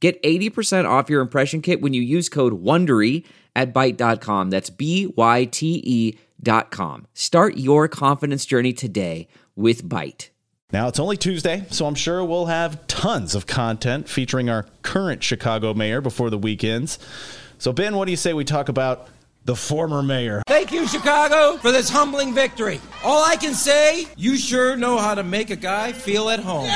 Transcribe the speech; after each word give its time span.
Get 0.00 0.22
80% 0.22 0.88
off 0.88 1.10
your 1.10 1.20
impression 1.20 1.60
kit 1.60 1.80
when 1.80 1.92
you 1.92 2.02
use 2.02 2.28
code 2.28 2.62
WONDERY 2.62 3.24
at 3.56 3.74
Byte.com. 3.74 4.50
That's 4.50 4.70
B-Y-T-E 4.70 6.18
dot 6.40 6.70
com. 6.70 7.06
Start 7.14 7.56
your 7.56 7.88
confidence 7.88 8.46
journey 8.46 8.72
today 8.72 9.26
with 9.56 9.84
Byte. 9.84 10.28
Now, 10.70 10.86
it's 10.86 11.00
only 11.00 11.16
Tuesday, 11.16 11.64
so 11.70 11.86
I'm 11.86 11.94
sure 11.94 12.22
we'll 12.22 12.46
have 12.46 12.86
tons 12.86 13.34
of 13.34 13.46
content 13.46 14.08
featuring 14.08 14.50
our 14.50 14.66
current 14.82 15.24
Chicago 15.24 15.72
mayor 15.72 16.00
before 16.00 16.28
the 16.30 16.38
weekends. 16.38 16.98
So, 17.56 17.72
Ben, 17.72 17.96
what 17.96 18.04
do 18.04 18.10
you 18.10 18.16
say 18.18 18.34
we 18.34 18.44
talk 18.44 18.68
about 18.68 19.08
the 19.44 19.56
former 19.56 20.02
mayor? 20.02 20.42
Thank 20.46 20.72
you, 20.72 20.86
Chicago, 20.86 21.56
for 21.58 21.72
this 21.72 21.88
humbling 21.88 22.34
victory. 22.34 22.80
All 23.02 23.24
I 23.24 23.36
can 23.36 23.54
say, 23.54 24.06
you 24.16 24.36
sure 24.36 24.76
know 24.76 24.98
how 24.98 25.14
to 25.14 25.22
make 25.22 25.50
a 25.50 25.56
guy 25.56 25.92
feel 25.92 26.28
at 26.28 26.40
home. 26.40 26.68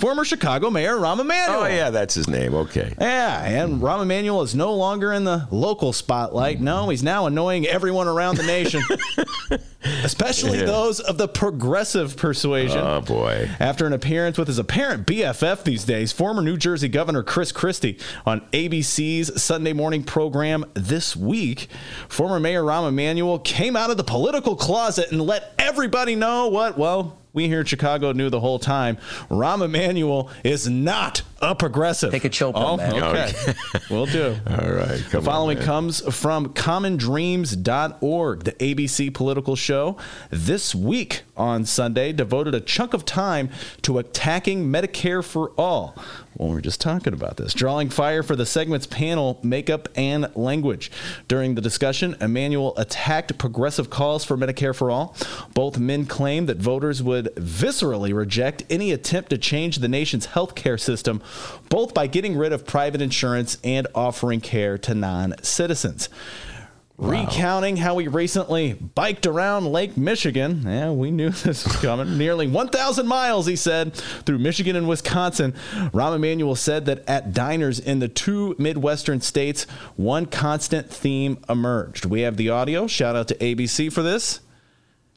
Former 0.00 0.24
Chicago 0.24 0.70
Mayor 0.70 0.96
Rahm 0.96 1.20
Emanuel. 1.20 1.60
Oh, 1.60 1.66
yeah, 1.66 1.90
that's 1.90 2.14
his 2.14 2.26
name. 2.28 2.54
Okay. 2.54 2.94
Yeah, 3.00 3.42
and 3.44 3.80
Rahm 3.82 4.02
Emanuel 4.02 4.42
is 4.42 4.54
no 4.54 4.74
longer 4.74 5.12
in 5.12 5.24
the 5.24 5.46
local 5.50 5.92
spotlight. 5.92 6.60
No, 6.60 6.88
he's 6.88 7.02
now 7.02 7.26
annoying 7.26 7.66
everyone 7.66 8.08
around 8.08 8.36
the 8.38 8.42
nation, 8.44 8.82
especially 10.02 10.58
Yeah. 10.58 10.64
those 10.66 11.00
of 11.00 11.18
the 11.18 11.28
progressive 11.28 12.16
persuasion. 12.16 12.78
Oh, 12.78 13.00
boy. 13.02 13.50
After 13.60 13.86
an 13.86 13.92
appearance 13.92 14.38
with 14.38 14.48
his 14.48 14.58
apparent 14.58 15.06
BFF 15.06 15.64
these 15.64 15.84
days, 15.84 16.12
former 16.12 16.42
New 16.42 16.56
Jersey 16.56 16.88
Governor 16.88 17.22
Chris 17.22 17.52
Christie 17.52 17.98
on 18.26 18.40
ABC's 18.52 19.40
Sunday 19.42 19.72
morning 19.74 20.02
program 20.02 20.64
this 20.74 21.14
week, 21.14 21.68
former 22.08 22.40
Mayor 22.40 22.62
Rahm 22.62 22.88
Emanuel 22.88 23.38
came 23.38 23.76
out 23.76 23.90
of 23.90 23.96
the 23.96 24.04
political 24.04 24.56
closet 24.56 25.10
and 25.12 25.20
let 25.20 25.54
everybody 25.58 26.14
know 26.14 26.48
what, 26.48 26.78
well, 26.78 27.18
we 27.32 27.46
here 27.46 27.60
in 27.60 27.66
Chicago 27.66 28.12
knew 28.12 28.28
the 28.30 28.40
whole 28.40 28.58
time. 28.58 28.96
Rahm 29.30 29.64
Emanuel 29.64 30.30
is 30.44 30.68
not 30.68 31.22
a 31.40 31.54
progressive. 31.54 32.10
Take 32.10 32.24
a 32.24 32.28
chill 32.28 32.52
pill, 32.52 32.62
oh, 32.62 32.76
man. 32.76 33.02
Okay. 33.02 33.32
Will 33.90 34.06
do. 34.06 34.36
All 34.46 34.70
right. 34.70 35.02
The 35.10 35.22
following 35.22 35.58
on, 35.58 35.60
man. 35.60 35.66
comes 35.66 36.14
from 36.14 36.50
commondreams.org, 36.50 38.44
the 38.44 38.52
ABC 38.52 39.14
political 39.14 39.56
show. 39.56 39.96
This 40.30 40.74
week 40.74 41.22
on 41.36 41.64
Sunday, 41.64 42.12
devoted 42.12 42.54
a 42.54 42.60
chunk 42.60 42.92
of 42.92 43.04
time 43.04 43.48
to 43.82 43.98
attacking 43.98 44.70
Medicare 44.70 45.24
for 45.24 45.52
all. 45.56 45.96
Well, 46.36 46.48
we 46.50 46.54
were 46.54 46.60
just 46.60 46.80
talking 46.80 47.12
about 47.12 47.36
this, 47.36 47.52
drawing 47.52 47.90
fire 47.90 48.22
for 48.22 48.36
the 48.36 48.46
segment's 48.46 48.86
panel 48.86 49.40
makeup 49.42 49.88
and 49.96 50.34
language. 50.36 50.90
During 51.28 51.54
the 51.54 51.60
discussion, 51.60 52.16
Emanuel 52.20 52.72
attacked 52.76 53.36
progressive 53.36 53.90
calls 53.90 54.24
for 54.24 54.36
Medicare 54.36 54.74
for 54.74 54.90
all. 54.90 55.16
Both 55.54 55.78
men 55.78 56.06
claimed 56.06 56.48
that 56.48 56.58
voters 56.58 57.02
would 57.02 57.34
viscerally 57.36 58.14
reject 58.14 58.62
any 58.70 58.92
attempt 58.92 59.30
to 59.30 59.38
change 59.38 59.78
the 59.78 59.88
nation's 59.88 60.26
health 60.26 60.54
care 60.54 60.78
system, 60.78 61.20
both 61.68 61.94
by 61.94 62.06
getting 62.06 62.36
rid 62.36 62.52
of 62.52 62.66
private 62.66 63.00
insurance 63.00 63.58
and 63.64 63.86
offering 63.94 64.40
care 64.40 64.78
to 64.78 64.94
non 64.94 65.34
citizens. 65.42 66.08
Recounting 67.00 67.78
how 67.78 67.96
he 67.96 68.08
recently 68.08 68.74
biked 68.74 69.24
around 69.24 69.64
Lake 69.66 69.96
Michigan. 69.96 70.64
Yeah, 70.66 70.90
we 70.90 71.10
knew 71.10 71.30
this 71.30 71.64
was 71.64 71.76
coming. 71.76 72.18
Nearly 72.18 72.46
1,000 72.46 73.06
miles, 73.06 73.46
he 73.46 73.56
said, 73.56 73.94
through 73.94 74.38
Michigan 74.38 74.76
and 74.76 74.86
Wisconsin. 74.86 75.54
Rahm 75.94 76.16
Emanuel 76.16 76.56
said 76.56 76.84
that 76.84 77.08
at 77.08 77.32
diners 77.32 77.80
in 77.80 78.00
the 78.00 78.08
two 78.08 78.54
Midwestern 78.58 79.22
states, 79.22 79.64
one 79.96 80.26
constant 80.26 80.90
theme 80.90 81.38
emerged. 81.48 82.04
We 82.04 82.20
have 82.20 82.36
the 82.36 82.50
audio. 82.50 82.86
Shout 82.86 83.16
out 83.16 83.28
to 83.28 83.34
ABC 83.36 83.90
for 83.90 84.02
this. 84.02 84.40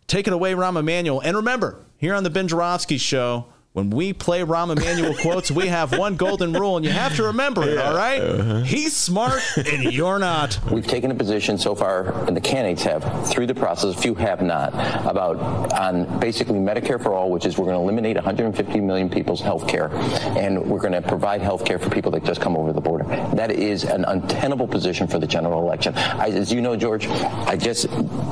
Take 0.08 0.26
it 0.26 0.32
away, 0.32 0.54
Rahm 0.54 0.80
Emanuel. 0.80 1.20
And 1.20 1.36
remember, 1.36 1.84
here 1.98 2.14
on 2.14 2.24
the 2.24 2.30
Ben 2.30 2.48
Joravsky 2.48 2.98
Show, 2.98 3.48
when 3.74 3.90
we 3.90 4.14
play 4.14 4.42
Rahm 4.42 4.72
Emanuel 4.72 5.16
quotes, 5.22 5.50
we 5.50 5.68
have 5.68 5.98
one 5.98 6.16
golden 6.16 6.54
rule, 6.54 6.78
and 6.78 6.86
you 6.86 6.92
have 6.92 7.16
to 7.16 7.24
remember 7.24 7.68
it, 7.68 7.80
all 7.80 7.96
right? 7.96 8.22
Uh-huh. 8.22 8.62
He's 8.62 8.96
smart, 8.96 9.42
and 9.58 9.92
you're 9.92 10.20
not. 10.20 10.60
We've 10.72 10.86
taken 10.86 11.10
a 11.10 11.16
position 11.16 11.58
so 11.58 11.74
far, 11.74 12.28
and 12.28 12.38
the 12.38 12.42
candidates 12.42 12.84
have, 12.84 13.28
through 13.28 13.48
the 13.48 13.56
process, 13.56 13.96
a 13.96 14.00
few 14.00 14.14
have 14.14 14.44
not, 14.44 14.74
about 15.10 15.38
on 15.74 16.20
basically 16.20 16.60
Medicare 16.60 17.02
for 17.02 17.14
all, 17.14 17.32
which 17.32 17.48
is 17.48 17.58
we're 17.58 17.66
going 17.66 17.76
to 17.78 17.82
eliminate 17.82 18.16
150 18.16 18.80
million 18.80 19.10
people's 19.10 19.42
health 19.42 19.68
care, 19.68 19.90
and 20.38 20.64
we're 20.64 20.80
going 20.80 20.94
to 20.94 21.02
provide 21.02 21.42
health 21.42 21.66
care 21.66 21.80
for 21.80 21.90
people 21.90 22.12
that 22.12 22.24
just 22.24 22.42
come 22.42 22.56
over 22.56 22.74
the 22.74 22.82
border. 22.82 23.06
That 23.34 23.50
is 23.50 23.86
an 23.86 24.06
untenable 24.06 24.68
position 24.68 25.08
for 25.08 25.18
the 25.18 25.28
general 25.28 25.64
election. 25.64 25.96
I, 25.96 26.30
as 26.30 26.54
you 26.54 26.62
know, 26.62 26.76
George, 26.76 27.08
I 27.08 27.58
just 27.58 27.88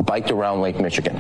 biked 0.06 0.30
around 0.30 0.62
Lake 0.62 0.80
Michigan, 0.80 1.18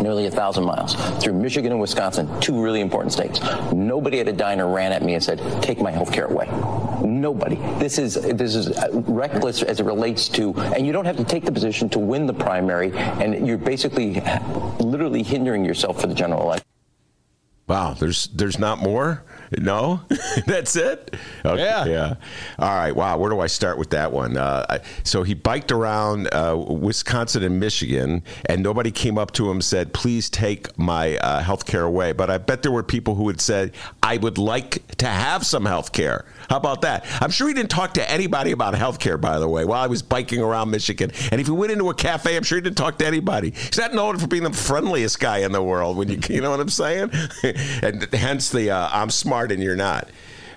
nearly 0.00 0.26
a 0.26 0.30
thousand 0.30 0.64
miles, 0.64 0.94
through 1.20 1.32
Michigan 1.32 1.72
and 1.72 1.80
Wisconsin, 1.80 2.28
two 2.40 2.62
really 2.62 2.80
important 2.80 3.12
states. 3.12 3.40
Nobody 3.72 4.20
at 4.20 4.28
a 4.28 4.32
diner 4.32 4.68
ran 4.68 4.92
at 4.92 5.02
me 5.02 5.14
and 5.14 5.22
said, 5.22 5.40
"Take 5.62 5.80
my 5.80 5.90
health 5.90 6.12
care 6.12 6.26
away." 6.26 6.48
Nobody. 7.02 7.56
This 7.78 7.98
is 7.98 8.14
this 8.14 8.54
is 8.54 8.72
reckless 8.92 9.62
as 9.62 9.80
it 9.80 9.86
relates 9.86 10.28
to, 10.30 10.54
and 10.74 10.86
you 10.86 10.92
don't 10.92 11.04
have 11.04 11.16
to 11.16 11.24
take 11.24 11.44
the 11.44 11.52
position 11.52 11.88
to 11.90 11.98
win 11.98 12.26
the 12.26 12.34
primary, 12.34 12.92
and 12.94 13.46
you're 13.46 13.58
basically 13.58 14.22
literally 14.80 15.22
hindering 15.22 15.64
yourself 15.64 16.00
for 16.00 16.06
the 16.06 16.14
general 16.14 16.42
election. 16.42 16.66
Wow, 17.68 17.94
there's 17.98 18.28
there's 18.28 18.58
not 18.58 18.78
more. 18.78 19.24
No, 19.56 20.00
that's 20.46 20.76
it. 20.76 21.14
Okay, 21.44 21.62
Yeah. 21.62 21.84
yeah. 21.86 22.14
All 22.58 22.68
right. 22.76 22.94
Wow. 22.94 23.16
Where 23.18 23.30
do 23.30 23.40
I 23.40 23.46
start 23.46 23.78
with 23.78 23.90
that 23.90 24.12
one? 24.12 24.36
Uh, 24.36 24.66
I- 24.68 24.80
so 25.04 25.22
he 25.22 25.34
biked 25.34 25.72
around 25.72 26.28
uh, 26.34 26.56
Wisconsin 26.68 27.42
and 27.42 27.58
Michigan, 27.58 28.22
and 28.46 28.62
nobody 28.62 28.90
came 28.90 29.16
up 29.16 29.32
to 29.32 29.46
him 29.46 29.56
and 29.58 29.64
said, 29.64 29.92
"Please 29.94 30.28
take 30.28 30.76
my 30.78 31.16
uh, 31.18 31.40
health 31.42 31.64
care 31.66 31.84
away." 31.84 32.12
But 32.12 32.30
I 32.30 32.38
bet 32.38 32.62
there 32.62 32.72
were 32.72 32.82
people 32.82 33.14
who 33.14 33.24
would 33.24 33.40
say, 33.40 33.72
"I 34.02 34.18
would 34.18 34.38
like 34.38 34.86
to 34.98 35.06
have 35.06 35.46
some 35.46 35.64
health 35.64 35.92
care." 35.92 36.24
How 36.48 36.56
about 36.56 36.82
that? 36.82 37.04
I'm 37.20 37.30
sure 37.30 37.48
he 37.48 37.54
didn't 37.54 37.70
talk 37.70 37.94
to 37.94 38.10
anybody 38.10 38.52
about 38.52 38.74
health 38.74 38.98
care, 38.98 39.18
by 39.18 39.38
the 39.38 39.48
way, 39.48 39.64
while 39.64 39.82
I 39.82 39.86
was 39.86 40.02
biking 40.02 40.40
around 40.40 40.70
Michigan. 40.70 41.10
And 41.30 41.40
if 41.40 41.46
he 41.46 41.52
went 41.52 41.72
into 41.72 41.90
a 41.90 41.94
cafe, 41.94 42.36
I'm 42.36 42.42
sure 42.42 42.56
he 42.56 42.62
didn't 42.62 42.78
talk 42.78 42.98
to 42.98 43.06
anybody. 43.06 43.50
He's 43.50 43.78
not 43.78 43.92
known 43.92 44.18
for 44.18 44.26
being 44.26 44.44
the 44.44 44.52
friendliest 44.52 45.20
guy 45.20 45.38
in 45.38 45.52
the 45.52 45.62
world. 45.62 45.96
When 45.96 46.08
you, 46.08 46.18
you 46.28 46.40
know 46.40 46.50
what 46.50 46.60
I'm 46.60 46.68
saying? 46.68 47.10
and 47.82 48.02
hence 48.12 48.50
the 48.50 48.70
uh, 48.70 48.88
I'm 48.90 49.10
smart 49.10 49.52
and 49.52 49.62
you're 49.62 49.76
not. 49.76 50.08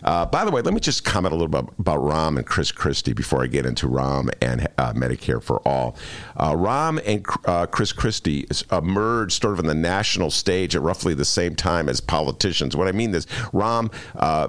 Uh, 0.04 0.26
by 0.26 0.46
the 0.46 0.52
way, 0.52 0.62
let 0.62 0.74
me 0.74 0.80
just 0.80 1.04
comment 1.04 1.34
a 1.34 1.36
little 1.36 1.48
bit 1.48 1.74
about 1.80 2.00
Rahm 2.00 2.38
and 2.38 2.46
Chris 2.46 2.72
Christie 2.72 3.14
before 3.14 3.44
I 3.44 3.48
get 3.48 3.66
into 3.66 3.88
Rahm 3.88 4.30
and 4.42 4.68
uh, 4.78 4.94
Medicare 4.94 5.42
for 5.42 5.58
All. 5.68 5.96
Uh, 6.36 6.54
Rahm 6.54 7.02
and 7.06 7.26
uh, 7.46 7.66
Chris 7.68 7.92
Christie 7.92 8.48
emerged 8.72 9.42
sort 9.42 9.54
of 9.54 9.60
on 9.60 9.68
the 9.68 9.74
national 9.74 10.32
stage 10.32 10.76
at 10.76 10.82
roughly 10.82 11.14
the 11.14 11.26
same 11.26 11.56
time 11.56 11.90
as 11.90 12.02
politicians. 12.02 12.76
What 12.76 12.88
I 12.88 12.92
mean 12.92 13.14
is, 13.14 13.26
Rahm, 13.54 13.94
uh, 14.16 14.48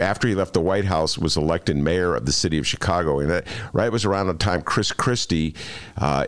after 0.00 0.28
he 0.28 0.34
left 0.34 0.54
the 0.54 0.60
White 0.60 0.84
House, 0.84 1.18
was 1.18 1.36
elected 1.36 1.76
mayor 1.76 2.14
of 2.14 2.26
the 2.26 2.32
city 2.32 2.58
of 2.58 2.66
Chicago, 2.66 3.20
and 3.20 3.30
that 3.30 3.46
right 3.72 3.90
was 3.92 4.04
around 4.04 4.26
the 4.26 4.34
time 4.34 4.62
Chris 4.62 4.92
Christie, 4.92 5.54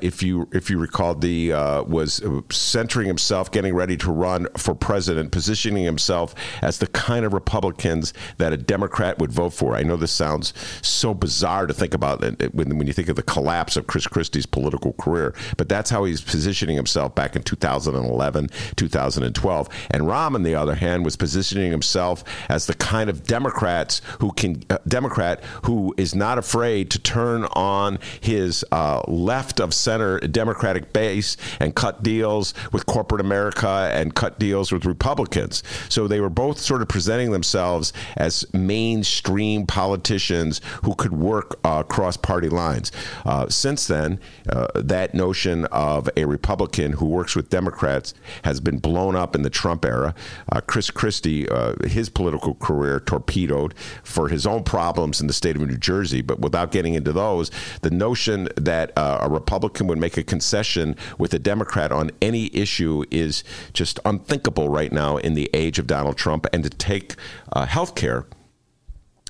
if 0.01 0.23
you 0.23 0.49
if 0.53 0.71
you 0.71 0.79
recall, 0.79 1.15
the 1.15 1.51
was 1.87 2.23
centering 2.51 3.07
himself, 3.07 3.51
getting 3.51 3.75
ready 3.75 3.97
to 3.97 4.11
run 4.11 4.47
for 4.57 4.75
president, 4.75 5.33
positioning 5.33 5.85
himself 5.85 6.35
as 6.63 6.79
the 6.79 6.87
kind 6.89 7.25
of 7.25 7.33
Republicans 7.33 8.13
that 8.39 8.53
a 8.53 8.57
Democrat 8.57 9.19
would 9.19 9.33
vote 9.33 9.51
for. 9.51 9.75
I 9.75 9.83
know 9.83 9.97
this 9.97 10.13
sounds 10.13 10.53
so 10.83 11.15
bizarre 11.15 11.67
to 11.67 11.75
think 11.75 11.95
about 11.95 12.21
when, 12.55 12.79
when 12.79 12.87
you 12.87 12.93
think 12.93 13.09
of 13.09 13.17
the 13.17 13.23
collapse 13.23 13.77
of 13.77 13.87
Chris 13.87 14.07
Christie's 14.07 14.47
political 14.47 14.93
career, 14.95 15.35
but 15.57 15.69
that's 15.69 15.91
how 15.91 16.05
he's 16.05 16.21
positioning 16.21 16.77
himself 16.77 17.15
back 17.15 17.37
in 17.37 17.43
2011, 17.43 18.51
2012. 18.77 19.69
And 19.91 20.03
Rahm, 20.05 20.35
on 20.35 20.43
the 20.43 20.55
other 20.55 20.75
hand, 20.75 21.05
was 21.05 21.17
positioning 21.17 21.71
himself 21.71 22.25
as 22.49 22.67
the 22.67 22.75
kind 22.75 23.11
of 23.11 23.25
Democrats 23.25 24.01
who 24.21 24.33
can 24.33 24.63
uh, 24.71 24.79
Democrat 24.89 25.43
who 25.65 25.95
is 25.97 26.15
not 26.15 26.39
afraid 26.39 26.91
to 26.91 26.99
turn 26.99 27.45
on 27.53 27.99
his 28.21 28.65
uh, 28.73 29.01
left 29.09 29.61
of 29.61 29.73
center 29.75 30.19
Democratic 30.21 30.93
base 30.93 31.37
and 31.61 31.75
cut 31.75 32.03
deals 32.03 32.55
with 32.73 32.87
corporate 32.87 33.21
America 33.21 33.91
and 33.93 34.15
cut 34.15 34.39
deals 34.39 34.73
with 34.73 34.85
Republicans. 34.85 35.63
So 35.89 36.09
they 36.09 36.21
were 36.21 36.31
both 36.31 36.59
sort 36.59 36.83
of 36.83 36.89
presenting 36.89 37.31
themselves 37.31 37.93
as 38.17 38.26
mainstream 38.53 39.67
politicians 39.67 40.61
who 40.85 40.95
could 40.95 41.13
work 41.13 41.59
uh, 41.65 41.83
across 41.87 42.17
party 42.17 42.49
lines. 42.49 42.93
Uh, 43.25 43.49
since 43.49 43.87
then, 43.87 44.21
uh, 44.49 44.67
that 44.75 45.15
notion 45.15 45.65
of 45.67 46.09
a 46.17 46.25
Republican 46.25 46.93
who 46.93 47.07
works 47.07 47.37
with 47.37 47.51
Democrats 47.51 48.15
has 48.43 48.61
been 48.61 48.79
blown 48.79 49.17
up 49.17 49.35
in 49.35 49.43
the 49.43 49.51
Trump 49.51 49.85
era. 49.85 50.15
Uh, 50.51 50.61
Chris 50.61 50.91
Christie, 50.91 51.49
uh, 51.49 51.75
his 51.87 52.09
political 52.09 52.55
career 52.55 53.01
torpedoed 53.01 53.75
for 54.03 54.29
his 54.29 54.47
own 54.47 54.63
problems 54.65 55.21
in 55.21 55.27
the 55.27 55.33
state 55.33 55.57
of 55.57 55.63
New 55.63 55.77
Jersey, 55.77 56.23
but 56.23 56.41
without 56.41 56.71
getting 56.73 56.95
into 56.95 57.13
those, 57.13 57.51
the 57.83 57.91
notion 57.91 58.49
that 58.57 58.93
a 58.97 59.29
Republican 59.29 59.87
would 59.87 59.99
make 59.99 60.17
a 60.17 60.23
concession 60.23 60.97
with 61.19 61.33
a 61.35 61.39
Democrat 61.39 61.93
on 61.93 62.11
any 62.21 62.55
issue 62.55 63.05
is 63.11 63.45
just 63.73 63.99
unthinkable 64.05 64.69
right 64.69 64.93
now 64.93 65.17
in 65.19 65.35
the 65.35 65.51
age 65.55 65.79
of 65.79 65.87
Donald 65.87 66.17
Trump. 66.17 66.47
And 66.53 66.65
to 66.65 66.71
take 66.71 67.15
uh, 67.53 67.67
health 67.67 67.95
care 67.95 68.16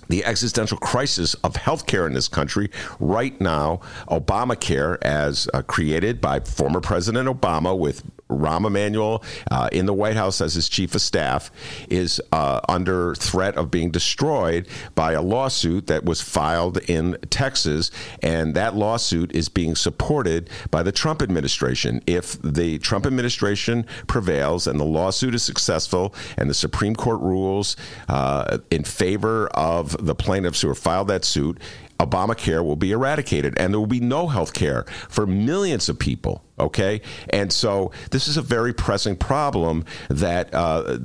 the 0.09 0.25
existential 0.25 0.79
crisis 0.79 1.35
of 1.35 1.55
healthcare 1.55 2.07
in 2.07 2.13
this 2.13 2.29
country 2.29 2.71
right 3.01 3.39
now. 3.41 3.81
Obamacare, 4.09 4.99
as 5.03 5.49
uh, 5.55 5.63
created 5.63 6.21
by 6.21 6.41
former 6.41 6.81
President 6.81 7.29
Obama 7.29 7.77
with 7.77 8.03
Rahm 8.29 8.67
Emanuel 8.67 9.23
uh, 9.51 9.69
in 9.73 9.87
the 9.87 9.95
White 9.95 10.17
House 10.17 10.41
as 10.41 10.55
his 10.55 10.69
chief 10.69 10.95
of 10.95 11.01
staff, 11.01 11.51
is 11.89 12.21
uh, 12.33 12.61
under 12.69 13.15
threat 13.15 13.57
of 13.57 13.71
being 13.71 13.91
destroyed 13.91 14.67
by 14.95 15.13
a 15.13 15.23
lawsuit 15.23 15.87
that 15.87 16.05
was 16.05 16.21
filed 16.21 16.79
in 16.89 17.17
Texas. 17.31 17.91
And 18.23 18.55
that 18.55 18.75
lawsuit 18.75 19.35
is 19.35 19.49
being 19.49 19.77
supported 19.77 20.51
by 20.71 20.83
the 20.83 20.93
Trump 20.93 21.23
administration. 21.23 22.03
If 22.07 22.41
the 22.43 22.79
Trump 22.79 23.07
administration 23.07 23.87
prevails 24.07 24.67
and 24.67 24.79
the 24.81 24.85
lawsuit 24.85 25.35
is 25.35 25.43
successful 25.43 26.15
and 26.37 26.51
the 26.51 26.55
Supreme 26.55 26.97
Court 26.97 27.21
rules 27.21 27.77
uh, 28.09 28.59
in 28.71 28.85
favor 28.85 29.49
of 29.49 30.05
the 30.05 30.15
plaintiffs 30.15 30.61
who 30.61 30.69
have 30.69 30.79
filed 30.79 31.09
that 31.09 31.25
suit, 31.25 31.59
Obamacare 31.99 32.65
will 32.65 32.77
be 32.77 32.93
eradicated 32.93 33.55
and 33.59 33.73
there 33.73 33.81
will 33.81 33.87
be 33.87 34.01
no 34.01 34.29
health 34.29 34.53
care 34.53 34.85
for 35.09 35.27
millions 35.27 35.89
of 35.89 35.99
people. 35.99 36.45
Okay. 36.59 37.01
And 37.31 37.53
so 37.53 37.91
this 38.11 38.29
is 38.29 38.37
a 38.37 38.43
very 38.43 38.73
pressing 38.73 39.17
problem 39.17 39.85
that. 40.09 40.53
Uh, 40.55 40.99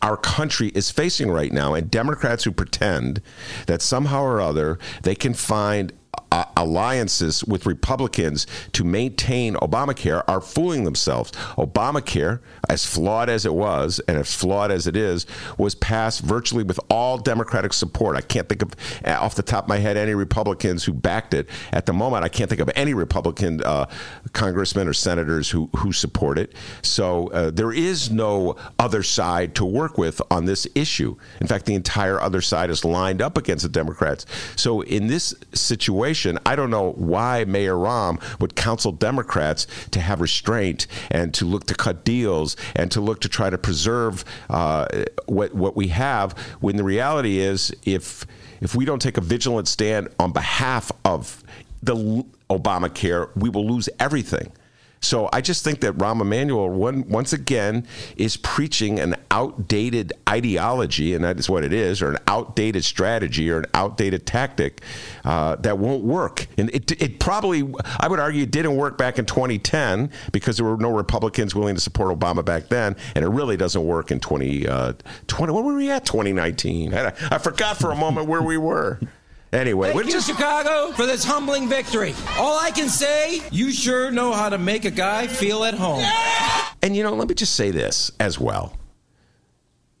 our 0.00 0.16
country 0.16 0.68
is 0.68 0.90
facing 0.90 1.30
right 1.30 1.52
now, 1.52 1.74
and 1.74 1.90
Democrats 1.90 2.44
who 2.44 2.50
pretend 2.50 3.20
that 3.66 3.82
somehow 3.82 4.22
or 4.22 4.40
other 4.40 4.78
they 5.02 5.14
can 5.14 5.34
find 5.34 5.92
uh, 6.32 6.44
alliances 6.56 7.44
with 7.44 7.66
Republicans 7.66 8.46
to 8.72 8.84
maintain 8.84 9.54
Obamacare 9.54 10.22
are 10.26 10.40
fooling 10.40 10.84
themselves. 10.84 11.30
Obamacare, 11.56 12.40
as 12.68 12.84
flawed 12.84 13.28
as 13.28 13.46
it 13.46 13.54
was 13.54 14.00
and 14.08 14.16
as 14.18 14.34
flawed 14.34 14.70
as 14.70 14.86
it 14.86 14.96
is, 14.96 15.26
was 15.58 15.74
passed 15.74 16.20
virtually 16.20 16.64
with 16.64 16.80
all 16.90 17.18
Democratic 17.18 17.72
support. 17.72 18.16
I 18.16 18.20
can't 18.20 18.48
think 18.48 18.62
of, 18.62 18.74
uh, 19.04 19.12
off 19.20 19.34
the 19.34 19.42
top 19.42 19.64
of 19.64 19.68
my 19.68 19.78
head, 19.78 19.96
any 19.96 20.14
Republicans 20.14 20.84
who 20.84 20.92
backed 20.92 21.34
it. 21.34 21.48
At 21.72 21.86
the 21.86 21.92
moment, 21.92 22.24
I 22.24 22.28
can't 22.28 22.48
think 22.48 22.60
of 22.60 22.70
any 22.74 22.94
Republican 22.94 23.62
uh, 23.62 23.86
congressmen 24.32 24.88
or 24.88 24.92
senators 24.92 25.50
who, 25.50 25.70
who 25.76 25.92
support 25.92 26.38
it. 26.38 26.54
So 26.82 27.28
uh, 27.28 27.50
there 27.50 27.72
is 27.72 28.10
no 28.10 28.56
other 28.78 29.02
side 29.02 29.54
to 29.56 29.64
work 29.64 29.98
with 29.98 30.20
on 30.30 30.44
this 30.44 30.66
issue. 30.74 31.16
In 31.40 31.46
fact, 31.46 31.66
the 31.66 31.74
entire 31.74 32.20
other 32.20 32.40
side 32.40 32.70
is 32.70 32.84
lined 32.84 33.22
up 33.22 33.36
against 33.36 33.62
the 33.62 33.68
Democrats. 33.68 34.26
So 34.56 34.80
in 34.80 35.06
this 35.06 35.34
situation, 35.52 36.15
I 36.24 36.56
don't 36.56 36.70
know 36.70 36.92
why 36.92 37.44
Mayor 37.44 37.74
Rahm 37.74 38.20
would 38.40 38.54
counsel 38.56 38.92
Democrats 38.92 39.66
to 39.90 40.00
have 40.00 40.20
restraint 40.20 40.86
and 41.10 41.32
to 41.34 41.44
look 41.44 41.66
to 41.66 41.74
cut 41.74 42.04
deals 42.04 42.56
and 42.74 42.90
to 42.92 43.00
look 43.00 43.20
to 43.20 43.28
try 43.28 43.50
to 43.50 43.58
preserve 43.58 44.24
uh, 44.48 44.86
what 45.26 45.54
what 45.54 45.76
we 45.76 45.88
have. 45.88 46.32
When 46.60 46.76
the 46.76 46.84
reality 46.84 47.38
is, 47.38 47.74
if 47.84 48.26
if 48.60 48.74
we 48.74 48.84
don't 48.84 49.02
take 49.02 49.16
a 49.16 49.20
vigilant 49.20 49.68
stand 49.68 50.08
on 50.18 50.32
behalf 50.32 50.90
of 51.04 51.42
the 51.82 52.24
Obamacare, 52.50 53.30
we 53.36 53.48
will 53.48 53.66
lose 53.66 53.88
everything. 53.98 54.52
So 55.00 55.28
I 55.32 55.40
just 55.40 55.62
think 55.62 55.80
that 55.80 55.96
Rahm 55.98 56.20
Emanuel 56.20 56.68
one, 56.70 57.08
once 57.08 57.32
again 57.32 57.86
is 58.16 58.36
preaching 58.36 58.98
an 58.98 59.14
outdated 59.30 60.12
ideology, 60.28 61.14
and 61.14 61.24
that 61.24 61.38
is 61.38 61.48
what 61.48 61.64
it 61.64 61.72
is, 61.72 62.02
or 62.02 62.10
an 62.10 62.18
outdated 62.26 62.84
strategy, 62.84 63.50
or 63.50 63.58
an 63.58 63.66
outdated 63.74 64.26
tactic 64.26 64.80
uh, 65.24 65.56
that 65.56 65.78
won't 65.78 66.02
work. 66.02 66.46
And 66.58 66.70
it, 66.70 66.90
it 67.00 67.20
probably, 67.20 67.72
I 68.00 68.08
would 68.08 68.18
argue, 68.18 68.42
it 68.44 68.50
didn't 68.50 68.76
work 68.76 68.98
back 68.98 69.18
in 69.18 69.26
2010 69.26 70.10
because 70.32 70.56
there 70.56 70.66
were 70.66 70.76
no 70.76 70.90
Republicans 70.90 71.54
willing 71.54 71.74
to 71.74 71.80
support 71.80 72.18
Obama 72.18 72.44
back 72.44 72.68
then, 72.68 72.96
and 73.14 73.24
it 73.24 73.28
really 73.28 73.56
doesn't 73.56 73.84
work 73.84 74.10
in 74.10 74.20
2020. 74.20 74.66
Uh, 74.66 74.92
20, 75.26 75.52
where 75.52 75.62
were 75.62 75.74
we 75.74 75.90
at? 75.90 76.04
2019. 76.04 76.94
I, 76.94 77.12
I 77.30 77.38
forgot 77.38 77.76
for 77.76 77.90
a 77.90 77.96
moment 77.96 78.28
where 78.28 78.42
we 78.42 78.56
were. 78.56 79.00
Anyway, 79.56 79.88
Thank 79.88 79.96
we're 79.96 80.04
you, 80.04 80.12
just 80.12 80.28
Chicago, 80.28 80.92
for 80.92 81.06
this 81.06 81.24
humbling 81.24 81.66
victory. 81.66 82.14
All 82.36 82.58
I 82.58 82.70
can 82.70 82.90
say, 82.90 83.40
you 83.50 83.72
sure 83.72 84.10
know 84.10 84.32
how 84.32 84.50
to 84.50 84.58
make 84.58 84.84
a 84.84 84.90
guy 84.90 85.26
feel 85.26 85.64
at 85.64 85.72
home. 85.72 86.04
And 86.82 86.94
you 86.94 87.02
know, 87.02 87.14
let 87.14 87.26
me 87.26 87.34
just 87.34 87.56
say 87.56 87.70
this 87.70 88.10
as 88.20 88.38
well. 88.38 88.76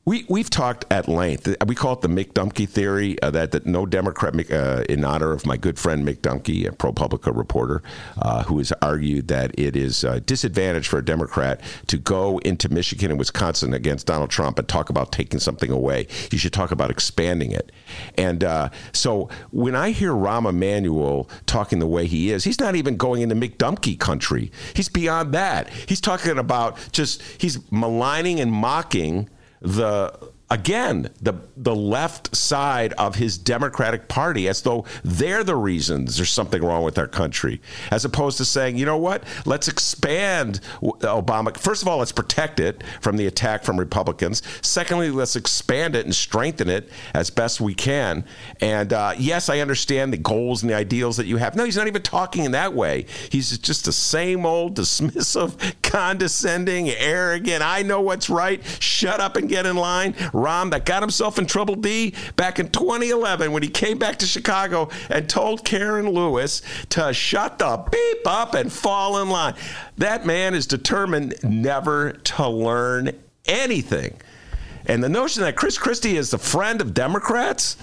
We 0.08 0.24
we've 0.28 0.48
talked 0.48 0.84
at 0.88 1.08
length. 1.08 1.52
We 1.66 1.74
call 1.74 1.94
it 1.94 2.00
the 2.00 2.06
Mick 2.06 2.32
Dumke 2.32 2.68
theory. 2.68 3.20
Uh, 3.20 3.32
that 3.32 3.50
that 3.50 3.66
no 3.66 3.86
Democrat, 3.86 4.52
uh, 4.52 4.84
in 4.88 5.04
honor 5.04 5.32
of 5.32 5.44
my 5.44 5.56
good 5.56 5.80
friend 5.80 6.06
Mick 6.06 6.18
Dumke, 6.18 6.64
a 6.64 6.70
ProPublica 6.70 7.36
reporter, 7.36 7.82
uh, 8.22 8.44
who 8.44 8.58
has 8.58 8.72
argued 8.80 9.26
that 9.26 9.50
it 9.58 9.74
is 9.74 10.04
a 10.04 10.20
disadvantage 10.20 10.86
for 10.86 10.98
a 10.98 11.04
Democrat 11.04 11.60
to 11.88 11.98
go 11.98 12.38
into 12.38 12.68
Michigan 12.68 13.10
and 13.10 13.18
Wisconsin 13.18 13.74
against 13.74 14.06
Donald 14.06 14.30
Trump 14.30 14.60
and 14.60 14.68
talk 14.68 14.90
about 14.90 15.10
taking 15.10 15.40
something 15.40 15.72
away. 15.72 16.06
You 16.30 16.38
should 16.38 16.52
talk 16.52 16.70
about 16.70 16.92
expanding 16.92 17.50
it. 17.50 17.72
And 18.16 18.44
uh, 18.44 18.68
so 18.92 19.28
when 19.50 19.74
I 19.74 19.90
hear 19.90 20.12
Rahm 20.12 20.48
Emanuel 20.48 21.28
talking 21.46 21.80
the 21.80 21.86
way 21.88 22.06
he 22.06 22.30
is, 22.30 22.44
he's 22.44 22.60
not 22.60 22.76
even 22.76 22.96
going 22.96 23.22
into 23.22 23.34
Mick 23.34 23.56
Dumke 23.56 23.98
country. 23.98 24.52
He's 24.72 24.88
beyond 24.88 25.34
that. 25.34 25.68
He's 25.68 26.00
talking 26.00 26.38
about 26.38 26.78
just 26.92 27.22
he's 27.38 27.58
maligning 27.72 28.38
and 28.38 28.52
mocking 28.52 29.28
the 29.66 30.35
again 30.50 31.10
the 31.20 31.34
the 31.56 31.74
left 31.74 32.36
side 32.36 32.92
of 32.94 33.16
his 33.16 33.36
Democratic 33.36 34.06
Party 34.08 34.46
as 34.46 34.62
though 34.62 34.84
they're 35.02 35.42
the 35.42 35.56
reasons 35.56 36.16
there's 36.16 36.30
something 36.30 36.62
wrong 36.62 36.84
with 36.84 36.98
our 36.98 37.08
country, 37.08 37.60
as 37.90 38.04
opposed 38.04 38.36
to 38.38 38.44
saying, 38.44 38.76
you 38.76 38.86
know 38.86 38.96
what, 38.96 39.24
let's 39.44 39.68
expand 39.68 40.60
Obama. 40.82 41.56
First 41.56 41.82
of 41.82 41.88
all, 41.88 41.98
let's 41.98 42.12
protect 42.12 42.60
it 42.60 42.84
from 43.00 43.16
the 43.16 43.26
attack 43.26 43.64
from 43.64 43.78
Republicans. 43.78 44.42
Secondly, 44.62 45.10
let's 45.10 45.34
expand 45.34 45.96
it 45.96 46.04
and 46.04 46.14
strengthen 46.14 46.68
it 46.68 46.90
as 47.14 47.30
best 47.30 47.60
we 47.60 47.74
can. 47.74 48.24
And 48.60 48.92
uh, 48.92 49.14
yes, 49.18 49.48
I 49.48 49.60
understand 49.60 50.12
the 50.12 50.18
goals 50.18 50.62
and 50.62 50.70
the 50.70 50.76
ideals 50.76 51.16
that 51.16 51.26
you 51.26 51.38
have. 51.38 51.56
No, 51.56 51.64
he's 51.64 51.76
not 51.76 51.86
even 51.86 52.02
talking 52.02 52.44
in 52.44 52.52
that 52.52 52.74
way. 52.74 53.06
He's 53.30 53.56
just 53.58 53.84
the 53.86 53.92
same 53.92 54.46
old 54.46 54.76
dismissive, 54.78 55.74
condescending, 55.82 56.90
arrogant. 56.90 57.62
I 57.62 57.82
know 57.82 58.00
what's 58.00 58.30
right. 58.30 58.62
Shut 58.80 59.20
up 59.20 59.36
and 59.36 59.48
get 59.48 59.66
in 59.66 59.76
line 59.76 60.14
Rahm 60.36 60.70
that 60.70 60.84
got 60.84 61.02
himself 61.02 61.38
in 61.38 61.46
trouble 61.46 61.74
D 61.74 62.14
back 62.36 62.58
in 62.58 62.68
2011 62.68 63.52
when 63.52 63.62
he 63.62 63.68
came 63.68 63.98
back 63.98 64.18
to 64.18 64.26
Chicago 64.26 64.90
and 65.08 65.28
told 65.28 65.64
Karen 65.64 66.08
Lewis 66.10 66.62
to 66.90 67.12
shut 67.12 67.58
the 67.58 67.84
beep 67.90 68.26
up 68.26 68.54
and 68.54 68.72
fall 68.72 69.22
in 69.22 69.30
line. 69.30 69.54
That 69.96 70.26
man 70.26 70.54
is 70.54 70.66
determined 70.66 71.34
never 71.42 72.12
to 72.12 72.48
learn 72.48 73.12
anything. 73.46 74.20
And 74.86 75.02
the 75.02 75.08
notion 75.08 75.42
that 75.42 75.56
Chris 75.56 75.78
Christie 75.78 76.16
is 76.16 76.30
the 76.30 76.38
friend 76.38 76.80
of 76.80 76.94
Democrats, 76.94 77.76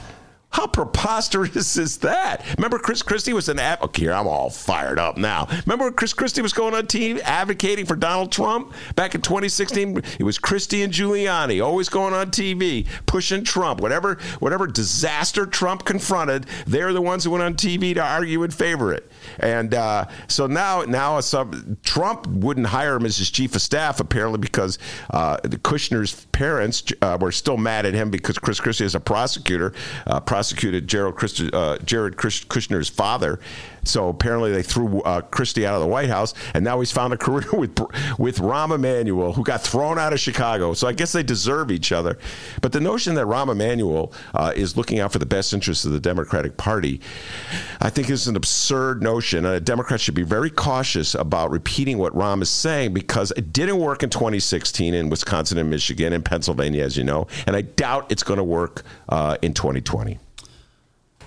how 0.53 0.67
preposterous 0.67 1.77
is 1.77 1.98
that? 1.98 2.45
Remember, 2.57 2.79
Chris 2.79 3.01
Christie 3.01 3.33
was 3.33 3.50
an 3.50 3.60
advocate. 3.60 4.03
Here, 4.03 4.13
I'm 4.13 4.27
all 4.27 4.50
fired 4.50 5.00
up 5.00 5.17
now. 5.17 5.48
Remember, 5.65 5.86
when 5.86 5.93
Chris 5.93 6.13
Christie 6.13 6.41
was 6.41 6.53
going 6.53 6.74
on 6.74 6.86
TV 6.86 7.19
advocating 7.22 7.86
for 7.86 7.95
Donald 7.95 8.31
Trump 8.31 8.72
back 8.95 9.15
in 9.15 9.22
2016. 9.22 10.01
It 10.19 10.24
was 10.24 10.38
Christie 10.38 10.83
and 10.83 10.93
Giuliani 10.93 11.63
always 11.63 11.89
going 11.89 12.13
on 12.13 12.31
TV 12.31 12.88
pushing 13.05 13.43
Trump. 13.43 13.81
Whatever, 13.81 14.15
whatever 14.39 14.67
disaster 14.67 15.45
Trump 15.45 15.86
confronted, 15.86 16.45
they're 16.67 16.93
the 16.93 17.01
ones 17.01 17.24
who 17.24 17.31
went 17.31 17.43
on 17.43 17.55
TV 17.55 17.93
to 17.95 18.03
argue 18.03 18.43
in 18.43 18.51
favor 18.51 18.91
of 18.91 18.98
it. 19.00 19.12
And 19.39 19.74
uh, 19.74 20.06
so 20.27 20.48
now, 20.48 20.84
now 20.84 21.20
some, 21.20 21.77
Trump 21.84 22.27
wouldn't 22.27 22.68
hire 22.68 22.96
him 22.96 23.06
as 23.06 23.18
his 23.18 23.30
chief 23.30 23.56
of 23.56 23.62
staff 23.62 24.00
apparently 24.00 24.39
because 24.39 24.80
uh, 25.10 25.38
Kushner's 25.38 26.25
parents 26.32 26.84
uh, 27.01 27.18
were 27.20 27.32
still 27.32 27.58
mad 27.58 27.86
at 27.86 27.94
him 27.94 28.10
because 28.10 28.38
Chris 28.38 28.60
Christie 28.60 28.86
is 28.86 28.96
a 28.96 29.00
prosecutor. 29.00 29.74
Uh, 30.08 30.20
prosecuted 30.20 30.88
Gerald 30.88 31.15
Christ, 31.15 31.42
uh, 31.53 31.77
Jared 31.80 32.15
Kushner's 32.15 32.89
father. 32.89 33.39
So 33.83 34.09
apparently 34.09 34.51
they 34.51 34.63
threw 34.63 35.01
uh, 35.01 35.21
Christie 35.21 35.65
out 35.65 35.75
of 35.75 35.81
the 35.81 35.87
White 35.87 36.09
House, 36.09 36.33
and 36.53 36.63
now 36.63 36.79
he's 36.79 36.91
found 36.91 37.13
a 37.13 37.17
career 37.17 37.49
with 37.53 37.77
with 38.17 38.37
Rahm 38.37 38.73
Emanuel, 38.73 39.33
who 39.33 39.43
got 39.43 39.61
thrown 39.61 39.99
out 39.99 40.13
of 40.13 40.19
Chicago. 40.19 40.73
So 40.73 40.87
I 40.87 40.93
guess 40.93 41.11
they 41.11 41.23
deserve 41.23 41.71
each 41.71 41.91
other. 41.91 42.17
But 42.61 42.71
the 42.71 42.79
notion 42.79 43.15
that 43.15 43.25
Rahm 43.25 43.51
Emanuel 43.51 44.13
uh, 44.33 44.53
is 44.55 44.77
looking 44.77 44.99
out 44.99 45.11
for 45.11 45.19
the 45.19 45.25
best 45.25 45.53
interests 45.53 45.85
of 45.85 45.91
the 45.91 45.99
Democratic 45.99 46.57
Party, 46.57 47.01
I 47.81 47.89
think 47.89 48.09
is 48.09 48.27
an 48.27 48.35
absurd 48.35 49.01
notion. 49.01 49.45
Uh, 49.45 49.59
Democrats 49.59 50.03
should 50.03 50.15
be 50.15 50.23
very 50.23 50.49
cautious 50.49 51.15
about 51.15 51.51
repeating 51.51 51.97
what 51.97 52.13
Rahm 52.13 52.41
is 52.41 52.49
saying 52.49 52.93
because 52.93 53.31
it 53.31 53.53
didn't 53.53 53.77
work 53.77 54.03
in 54.03 54.09
2016 54.09 54.93
in 54.93 55.09
Wisconsin 55.09 55.57
and 55.57 55.69
Michigan 55.69 56.13
and 56.13 56.23
Pennsylvania, 56.23 56.83
as 56.83 56.97
you 56.97 57.03
know, 57.03 57.27
and 57.47 57.55
I 57.55 57.61
doubt 57.61 58.11
it's 58.11 58.23
going 58.23 58.37
to 58.37 58.43
work 58.43 58.83
uh, 59.09 59.37
in 59.41 59.53
2020. 59.53 60.19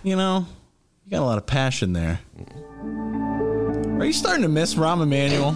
You 0.02 0.16
know, 0.16 0.46
you 1.06 1.10
got 1.12 1.22
a 1.22 1.24
lot 1.24 1.38
of 1.38 1.46
passion 1.46 1.92
there. 1.92 2.18
Are 4.00 4.04
you 4.04 4.12
starting 4.12 4.42
to 4.42 4.48
miss 4.48 4.74
Rahm 4.74 5.02
Emanuel? 5.02 5.54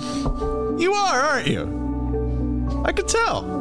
You 0.81 0.93
are, 0.93 1.21
aren't 1.21 1.49
you? 1.49 2.83
I 2.85 2.93
could 2.93 3.09
tell. 3.09 3.60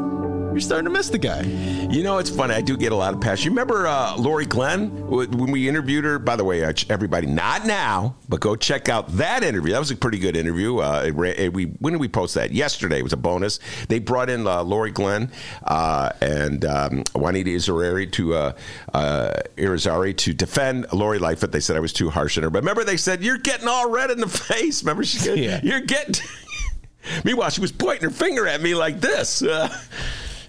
You're 0.51 0.61
starting 0.61 0.85
to 0.85 0.89
miss 0.89 1.09
the 1.09 1.19
guy. 1.19 1.43
You 1.91 2.01
know, 2.01 2.17
it's 2.17 2.29
funny. 2.29 2.55
I 2.55 2.61
do 2.61 2.75
get 2.75 2.91
a 2.91 2.95
lot 2.95 3.13
of 3.13 3.21
passion. 3.21 3.45
You 3.45 3.51
remember 3.51 3.85
uh, 3.85 4.17
Lori 4.17 4.47
Glenn 4.47 4.89
when 5.07 5.51
we 5.51 5.69
interviewed 5.69 6.03
her? 6.05 6.17
By 6.17 6.35
the 6.35 6.43
way, 6.43 6.63
uh, 6.63 6.73
everybody, 6.89 7.27
not 7.27 7.67
now, 7.67 8.15
but 8.27 8.39
go 8.39 8.55
check 8.55 8.89
out 8.89 9.07
that 9.17 9.43
interview. 9.43 9.73
That 9.73 9.79
was 9.79 9.91
a 9.91 9.95
pretty 9.95 10.17
good 10.17 10.35
interview. 10.35 10.79
Uh, 10.79 11.11
we 11.13 11.65
when 11.65 11.93
did 11.93 11.99
we 11.99 12.07
post 12.07 12.33
that? 12.33 12.51
Yesterday 12.51 12.97
it 12.97 13.03
was 13.03 13.13
a 13.13 13.17
bonus. 13.17 13.59
They 13.89 13.99
brought 13.99 14.29
in 14.29 14.47
uh, 14.47 14.63
Lori 14.63 14.89
Glenn 14.89 15.31
uh, 15.65 16.13
and 16.19 16.65
um, 16.65 17.03
Juanita 17.13 17.51
Irizarry 17.51 18.11
to 18.13 18.33
uh, 18.33 18.53
uh, 18.95 19.33
Irizarry 19.55 20.17
to 20.17 20.33
defend 20.33 20.91
Lori 20.91 21.19
Lightfoot. 21.19 21.51
They 21.51 21.59
said 21.59 21.75
I 21.75 21.79
was 21.79 21.93
too 21.93 22.09
harsh 22.09 22.37
on 22.37 22.43
her, 22.43 22.49
but 22.49 22.63
remember 22.63 22.83
they 22.83 22.97
said 22.97 23.23
you're 23.23 23.37
getting 23.37 23.67
all 23.67 23.91
red 23.91 24.09
in 24.09 24.19
the 24.19 24.27
face. 24.27 24.81
Remember 24.81 25.03
she 25.03 25.19
said, 25.19 25.37
yeah. 25.37 25.59
you're 25.61 25.81
getting. 25.81 26.25
Meanwhile, 27.23 27.51
she 27.51 27.61
was 27.61 27.71
pointing 27.71 28.09
her 28.09 28.15
finger 28.15 28.47
at 28.47 28.61
me 28.61 28.73
like 28.73 28.99
this. 28.99 29.43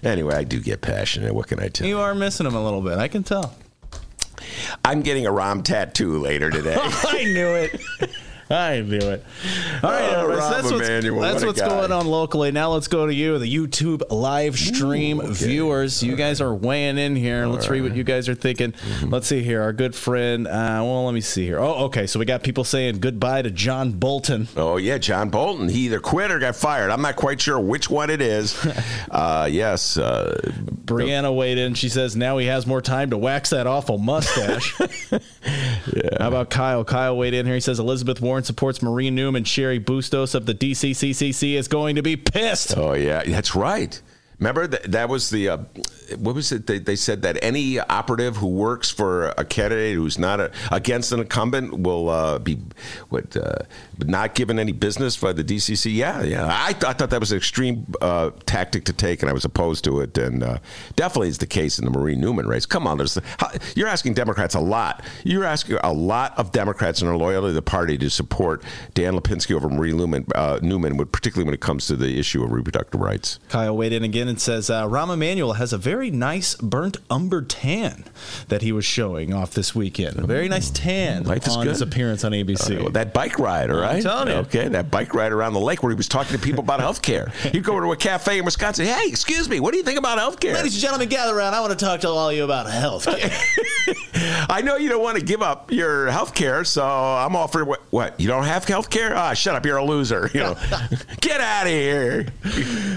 Anyway, 0.03 0.35
I 0.35 0.43
do 0.43 0.59
get 0.59 0.81
passionate. 0.81 1.33
What 1.33 1.47
can 1.47 1.59
I 1.59 1.67
tell 1.69 1.87
you? 1.87 1.95
You 1.95 2.01
are 2.01 2.15
missing 2.15 2.45
him 2.45 2.55
a 2.55 2.63
little 2.63 2.81
bit. 2.81 2.97
I 2.97 3.07
can 3.07 3.23
tell. 3.23 3.53
I'm 4.83 5.01
getting 5.01 5.27
a 5.27 5.31
Rahm 5.31 5.63
tattoo 5.63 6.17
later 6.17 6.49
today. 6.49 6.77
I 6.79 7.23
knew 7.25 7.47
it. 7.47 7.81
I 8.51 8.81
knew 8.81 8.97
it. 8.97 9.23
All 9.83 9.89
right, 9.89 10.13
oh, 10.15 10.27
that's 10.35 10.71
what's, 10.71 10.87
that's 10.87 11.45
what's 11.45 11.61
going 11.61 11.91
on 11.91 12.05
locally. 12.05 12.51
Now 12.51 12.71
let's 12.73 12.87
go 12.87 13.05
to 13.05 13.13
you, 13.13 13.39
the 13.39 13.51
YouTube 13.51 14.03
live 14.09 14.57
stream 14.57 15.19
Ooh, 15.19 15.23
okay. 15.23 15.33
viewers. 15.33 16.03
You 16.03 16.15
guys 16.15 16.41
are 16.41 16.53
weighing 16.53 16.97
in 16.97 17.15
here. 17.15 17.45
All 17.45 17.51
let's 17.51 17.69
right. 17.69 17.75
read 17.75 17.83
what 17.83 17.95
you 17.95 18.03
guys 18.03 18.27
are 18.27 18.35
thinking. 18.35 18.73
Mm-hmm. 18.73 19.09
Let's 19.09 19.27
see 19.27 19.41
here. 19.41 19.61
Our 19.61 19.73
good 19.73 19.95
friend. 19.95 20.47
Uh, 20.47 20.81
well, 20.83 21.05
let 21.05 21.13
me 21.13 21.21
see 21.21 21.45
here. 21.45 21.59
Oh, 21.59 21.85
okay. 21.85 22.07
So 22.07 22.19
we 22.19 22.25
got 22.25 22.43
people 22.43 22.63
saying 22.63 22.99
goodbye 22.99 23.41
to 23.43 23.51
John 23.51 23.93
Bolton. 23.93 24.47
Oh 24.57 24.77
yeah, 24.77 24.97
John 24.97 25.29
Bolton. 25.29 25.69
He 25.69 25.85
either 25.85 25.99
quit 25.99 26.29
or 26.29 26.39
got 26.39 26.55
fired. 26.55 26.91
I'm 26.91 27.01
not 27.01 27.15
quite 27.15 27.39
sure 27.39 27.59
which 27.59 27.89
one 27.89 28.09
it 28.09 28.21
is. 28.21 28.57
uh, 29.11 29.47
yes. 29.49 29.97
Uh, 29.97 30.39
Brianna 30.85 31.35
weighed 31.35 31.57
in. 31.57 31.73
She 31.73 31.89
says 31.89 32.15
now 32.15 32.37
he 32.37 32.47
has 32.47 32.67
more 32.67 32.81
time 32.81 33.11
to 33.11 33.17
wax 33.17 33.51
that 33.51 33.65
awful 33.65 33.97
mustache. 33.97 34.77
yeah. 35.11 35.19
How 36.19 36.27
about 36.27 36.49
Kyle? 36.49 36.83
Kyle 36.83 37.15
weighed 37.15 37.33
in 37.33 37.45
here. 37.45 37.55
He 37.55 37.61
says 37.61 37.79
Elizabeth 37.79 38.19
Warren 38.19 38.40
Supports 38.43 38.81
Marie 38.81 39.09
Newman. 39.09 39.41
And 39.41 39.45
Cheri 39.45 39.79
Bustos 39.79 40.35
of 40.35 40.45
the 40.45 40.53
DCCCC 40.53 41.53
is 41.53 41.67
going 41.67 41.95
to 41.95 42.03
be 42.03 42.15
pissed. 42.15 42.77
Oh, 42.77 42.93
yeah, 42.93 43.23
that's 43.23 43.55
right. 43.55 43.99
Remember 44.37 44.65
that 44.67 44.91
that 44.91 45.07
was 45.07 45.29
the 45.29 45.49
uh, 45.49 45.57
what 46.17 46.33
was 46.33 46.51
it? 46.51 46.65
They, 46.65 46.79
they, 46.79 46.95
said 46.95 47.21
that 47.21 47.37
any 47.43 47.79
operative 47.79 48.37
who 48.37 48.47
works 48.47 48.89
for 48.89 49.27
a 49.37 49.45
candidate 49.45 49.95
who's 49.95 50.17
not 50.17 50.39
a, 50.39 50.51
against 50.71 51.11
an 51.11 51.19
incumbent 51.19 51.79
will 51.79 52.09
uh, 52.09 52.39
be 52.39 52.57
what 53.09 53.37
uh, 53.37 53.59
not 54.07 54.35
given 54.35 54.59
any 54.59 54.71
business 54.71 55.17
by 55.17 55.33
the 55.33 55.43
DCC. 55.43 55.93
Yeah, 55.93 56.23
yeah. 56.23 56.47
I, 56.49 56.73
th- 56.73 56.85
I 56.85 56.93
thought 56.93 57.09
that 57.09 57.19
was 57.19 57.31
an 57.31 57.37
extreme 57.37 57.85
uh, 58.01 58.31
tactic 58.45 58.85
to 58.85 58.93
take, 58.93 59.21
and 59.21 59.29
I 59.29 59.33
was 59.33 59.45
opposed 59.45 59.83
to 59.85 60.01
it. 60.01 60.17
And 60.17 60.43
uh, 60.43 60.57
definitely 60.95 61.29
is 61.29 61.37
the 61.37 61.47
case 61.47 61.79
in 61.79 61.85
the 61.85 61.91
Marie 61.91 62.15
Newman 62.15 62.47
race. 62.47 62.65
Come 62.65 62.87
on, 62.87 62.97
there's 62.97 63.17
you're 63.75 63.87
asking 63.87 64.13
Democrats 64.13 64.55
a 64.55 64.59
lot. 64.59 65.03
You're 65.23 65.43
asking 65.43 65.77
a 65.83 65.93
lot 65.93 66.37
of 66.37 66.51
Democrats 66.51 67.01
and 67.01 67.09
their 67.09 67.17
loyalty 67.17 67.49
to 67.49 67.53
the 67.53 67.61
party 67.61 67.97
to 67.97 68.09
support 68.09 68.63
Dan 68.93 69.13
Lipinski 69.13 69.55
over 69.55 69.69
Marie 69.69 69.93
Newman, 69.93 70.25
uh, 70.35 70.59
Newman, 70.61 70.97
particularly 71.07 71.45
when 71.45 71.53
it 71.53 71.61
comes 71.61 71.87
to 71.87 71.95
the 71.95 72.19
issue 72.19 72.43
of 72.43 72.51
reproductive 72.51 72.99
rights. 72.99 73.39
Kyle 73.49 73.75
weighed 73.75 73.93
in 73.93 74.03
again 74.03 74.27
and 74.27 74.39
says 74.39 74.69
uh, 74.69 74.87
Rahm 74.87 75.13
Emanuel 75.13 75.53
has 75.53 75.73
a 75.73 75.77
very 75.77 76.11
nice 76.11 76.55
burnt 76.55 76.97
umber 77.09 77.41
tan 77.41 78.05
that 78.47 78.61
he 78.61 78.71
was 78.71 78.85
showing 78.85 79.33
off 79.33 79.53
this 79.53 79.75
weekend. 79.75 80.19
A 80.19 80.27
very 80.27 80.47
nice 80.47 80.69
tan 80.69 81.23
Life 81.23 81.49
on 81.49 81.67
his 81.67 81.81
appearance 81.81 82.23
on 82.23 82.31
ABC. 82.31 82.79
Well, 82.79 82.89
that 82.91 83.13
bike 83.13 83.39
ride, 83.39 83.69
all 83.71 83.79
right? 83.79 83.90
I'm 83.97 84.01
telling 84.01 84.27
you. 84.27 84.33
Okay, 84.35 84.67
that 84.67 84.91
bike 84.91 85.13
ride 85.13 85.31
around 85.31 85.53
the 85.53 85.59
lake 85.59 85.83
where 85.83 85.91
he 85.91 85.95
was 85.95 86.07
talking 86.07 86.35
to 86.37 86.41
people 86.41 86.63
about 86.63 86.79
health 86.79 87.01
care. 87.01 87.31
He'd 87.51 87.63
go 87.63 87.79
to 87.79 87.91
a 87.91 87.97
cafe 87.97 88.39
in 88.39 88.45
Wisconsin. 88.45 88.85
Hey, 88.85 89.07
excuse 89.07 89.49
me, 89.49 89.59
what 89.59 89.71
do 89.71 89.77
you 89.77 89.83
think 89.83 89.99
about 89.99 90.17
health 90.17 90.39
care? 90.39 90.53
Ladies 90.53 90.73
and 90.73 90.81
gentlemen, 90.81 91.09
gather 91.09 91.37
around. 91.37 91.53
I 91.53 91.61
want 91.61 91.77
to 91.77 91.85
talk 91.85 92.01
to 92.01 92.09
all 92.09 92.29
of 92.29 92.35
you 92.35 92.43
about 92.43 92.69
health 92.69 93.05
care. 93.05 93.31
I 94.49 94.61
know 94.61 94.75
you 94.75 94.89
don't 94.89 95.01
want 95.01 95.17
to 95.17 95.23
give 95.23 95.41
up 95.41 95.71
your 95.71 96.09
health 96.11 96.33
care, 96.33 96.63
so 96.63 96.85
I'm 96.85 97.35
offering 97.35 97.67
what, 97.67 97.81
what? 97.89 98.19
You 98.19 98.27
don't 98.27 98.43
have 98.43 98.65
health 98.65 98.89
care? 98.89 99.15
Ah, 99.15 99.33
shut 99.33 99.55
up, 99.55 99.65
you're 99.65 99.77
a 99.77 99.83
loser. 99.85 100.29
You 100.33 100.41
know, 100.41 100.57
get 101.21 101.41
out 101.41 101.65
of 101.65 101.71
here. 101.71 102.27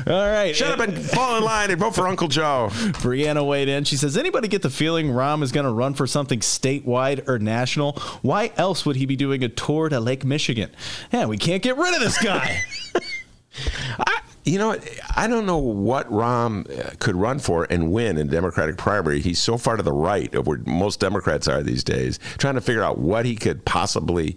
All 0.07 0.29
right. 0.29 0.55
Shut 0.55 0.71
up 0.71 0.87
and 0.87 0.99
fall 0.99 1.37
in 1.37 1.45
line 1.45 1.71
and 1.71 1.81
vote 1.81 1.95
for 1.95 2.07
Uncle 2.07 2.29
Joe. 2.29 2.69
Brianna 2.73 3.47
weighed 3.47 3.69
in. 3.69 3.85
She 3.85 3.97
says, 3.97 4.17
anybody 4.17 4.49
get 4.49 4.63
the 4.63 4.71
feeling 4.71 5.09
Rahm 5.09 5.43
is 5.43 5.53
going 5.53 5.65
to 5.65 5.73
run 5.73 5.95
for 5.95 6.07
something 6.07 6.41
statewide 6.41 7.27
or 7.29 7.39
national? 7.39 7.93
Why 8.23 8.53
else 8.57 8.85
would 8.85 8.97
he 8.97 9.07
be 9.07 9.17
doing 9.17 9.43
a 9.43 9.49
tour 9.49 9.89
to 9.89 10.01
Lake 10.01 10.25
Michigan? 10.25 10.71
Yeah, 11.13 11.27
we 11.27 11.39
can't 11.39 11.63
get 11.63 11.77
rid 11.77 11.95
of 11.95 12.01
this 12.01 12.19
guy. 12.19 12.63
I, 13.99 14.21
you 14.45 14.59
know, 14.59 14.77
I 15.17 15.27
don't 15.27 15.47
know 15.47 15.59
what 15.59 16.09
Rahm 16.11 16.69
uh, 16.69 16.91
could 16.99 17.17
run 17.17 17.39
for 17.39 17.67
and 17.71 17.91
win 17.93 18.19
in 18.19 18.29
Democratic 18.29 18.77
primary. 18.77 19.21
He's 19.21 19.39
so 19.39 19.57
far 19.57 19.77
to 19.77 19.83
the 19.83 19.93
right 19.93 20.33
of 20.35 20.47
where 20.47 20.59
most 20.67 21.01
Democrats 21.01 21.49
are 21.49 21.63
these 21.63 21.83
days, 21.83 22.19
trying 22.39 22.55
to 22.55 22.61
figure 22.61 22.83
out 22.83 22.99
what 22.99 23.25
he 23.25 23.37
could 23.37 23.65
possibly. 23.65 24.37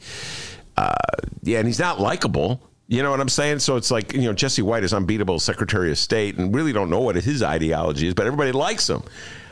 Uh, 0.77 0.94
yeah, 1.44 1.60
and 1.60 1.68
he's 1.68 1.80
not 1.80 2.00
likable. 2.00 2.62
You 2.88 3.04
know 3.04 3.12
what 3.12 3.20
I'm 3.20 3.27
saying? 3.27 3.60
So 3.60 3.75
it's 3.75 3.92
like, 3.92 4.13
you 4.13 4.22
know, 4.22 4.34
Jesse 4.34 4.62
White 4.62 4.84
is 4.84 4.94
unbeatable 4.94 5.39
Secretary 5.39 5.92
of 5.92 5.98
State 5.98 6.38
and 6.38 6.56
really 6.56 6.72
don't 6.72 6.89
know 6.89 7.01
what 7.01 7.16
his 7.18 7.44
ideology 7.44 8.08
is, 8.08 8.13
but 8.13 8.27
everybody 8.27 8.54
likes 8.54 8.89
him. 8.89 9.04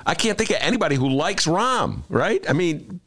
I 0.05 0.13
can't 0.13 0.37
think 0.37 0.51
of 0.51 0.57
anybody 0.59 0.95
who 0.95 1.09
likes 1.09 1.45
Rahm, 1.45 2.03
right? 2.09 2.47
I 2.47 2.53
mean, 2.53 2.99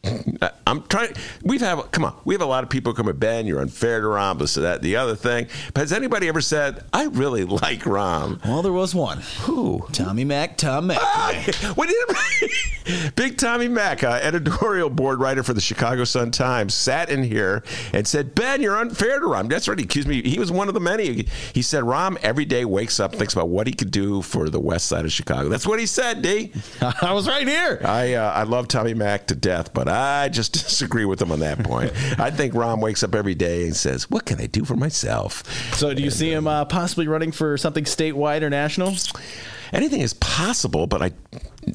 I'm 0.67 0.83
trying. 0.89 1.15
We've 1.43 1.61
have 1.61 1.91
come 1.93 2.05
on. 2.05 2.15
We 2.25 2.35
have 2.35 2.43
a 2.43 2.47
lot 2.47 2.65
of 2.65 2.71
people 2.71 2.93
come 2.93 3.09
at 3.09 3.21
Ben. 3.21 3.47
You're 3.47 3.61
unfair 3.61 4.01
to 4.01 4.07
Rahm. 4.07 4.39
This, 4.39 4.55
that, 4.55 4.83
the 4.83 4.97
other 4.97 5.15
thing. 5.15 5.47
But 5.75 5.81
has 5.81 5.93
anybody 5.93 6.29
ever 6.29 6.41
said 6.41 6.85
I 6.93 7.05
really 7.05 7.45
like 7.45 7.81
Rahm? 7.81 8.45
Well, 8.45 8.63
there 8.63 8.73
was 8.73 8.95
one. 8.95 9.19
Who? 9.43 9.87
Tommy 9.93 10.25
Mac. 10.25 10.57
Tom 10.57 10.89
Mac. 10.89 10.99
Ah, 11.01 11.33
what 11.75 11.89
did 11.89 11.99
Big 13.17 13.37
Tommy 13.37 13.69
Mac, 13.69 14.03
uh, 14.03 14.19
editorial 14.23 14.91
board 14.91 15.21
writer 15.21 15.43
for 15.43 15.53
the 15.53 15.61
Chicago 15.61 16.05
Sun 16.05 16.31
Times, 16.31 16.75
sat 16.75 17.11
in 17.11 17.23
here 17.23 17.63
and 17.93 18.07
said, 18.07 18.35
"Ben, 18.35 18.61
you're 18.61 18.79
unfair 18.79 19.21
to 19.21 19.27
Rahm." 19.27 19.49
That's 19.49 19.69
right. 19.69 19.79
He 19.79 19.85
accused 19.85 20.09
me. 20.09 20.23
He 20.23 20.39
was 20.39 20.51
one 20.51 20.69
of 20.69 20.75
the 20.75 20.81
many. 20.81 21.27
He 21.55 21.63
said 21.63 21.85
Rahm 21.85 22.19
every 22.23 22.45
day 22.45 22.65
wakes 22.65 22.99
up, 22.99 23.15
thinks 23.15 23.33
about 23.33 23.49
what 23.49 23.67
he 23.67 23.73
could 23.73 23.91
do 23.91 24.23
for 24.23 24.51
the 24.51 24.61
West 24.61 24.87
Side 24.87 25.05
of 25.05 25.13
Chicago. 25.13 25.49
That's 25.49 25.67
what 25.67 25.79
he 25.79 25.87
said, 25.87 26.23
D. 26.23 26.53
I 27.03 27.13
was 27.13 27.29
right 27.29 27.47
here. 27.47 27.81
I 27.85 28.15
uh, 28.15 28.33
I 28.33 28.45
love 28.45 28.69
Tommy 28.69 28.95
Mack 28.95 29.27
to 29.29 29.35
death, 29.35 29.73
but 29.75 29.89
I 29.89 30.29
just 30.29 30.53
disagree 30.65 31.05
with 31.05 31.21
him 31.21 31.33
on 31.33 31.41
that 31.41 31.63
point. 31.63 31.93
I 32.19 32.31
think 32.31 32.55
Rahm 32.55 32.81
wakes 32.81 33.03
up 33.03 33.15
every 33.15 33.35
day 33.35 33.65
and 33.65 33.77
says, 33.77 34.11
"What 34.11 34.25
can 34.25 34.41
I 34.41 34.47
do 34.47 34.65
for 34.65 34.77
myself?" 34.77 35.45
So, 35.75 35.93
do 35.93 36.01
you 36.01 36.09
and, 36.09 36.17
see 36.17 36.33
him 36.33 36.47
uh, 36.47 36.65
possibly 36.65 37.09
running 37.09 37.33
for 37.33 37.57
something 37.59 37.85
statewide 37.85 38.43
or 38.43 38.51
national? 38.51 38.95
Anything 39.73 40.01
is 40.01 40.15
possible, 40.15 40.87
but 40.87 41.03
I, 41.03 41.13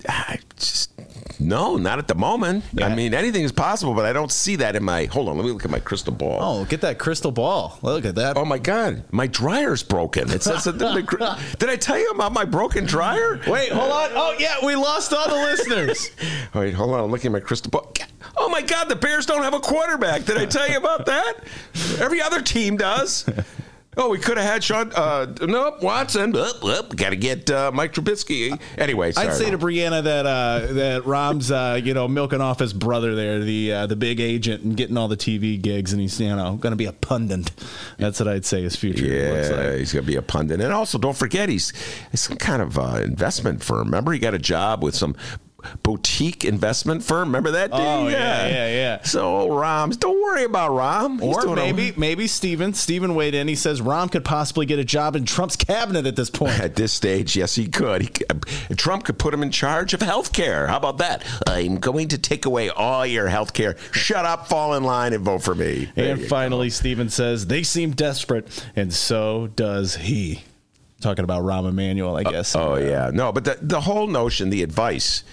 I 0.08 0.40
just 0.58 0.94
no, 1.40 1.78
not 1.78 2.00
at 2.00 2.08
the 2.08 2.16
moment. 2.16 2.64
Yeah. 2.74 2.88
I 2.88 2.96
mean, 2.96 3.14
anything 3.14 3.44
is 3.44 3.52
possible, 3.52 3.94
but 3.94 4.06
I 4.06 4.14
don't 4.14 4.32
see 4.32 4.56
that 4.58 4.76
in 4.76 4.84
my. 4.84 5.06
Hold 5.06 5.30
on, 5.30 5.38
let 5.38 5.46
me 5.46 5.52
look 5.52 5.66
at 5.66 5.72
my 5.72 5.80
crystal 5.80 6.14
ball. 6.14 6.38
Oh, 6.42 6.66
get 6.66 6.82
that 6.82 7.00
crystal 7.00 7.32
ball. 7.32 7.78
Look 7.82 8.06
at 8.06 8.16
that. 8.16 8.38
Oh 8.38 8.46
my 8.46 8.58
God, 8.58 9.04
my 9.12 9.28
dryer's 9.28 9.84
broken. 9.84 10.30
It 10.32 10.44
says. 10.44 10.64
did 10.74 11.70
I 11.70 11.76
tell 11.76 12.00
you 12.00 12.10
about 12.12 12.34
my 12.34 12.46
broken 12.46 12.86
dryer? 12.86 13.40
Wait, 13.48 13.72
hold 13.72 13.92
on. 13.92 14.10
Oh 14.14 14.36
yeah, 14.40 14.58
we 14.64 14.76
lost 14.76 15.14
all 15.14 15.28
the 15.28 15.36
listeners. 15.36 16.12
Wait, 16.54 16.74
hold 16.74 16.92
on. 16.92 17.04
I'm 17.04 17.12
looking 17.12 17.30
at 17.30 17.34
my 17.34 17.40
crystal 17.40 17.72
ball. 17.72 17.94
Oh 18.38 18.50
my 18.50 18.62
God, 18.62 18.86
the 18.86 18.96
Bears 18.96 19.26
don't 19.26 19.44
have 19.44 19.54
a 19.54 19.60
quarterback. 19.60 20.26
Did 20.26 20.38
I 20.38 20.46
tell 20.46 20.70
you 20.70 20.78
about 20.78 21.06
that? 21.08 21.34
Every 22.00 22.22
other 22.22 22.42
team 22.42 22.78
does. 22.78 23.26
Oh, 23.98 24.10
we 24.10 24.18
could 24.18 24.38
have 24.38 24.46
had 24.46 24.64
Sean. 24.64 24.92
Uh, 24.96 25.28
nope, 25.42 25.82
Watson. 25.82 26.32
Got 26.32 27.10
to 27.10 27.16
get 27.16 27.50
uh, 27.50 27.72
Mike 27.74 27.94
Trubisky. 27.94 28.60
Anyway, 28.78 29.12
sorry. 29.12 29.28
I'd 29.28 29.34
say 29.36 29.52
to 29.52 29.58
Brianna 29.58 30.04
that 30.04 30.26
uh, 30.26 30.74
that 30.74 31.06
Rahm's 31.06 31.52
uh, 31.52 31.80
you 31.84 31.94
know 31.94 32.08
milking 32.08 32.42
off 32.42 32.60
his 32.60 32.74
brother 32.74 33.16
there, 33.16 33.40
the 33.40 33.74
uh, 33.74 33.88
the 33.88 33.96
big 33.96 34.20
agent, 34.20 34.64
and 34.64 34.76
getting 34.76 34.98
all 34.98 35.08
the 35.08 35.18
TV 35.18 35.62
gigs, 35.62 35.94
and 35.94 36.02
he's 36.02 36.20
you 36.20 36.36
know 36.36 36.56
going 36.56 36.72
to 36.72 36.78
be 36.78 36.86
a 36.86 36.94
pundit. 36.94 37.52
That's 37.98 38.20
what 38.20 38.28
I'd 38.28 38.46
say 38.46 38.62
his 38.62 38.76
future. 38.76 39.06
Yeah, 39.06 39.56
like. 39.56 39.80
he's 39.80 39.94
going 39.94 40.06
to 40.06 40.12
be 40.12 40.18
a 40.18 40.22
pundit, 40.22 40.62
and 40.62 40.74
also 40.74 40.98
don't 40.98 41.18
forget 41.18 41.50
he's, 41.50 41.72
he's 42.12 42.22
some 42.22 42.38
kind 42.38 42.62
of 42.62 42.78
uh, 42.78 43.02
investment 43.04 43.64
firm. 43.64 43.86
Remember, 43.86 44.12
he 44.12 44.20
got 44.20 44.34
a 44.34 44.40
job 44.40 44.84
with 44.84 44.96
some 44.96 45.16
boutique 45.84 46.46
investment 46.46 47.04
firm. 47.04 47.30
Remember 47.30 47.52
that? 47.52 47.72
Dude? 47.72 47.80
Oh, 47.80 48.08
yeah, 48.08 48.48
yeah, 48.48 48.68
yeah. 48.68 49.02
So 49.04 49.48
Rahm's, 49.50 49.98
don't 49.98 50.22
worry 50.22 50.44
about. 50.44 50.64
He's 51.20 51.22
Or 51.36 51.42
doing 51.42 51.54
a- 51.54 51.56
maybe, 51.74 51.94
maybe 51.98 52.28
Steven. 52.28 52.74
Steven 52.74 53.16
weighed 53.16 53.34
in. 53.36 53.48
He 53.48 53.56
says 53.56 53.82
Rahm 53.82 54.12
could 54.12 54.24
possibly 54.26 54.66
get 54.66 54.80
a 54.80 54.84
job 54.86 55.16
in 55.16 55.26
Trump's 55.26 55.56
cabinet 55.56 56.06
at 56.06 56.16
this 56.16 56.30
point. 56.30 56.60
At 56.64 56.76
this 56.76 56.94
stage, 56.94 57.36
yes, 57.36 57.56
he 57.56 57.68
could. 57.68 58.02
He, 58.04 58.08
could- 58.10 58.32
uh, 58.32 58.76
Trump 58.76 59.04
could 59.06 59.18
put 59.20 59.34
him 59.34 59.44
in 59.44 59.52
charge 59.52 59.94
of 59.94 60.02
health 60.02 60.32
care. 60.34 60.68
How 60.68 60.78
about 60.78 60.98
that? 61.00 61.24
I'm 61.48 61.78
going 61.80 62.10
to 62.10 62.18
take 62.18 62.46
away 62.46 62.70
all 62.70 63.06
your 63.06 63.28
health 63.28 63.54
care. 63.54 63.76
Shut 63.92 64.26
up, 64.26 64.48
fall 64.48 64.74
in 64.76 64.84
line, 64.84 65.14
and 65.14 65.24
vote 65.24 65.44
for 65.44 65.56
me. 65.56 65.90
There 65.96 66.14
And 66.14 66.26
finally, 66.26 66.70
Steven 66.70 67.10
says 67.10 67.48
they 67.48 67.64
seem 67.64 67.92
desperate, 67.92 68.66
and 68.76 68.94
so 68.94 69.48
does 69.56 69.96
he. 69.96 70.44
Talking 71.04 71.26
about 71.26 71.44
Rahm 71.44 71.68
Emanuel, 71.68 72.16
I 72.16 72.24
guess. 72.24 72.56
Oh 72.56 72.76
yeah, 72.76 73.12
no, 73.14 73.34
but 73.34 73.44
the 73.44 73.58
the 73.62 73.82
whole 73.82 74.08
notion, 74.08 74.50
the 74.50 74.64
advice 74.64 75.26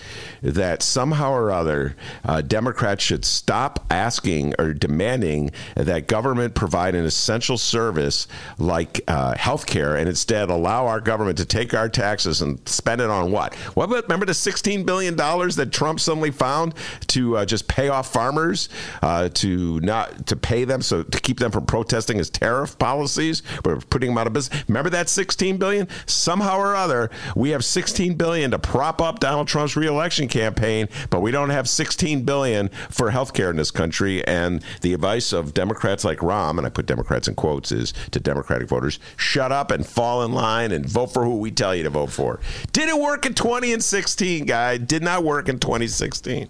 that 0.42 0.82
somehow 0.82 1.32
or 1.32 1.52
other 1.52 1.94
uh, 2.24 2.40
Democrats 2.40 3.04
should 3.04 3.24
stop 3.24 3.86
asking 3.88 4.54
or 4.58 4.72
demanding 4.72 5.52
that 5.76 6.08
government 6.08 6.54
provide 6.54 6.96
an 6.96 7.04
essential 7.04 7.56
service 7.56 8.26
like 8.58 9.00
uh, 9.06 9.36
health 9.36 9.66
care 9.66 9.94
and 9.94 10.08
instead 10.08 10.48
allow 10.50 10.86
our 10.86 11.00
government 11.00 11.38
to 11.38 11.44
take 11.44 11.72
our 11.72 11.88
taxes 11.88 12.42
and 12.42 12.66
spend 12.68 13.00
it 13.00 13.08
on 13.08 13.30
what? 13.30 13.54
What 13.76 13.84
about 13.84 14.04
remember 14.04 14.26
the 14.26 14.34
sixteen 14.34 14.84
billion 14.84 15.14
dollars 15.14 15.54
that 15.54 15.70
Trump 15.70 16.00
suddenly 16.00 16.32
found 16.32 16.74
to 17.08 17.36
uh, 17.36 17.44
just 17.44 17.68
pay 17.68 17.90
off 17.90 18.12
farmers 18.12 18.70
uh, 19.02 19.28
to 19.34 19.78
not 19.82 20.26
to 20.26 20.34
pay 20.34 20.64
them 20.64 20.82
so 20.82 21.04
to 21.04 21.20
keep 21.20 21.38
them 21.38 21.52
from 21.52 21.64
protesting 21.64 22.18
his 22.18 22.28
tariff 22.28 22.76
policies, 22.76 23.44
we're 23.64 23.76
putting 23.76 24.10
them 24.10 24.18
out 24.18 24.26
of 24.26 24.32
business. 24.32 24.64
Remember 24.66 24.90
that 24.90 25.08
sixteen 25.08 25.59
billion? 25.60 25.86
Somehow 26.06 26.58
or 26.58 26.74
other, 26.74 27.10
we 27.36 27.50
have 27.50 27.64
sixteen 27.64 28.14
billion 28.14 28.50
to 28.50 28.58
prop 28.58 29.00
up 29.00 29.20
Donald 29.20 29.46
Trump's 29.46 29.76
reelection 29.76 30.26
campaign, 30.26 30.88
but 31.10 31.20
we 31.20 31.30
don't 31.30 31.50
have 31.50 31.68
sixteen 31.68 32.24
billion 32.24 32.68
for 32.90 33.10
health 33.10 33.32
care 33.32 33.50
in 33.50 33.56
this 33.56 33.70
country. 33.70 34.26
And 34.26 34.64
the 34.80 34.92
advice 34.92 35.32
of 35.32 35.54
Democrats 35.54 36.04
like 36.04 36.18
Rahm, 36.18 36.58
and 36.58 36.66
I 36.66 36.70
put 36.70 36.86
Democrats 36.86 37.28
in 37.28 37.36
quotes, 37.36 37.70
is 37.70 37.94
to 38.10 38.18
Democratic 38.18 38.68
voters: 38.68 38.98
shut 39.16 39.52
up 39.52 39.70
and 39.70 39.86
fall 39.86 40.24
in 40.24 40.32
line 40.32 40.72
and 40.72 40.84
vote 40.84 41.12
for 41.12 41.24
who 41.24 41.38
we 41.38 41.52
tell 41.52 41.76
you 41.76 41.84
to 41.84 41.90
vote 41.90 42.10
for. 42.10 42.40
Did 42.72 42.88
it 42.88 42.98
work 42.98 43.24
in 43.24 43.34
twenty 43.34 43.72
and 43.72 43.84
sixteen, 43.84 44.46
guy? 44.46 44.78
Did 44.78 45.04
not 45.04 45.22
work 45.22 45.48
in 45.48 45.60
twenty 45.60 45.86
sixteen. 45.86 46.48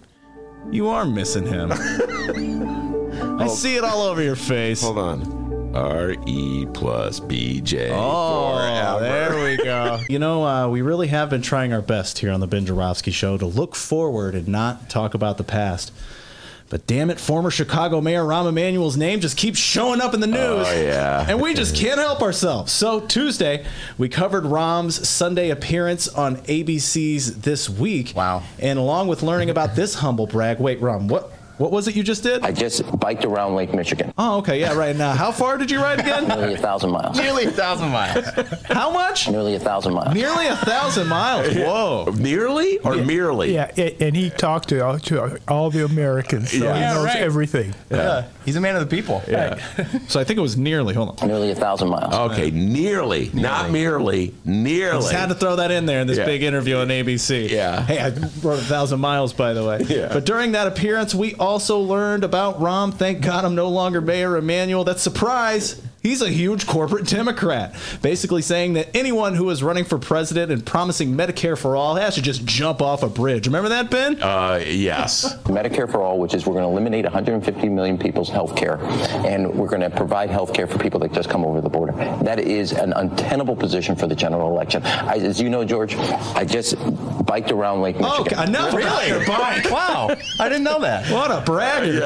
You 0.71 0.89
are 0.89 1.05
missing 1.05 1.45
him. 1.45 1.71
I 3.39 3.47
see 3.47 3.75
it 3.75 3.83
all 3.83 4.03
over 4.03 4.21
your 4.21 4.35
face. 4.35 4.81
Hold 4.81 4.97
on. 4.97 5.40
R 5.73 6.15
E 6.25 6.65
plus 6.73 7.19
B 7.19 7.61
J. 7.61 7.91
Oh, 7.93 8.57
forever. 8.57 8.99
there 8.99 9.43
we 9.45 9.57
go. 9.63 9.99
you 10.09 10.19
know, 10.19 10.45
uh, 10.45 10.67
we 10.67 10.81
really 10.81 11.07
have 11.07 11.29
been 11.29 11.41
trying 11.41 11.71
our 11.71 11.81
best 11.81 12.19
here 12.19 12.31
on 12.31 12.39
the 12.39 12.47
Ben 12.47 12.65
Joravsky 12.65 13.11
Show 13.11 13.37
to 13.37 13.45
look 13.45 13.75
forward 13.75 14.35
and 14.35 14.47
not 14.47 14.89
talk 14.89 15.13
about 15.13 15.37
the 15.37 15.43
past. 15.43 15.91
But 16.71 16.87
damn 16.87 17.09
it, 17.09 17.19
former 17.19 17.51
Chicago 17.51 17.99
Mayor 17.99 18.23
Rahm 18.23 18.47
Emanuel's 18.47 18.95
name 18.95 19.19
just 19.19 19.35
keeps 19.35 19.59
showing 19.59 19.99
up 19.99 20.13
in 20.13 20.21
the 20.21 20.27
news. 20.27 20.67
Oh, 20.67 20.81
yeah. 20.81 21.25
And 21.27 21.41
we 21.41 21.53
just 21.53 21.75
can't 21.75 21.99
help 21.99 22.21
ourselves. 22.21 22.71
So, 22.71 23.01
Tuesday, 23.01 23.65
we 23.97 24.07
covered 24.07 24.45
Rahm's 24.45 25.07
Sunday 25.07 25.49
appearance 25.49 26.07
on 26.07 26.37
ABC's 26.37 27.41
This 27.41 27.69
Week. 27.69 28.13
Wow. 28.15 28.43
And 28.57 28.79
along 28.79 29.09
with 29.09 29.21
learning 29.21 29.49
about 29.49 29.75
this 29.75 29.95
humble 29.95 30.27
brag, 30.27 30.61
wait, 30.61 30.79
Rahm, 30.79 31.09
what, 31.09 31.33
what 31.61 31.71
was 31.71 31.87
it 31.87 31.95
you 31.95 32.03
just 32.03 32.23
did? 32.23 32.43
I 32.43 32.51
just 32.51 32.81
biked 32.99 33.23
around 33.23 33.53
Lake 33.55 33.71
Michigan, 33.73 34.11
oh, 34.17 34.39
okay, 34.39 34.59
yeah, 34.59 34.73
right. 34.73 34.95
Now, 34.95 35.13
how 35.13 35.31
far 35.31 35.57
did 35.57 35.69
you 35.69 35.79
ride 35.79 35.99
again? 35.99 36.27
nearly 36.27 36.55
a 36.55 36.57
thousand 36.57 36.89
miles. 36.89 37.15
Nearly 37.17 37.45
a 37.45 37.51
thousand 37.51 37.89
miles. 37.89 38.25
how 38.65 38.91
much? 38.91 39.29
Nearly 39.29 39.53
a 39.55 39.59
thousand 39.59 39.93
miles. 39.93 40.13
Nearly 40.13 40.47
a 40.47 40.55
thousand 40.55 41.07
miles. 41.07 41.53
Whoa. 41.55 42.13
Nearly 42.17 42.79
or 42.79 42.95
merely? 42.95 43.53
Yeah, 43.53 43.71
and 43.99 44.15
he 44.15 44.31
talked 44.31 44.69
to 44.69 44.83
all, 44.83 44.99
to 44.99 45.21
uh, 45.21 45.37
all 45.47 45.69
the 45.69 45.85
Americans, 45.85 46.51
so 46.51 46.57
Yeah. 46.65 46.73
he 46.73 46.81
knows 46.95 47.05
right. 47.05 47.17
everything. 47.17 47.75
Yeah. 47.91 48.25
He's 48.45 48.55
a 48.55 48.61
man 48.61 48.75
of 48.75 48.89
the 48.89 48.95
people. 48.95 49.21
Yeah. 49.27 49.59
So 50.07 50.19
I 50.19 50.23
think 50.23 50.37
it 50.39 50.41
was 50.41 50.57
nearly. 50.57 50.93
Hold 50.93 51.21
on. 51.21 51.27
Nearly 51.27 51.51
a 51.51 51.55
thousand 51.55 51.89
miles. 51.89 52.13
Okay, 52.31 52.51
nearly, 52.51 53.29
not 53.33 53.69
merely, 53.71 54.33
nearly. 54.43 54.99
Just 55.01 55.11
had 55.11 55.29
to 55.29 55.35
throw 55.35 55.57
that 55.57 55.71
in 55.71 55.85
there 55.85 56.01
in 56.01 56.07
this 56.07 56.17
Yeah. 56.17 56.25
big 56.25 56.43
interview 56.43 56.77
on 56.77 56.87
ABC. 56.87 57.49
Yeah. 57.49 57.81
Hey, 57.85 57.99
I 57.99 58.09
rode 58.41 58.59
a 58.59 58.63
thousand 58.63 58.99
miles, 58.99 59.31
by 59.31 59.53
the 59.53 59.65
way. 59.65 59.81
Yeah. 59.87 60.09
But 60.11 60.25
during 60.25 60.53
that 60.53 60.67
appearance, 60.67 61.13
we 61.15 61.35
also 61.51 61.79
learned 61.79 62.23
about 62.23 62.61
Rahm. 62.61 62.93
Thank 62.93 63.21
God 63.21 63.43
I'm 63.43 63.55
no 63.55 63.67
longer 63.67 63.99
Mayor 63.99 64.37
Emanuel. 64.37 64.85
That's 64.85 65.05
a 65.05 65.09
surprise. 65.11 65.81
He's 66.01 66.23
a 66.23 66.29
huge 66.29 66.65
corporate 66.65 67.05
Democrat, 67.05 67.75
basically 68.01 68.41
saying 68.41 68.73
that 68.73 68.95
anyone 68.95 69.35
who 69.35 69.49
is 69.51 69.61
running 69.61 69.85
for 69.85 69.99
president 69.99 70.51
and 70.51 70.65
promising 70.65 71.13
Medicare 71.13 71.55
for 71.55 71.75
all 71.75 71.95
has 71.95 72.15
to 72.15 72.23
just 72.23 72.43
jump 72.43 72.81
off 72.81 73.03
a 73.03 73.09
bridge. 73.09 73.45
Remember 73.45 73.69
that, 73.69 73.91
Ben? 73.91 74.21
Uh, 74.21 74.63
yes. 74.65 75.35
Medicare 75.43 75.89
for 75.89 76.01
all, 76.01 76.17
which 76.17 76.33
is 76.33 76.47
we're 76.47 76.53
going 76.53 76.65
to 76.65 76.69
eliminate 76.69 77.05
150 77.05 77.69
million 77.69 77.99
people's 77.99 78.29
health 78.29 78.55
care, 78.55 78.79
and 79.25 79.53
we're 79.53 79.67
going 79.67 79.81
to 79.81 79.91
provide 79.91 80.31
health 80.31 80.53
care 80.53 80.65
for 80.65 80.79
people 80.79 80.99
that 81.01 81.13
just 81.13 81.29
come 81.29 81.45
over 81.45 81.61
the 81.61 81.69
border. 81.69 81.93
That 82.23 82.39
is 82.39 82.71
an 82.71 82.93
untenable 82.93 83.55
position 83.55 83.95
for 83.95 84.07
the 84.07 84.15
general 84.15 84.49
election. 84.49 84.81
I, 84.83 85.17
as 85.17 85.39
you 85.39 85.51
know, 85.51 85.63
George, 85.63 85.95
I 85.95 86.45
just 86.45 86.75
biked 87.25 87.51
around 87.51 87.81
Lake 87.81 87.97
oh, 87.99 88.23
Michigan. 88.23 88.49
enough 88.49 88.73
about 88.73 89.07
your 89.07 89.25
bike. 89.25 89.67
Wow. 89.71 90.15
I 90.39 90.49
didn't 90.49 90.63
know 90.63 90.81
that. 90.81 91.09
What 91.11 91.31
a 91.31 91.41
bragger. 91.41 92.01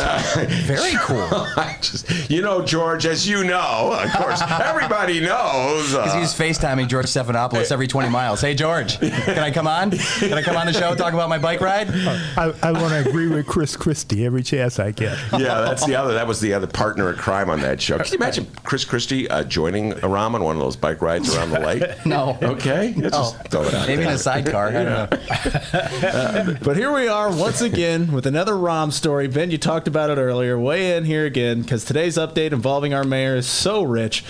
Very 0.65 0.93
cool. 0.99 1.47
Just, 1.81 2.29
you 2.29 2.41
know, 2.41 2.63
George, 2.63 3.05
as 3.05 3.27
you 3.27 3.43
know, 3.43 3.84
of 3.93 4.11
course, 4.11 4.41
everybody 4.41 5.19
knows. 5.19 5.93
Uh, 6.05 6.19
He's 6.19 6.33
FaceTiming 6.33 6.87
George 6.87 7.05
Stephanopoulos 7.05 7.71
every 7.71 7.87
20 7.87 8.09
miles. 8.09 8.41
Hey, 8.41 8.53
George, 8.53 8.99
can 8.99 9.39
I 9.39 9.49
come 9.51 9.65
on? 9.67 9.91
Can 9.91 10.33
I 10.33 10.41
come 10.41 10.57
on 10.57 10.65
the 10.65 10.73
show 10.73 10.89
and 10.89 10.97
talk 10.97 11.13
about 11.13 11.29
my 11.29 11.37
bike 11.37 11.61
ride? 11.61 11.89
I, 11.89 12.53
I 12.61 12.71
want 12.71 12.89
to 12.89 13.07
agree 13.09 13.27
with 13.27 13.45
Chris 13.47 13.75
Christie 13.77 14.25
every 14.25 14.43
chance 14.43 14.79
I 14.79 14.91
get. 14.91 15.17
yeah, 15.33 15.61
that's 15.61 15.85
the 15.85 15.95
other. 15.95 16.13
That 16.13 16.27
was 16.27 16.39
the 16.41 16.53
other 16.53 16.67
partner 16.67 17.09
in 17.11 17.15
crime 17.17 17.49
on 17.49 17.61
that 17.61 17.81
show. 17.81 17.97
Can 17.97 18.07
you 18.11 18.17
imagine 18.17 18.47
Chris 18.63 18.83
Christie 18.85 19.29
uh, 19.29 19.43
joining 19.43 19.93
Aram 20.03 20.35
on 20.35 20.43
one 20.43 20.55
of 20.55 20.61
those 20.61 20.75
bike 20.75 21.01
rides 21.01 21.33
around 21.35 21.51
the 21.51 21.59
lake? 21.59 21.83
No. 22.05 22.37
Okay, 22.41 22.93
Let's 22.97 23.15
just 23.17 23.47
throw 23.47 23.63
it 23.63 23.73
out 23.73 23.87
Maybe 23.87 24.03
in 24.03 24.09
a 24.09 24.17
sidecar. 24.17 24.67
I 24.69 24.71
don't 24.71 24.85
know. 24.85 26.57
But 26.63 26.77
here 26.77 26.91
we 26.93 27.07
are 27.07 27.35
once 27.35 27.61
again 27.61 28.11
with 28.11 28.25
another 28.25 28.53
Rahm 28.53 28.91
story. 28.91 29.27
Ben, 29.27 29.51
you 29.51 29.57
talked 29.57 29.87
about 29.87 30.09
it 30.09 30.17
earlier. 30.17 30.59
Weigh 30.59 30.97
in 30.97 31.05
here 31.05 31.25
again 31.25 31.61
because 31.61 31.83
today's 31.85 32.17
update 32.17 32.51
involving 32.51 32.93
our 32.93 33.03
mayor 33.03 33.35
is 33.35 33.47
so 33.47 33.74
rich. 33.83 34.23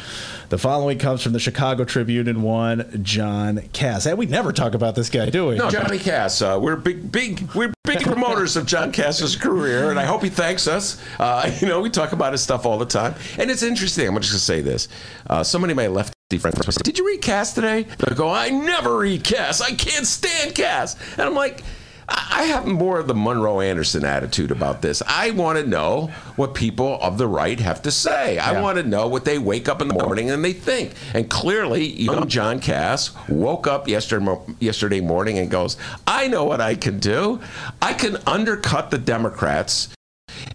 The 0.50 0.58
following 0.60 1.00
comes 1.00 1.24
from 1.24 1.34
the 1.34 1.40
Chicago 1.40 1.86
Tribune 1.86 2.28
and 2.28 2.44
one 2.44 3.02
John 3.04 3.62
Kass. 3.74 4.04
Hey, 4.04 4.14
we 4.14 4.28
never 4.28 4.54
talk 4.54 4.76
about 4.76 4.94
this 4.94 5.10
guy, 5.10 5.30
do 5.30 5.48
we? 5.48 5.56
No, 5.56 5.70
Johnny 5.70 5.98
Kass. 5.98 6.42
Uh, 6.42 6.60
we're 6.62 6.76
big, 6.76 7.12
big, 7.12 7.50
we're 7.56 7.74
big 7.84 8.02
promoters 8.04 8.56
of 8.56 8.66
John 8.68 8.92
Kass's 8.92 9.36
career, 9.36 9.90
and 9.90 10.00
I 10.00 10.06
hope 10.06 10.24
he 10.24 10.30
thanks 10.30 10.68
us. 10.68 11.02
Uh, 11.20 11.52
you 11.62 11.68
know, 11.68 11.82
we 11.82 11.90
talk 11.90 12.12
about 12.12 12.32
his 12.32 12.44
stuff 12.44 12.66
all 12.66 12.78
the 12.78 12.86
time, 12.86 13.16
and 13.40 13.50
it's 13.50 13.64
interesting. 13.64 14.08
I'm 14.08 14.16
just 14.18 14.32
gonna 14.32 14.40
say 14.40 14.62
this. 14.62 14.88
Uh, 15.28 15.44
somebody 15.44 15.74
my 15.74 15.88
lefty 15.88 16.38
friends 16.38 16.78
"Did 16.84 17.00
you 17.00 17.08
read 17.08 17.22
Kass 17.22 17.54
today?" 17.54 17.88
I 18.08 18.14
go, 18.14 18.30
"I 18.30 18.50
never 18.50 18.98
read 18.98 19.24
Kass. 19.24 19.62
I 19.62 19.72
can't 19.72 20.06
stand 20.06 20.56
Kass," 20.56 20.96
and 21.14 21.22
I'm 21.22 21.36
like. 21.36 21.64
I 22.08 22.44
have 22.44 22.68
more 22.68 23.00
of 23.00 23.08
the 23.08 23.16
Monroe 23.16 23.60
Anderson 23.60 24.06
attitude 24.06 24.52
about 24.52 24.82
this. 24.82 25.02
I 25.08 25.32
want 25.32 25.58
to 25.58 25.66
know 25.66 26.12
what 26.36 26.54
people 26.54 27.00
of 27.02 27.18
the 27.18 27.28
right 27.28 27.60
have 27.60 27.82
to 27.84 27.92
say. 27.92 28.38
I 28.38 28.62
want 28.62 28.78
to 28.78 28.84
know 28.84 29.08
what 29.08 29.26
they 29.26 29.40
wake 29.40 29.68
up 29.68 29.82
in 29.82 29.88
the 29.88 29.94
morning 29.94 30.30
and 30.30 30.46
they 30.46 30.54
think. 30.54 30.94
And 31.14 31.30
clearly, 31.30 31.86
young 31.86 32.28
John 32.28 32.60
Kass 32.60 33.12
woke 33.28 33.68
up 33.68 33.88
yesterday, 33.88 34.38
yesterday 34.60 35.02
morning 35.02 35.40
and 35.40 35.50
goes, 35.50 35.78
I 36.06 36.28
know 36.28 36.44
what 36.44 36.62
I 36.62 36.76
can 36.76 37.00
do. 37.00 37.40
I 37.82 37.94
can 37.94 38.18
undercut 38.28 38.92
the 38.92 38.98
Democrats 39.00 39.90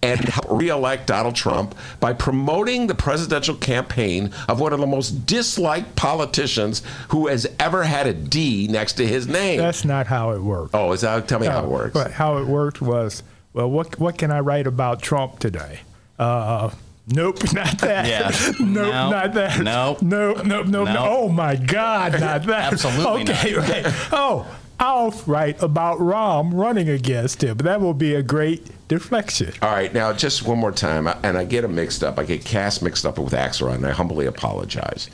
and 0.02 0.20
help 0.20 0.46
reelect 0.50 1.06
Donald 1.06 1.34
Trump 1.34 1.74
by 2.00 2.12
promoting 2.12 2.86
the 2.86 2.94
presidential 2.94 3.54
campaign 3.54 4.32
of 4.48 4.60
one 4.60 4.72
of 4.72 4.80
the 4.80 4.86
most 4.86 5.26
disliked 5.26 5.96
politicians 5.96 6.82
who 7.08 7.26
has 7.26 7.46
ever 7.58 7.82
had 7.84 8.06
a 8.06 8.12
D 8.14 8.66
next 8.68 8.94
to 8.94 9.06
his 9.06 9.26
name. 9.28 9.58
That's 9.58 9.84
not 9.84 10.06
how 10.06 10.30
it 10.30 10.40
worked. 10.42 10.74
oh, 10.74 10.92
is 10.92 11.02
that? 11.02 11.28
Tell 11.28 11.38
me 11.40 11.46
how 11.46 11.64
it 11.64 11.68
works. 11.70 11.94
But 11.94 12.12
how 12.12 12.38
it 12.38 12.46
worked 12.46 12.80
was, 12.80 13.22
well, 13.52 13.70
what 13.70 13.98
what 13.98 14.16
can 14.18 14.30
I 14.30 14.40
write 14.40 14.66
about 14.66 15.02
Trump 15.02 15.38
today? 15.38 15.80
Uh, 16.18 16.70
nope, 17.08 17.38
not 17.52 17.78
that. 17.78 18.06
Yeah. 18.06 18.30
nope, 18.60 18.92
No. 18.92 19.10
not 19.10 19.34
that. 19.34 19.60
Nope. 19.60 20.02
Nope, 20.02 20.44
nope, 20.44 20.66
nope. 20.66 20.86
No. 20.86 20.92
no. 20.94 21.06
Oh 21.08 21.28
my 21.28 21.56
God, 21.56 22.20
not 22.20 22.44
that. 22.44 22.72
Absolutely 22.72 23.22
okay, 23.32 23.52
not. 23.54 23.64
okay. 23.68 23.82
Oh, 24.12 24.46
I'll 24.78 25.10
write 25.26 25.62
about 25.62 25.98
Rahm 25.98 26.52
running 26.54 26.88
against 26.88 27.42
him. 27.42 27.58
That 27.58 27.80
will 27.80 27.92
be 27.94 28.14
a 28.14 28.22
great 28.22 28.66
deflection. 28.90 29.52
All 29.62 29.70
right, 29.70 29.92
now 29.94 30.12
just 30.12 30.42
one 30.46 30.58
more 30.58 30.72
time, 30.72 31.06
and 31.22 31.38
I 31.38 31.44
get 31.44 31.62
them 31.62 31.74
mixed 31.76 32.02
up. 32.04 32.18
I 32.18 32.24
get 32.24 32.44
Kass 32.44 32.82
mixed 32.82 33.06
up 33.06 33.18
with 33.18 33.32
Axelrod, 33.32 33.76
and 33.76 33.86
I 33.86 33.92
humbly 33.92 34.26
apologize. 34.26 35.08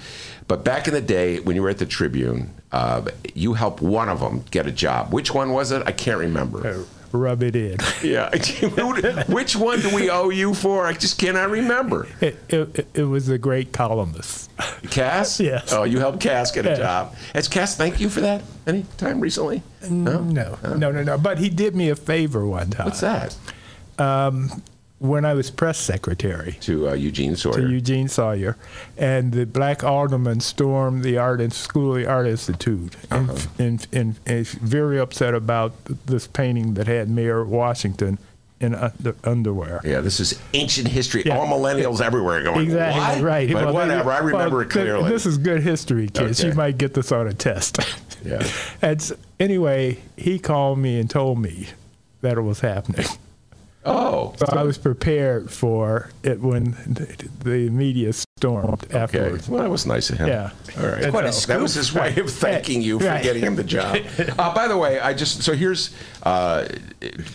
But 0.49 0.65
back 0.65 0.89
in 0.89 0.95
the 0.95 1.01
day, 1.01 1.41
when 1.41 1.55
you 1.57 1.63
were 1.63 1.69
at 1.69 1.79
the 1.79 1.87
Tribune, 1.87 2.55
uh, 2.73 3.03
you 3.35 3.53
helped 3.55 3.83
one 3.83 4.09
of 4.09 4.21
them 4.21 4.45
get 4.51 4.67
a 4.67 4.73
job. 4.73 5.13
Which 5.13 5.33
one 5.35 5.53
was 5.53 5.73
it? 5.73 5.83
I 5.87 5.93
can't 5.93 6.19
remember. 6.19 6.85
rub 7.13 7.43
it 7.43 7.55
in. 7.57 7.77
Yeah. 8.03 8.31
Which 9.29 9.57
one 9.57 9.81
do 9.81 9.95
we 9.95 10.09
owe 10.11 10.31
you 10.31 10.55
for? 10.55 10.87
I 10.87 10.93
just 10.93 11.19
cannot 11.19 11.51
remember. 11.51 12.07
It, 12.21 12.37
it, 12.49 12.87
it 12.95 13.03
was 13.05 13.29
a 13.29 13.39
great 13.39 13.73
columnist. 13.73 14.51
Kass? 14.91 15.39
Yes. 15.47 15.73
Oh, 15.73 15.85
you 15.85 15.99
helped 15.99 16.21
Kass 16.21 16.51
get 16.53 16.67
a 16.67 16.77
job. 16.77 17.15
Has 17.35 17.49
Kass 17.49 17.77
thanked 17.77 18.01
you 18.01 18.09
for 18.09 18.21
that 18.21 18.43
any 18.67 18.85
time 18.97 19.21
recently? 19.21 19.63
No. 19.91 20.21
No, 20.23 20.59
no, 20.77 20.91
no, 20.93 21.03
no. 21.03 21.19
But 21.19 21.39
he 21.39 21.49
did 21.49 21.75
me 21.75 21.89
a 21.91 21.97
favor 21.97 22.47
one 22.47 22.71
time. 22.71 22.87
What's 22.87 23.01
that? 23.01 23.37
When 24.99 25.27
I 25.27 25.35
was 25.35 25.51
press 25.51 25.77
secretary 25.79 26.53
To 26.63 26.89
uh, 26.89 26.93
Eugene 26.95 27.37
Sawyer. 27.37 27.61
to 27.61 27.69
Eugene 27.69 28.09
Sawyer, 28.09 28.57
and 28.97 29.31
the 29.31 29.45
black 29.45 29.85
aldermen 29.85 30.41
stormed 30.41 31.03
the 31.05 31.19
art 31.19 31.39
and 31.43 31.53
school 31.53 31.91
of 31.95 31.99
the 31.99 32.07
art 32.07 32.27
institute, 32.27 32.97
and, 33.11 33.29
Uh-huh. 33.29 33.47
and, 33.59 33.87
and, 33.93 34.15
and 34.25 34.47
very 34.49 34.99
upset 34.99 35.35
about 35.35 35.73
this 36.07 36.27
painting 36.27 36.75
that 36.75 36.87
had 36.87 37.11
Mayor 37.11 37.45
Washington 37.45 38.17
in 38.59 38.75
under, 38.75 39.15
underwear. 39.23 39.83
yeah, 39.85 40.01
this 40.01 40.19
is 40.19 40.41
ancient 40.55 40.89
history. 40.89 41.23
Yeah. 41.27 41.37
All 41.37 41.47
millennials 41.47 42.01
everywhere 42.01 42.43
going, 42.43 42.65
Exactly 42.65 43.01
what? 43.03 43.21
right. 43.31 43.53
But 43.53 43.65
Well, 43.67 43.75
whatever, 43.75 44.11
I 44.11 44.19
remember 44.21 44.57
well, 44.57 44.61
it 44.65 44.71
clearly. 44.71 45.03
th- 45.03 45.13
This 45.13 45.27
is 45.27 45.37
good 45.37 45.61
history, 45.63 46.09
kids. 46.09 46.41
Okay. 46.41 46.49
You 46.49 46.55
might 46.55 46.79
get 46.79 46.95
this 46.95 47.13
on 47.13 47.27
a 47.29 47.35
test. 47.35 47.79
Yeah. 48.25 48.43
and 48.83 48.99
s- 48.99 49.13
anyway, 49.39 49.99
he 50.17 50.39
called 50.39 50.79
me 50.79 50.99
and 50.99 51.09
told 51.09 51.39
me 51.39 51.69
that 52.23 52.39
it 52.39 52.41
was 52.41 52.61
happening. 52.61 53.07
Oh, 53.87 54.35
So 54.37 54.47
I 54.51 54.63
was 54.63 54.79
prepared 54.79 55.51
for 55.51 56.11
it 56.23 56.41
when 56.41 56.73
the, 56.87 57.29
the 57.45 57.71
media 57.71 58.13
stormed 58.13 58.85
okay. 58.85 58.99
afterwards. 58.99 59.49
Well, 59.49 59.63
that 59.63 59.71
was 59.71 59.87
nice 59.87 60.11
of 60.11 60.19
him. 60.19 60.29
Yeah. 60.29 60.51
All 60.79 60.87
right. 60.87 61.03
And 61.05 61.13
Quite 61.13 61.25
a 61.25 61.33
so- 61.33 61.47
That 61.53 61.61
was 61.61 61.75
his 61.75 61.93
way 61.95 62.15
of 62.17 62.31
thanking 62.31 62.83
you 62.83 62.99
for 62.99 63.07
Right. 63.07 63.23
getting 63.23 63.43
him 63.43 63.57
the 63.57 63.65
job. 63.65 63.99
Uh, 64.39 64.53
by 64.55 64.69
the 64.69 64.77
way, 64.77 64.99
I 65.01 65.15
just 65.15 65.43
so 65.43 65.55
here's 65.55 65.95
uh, 66.25 66.67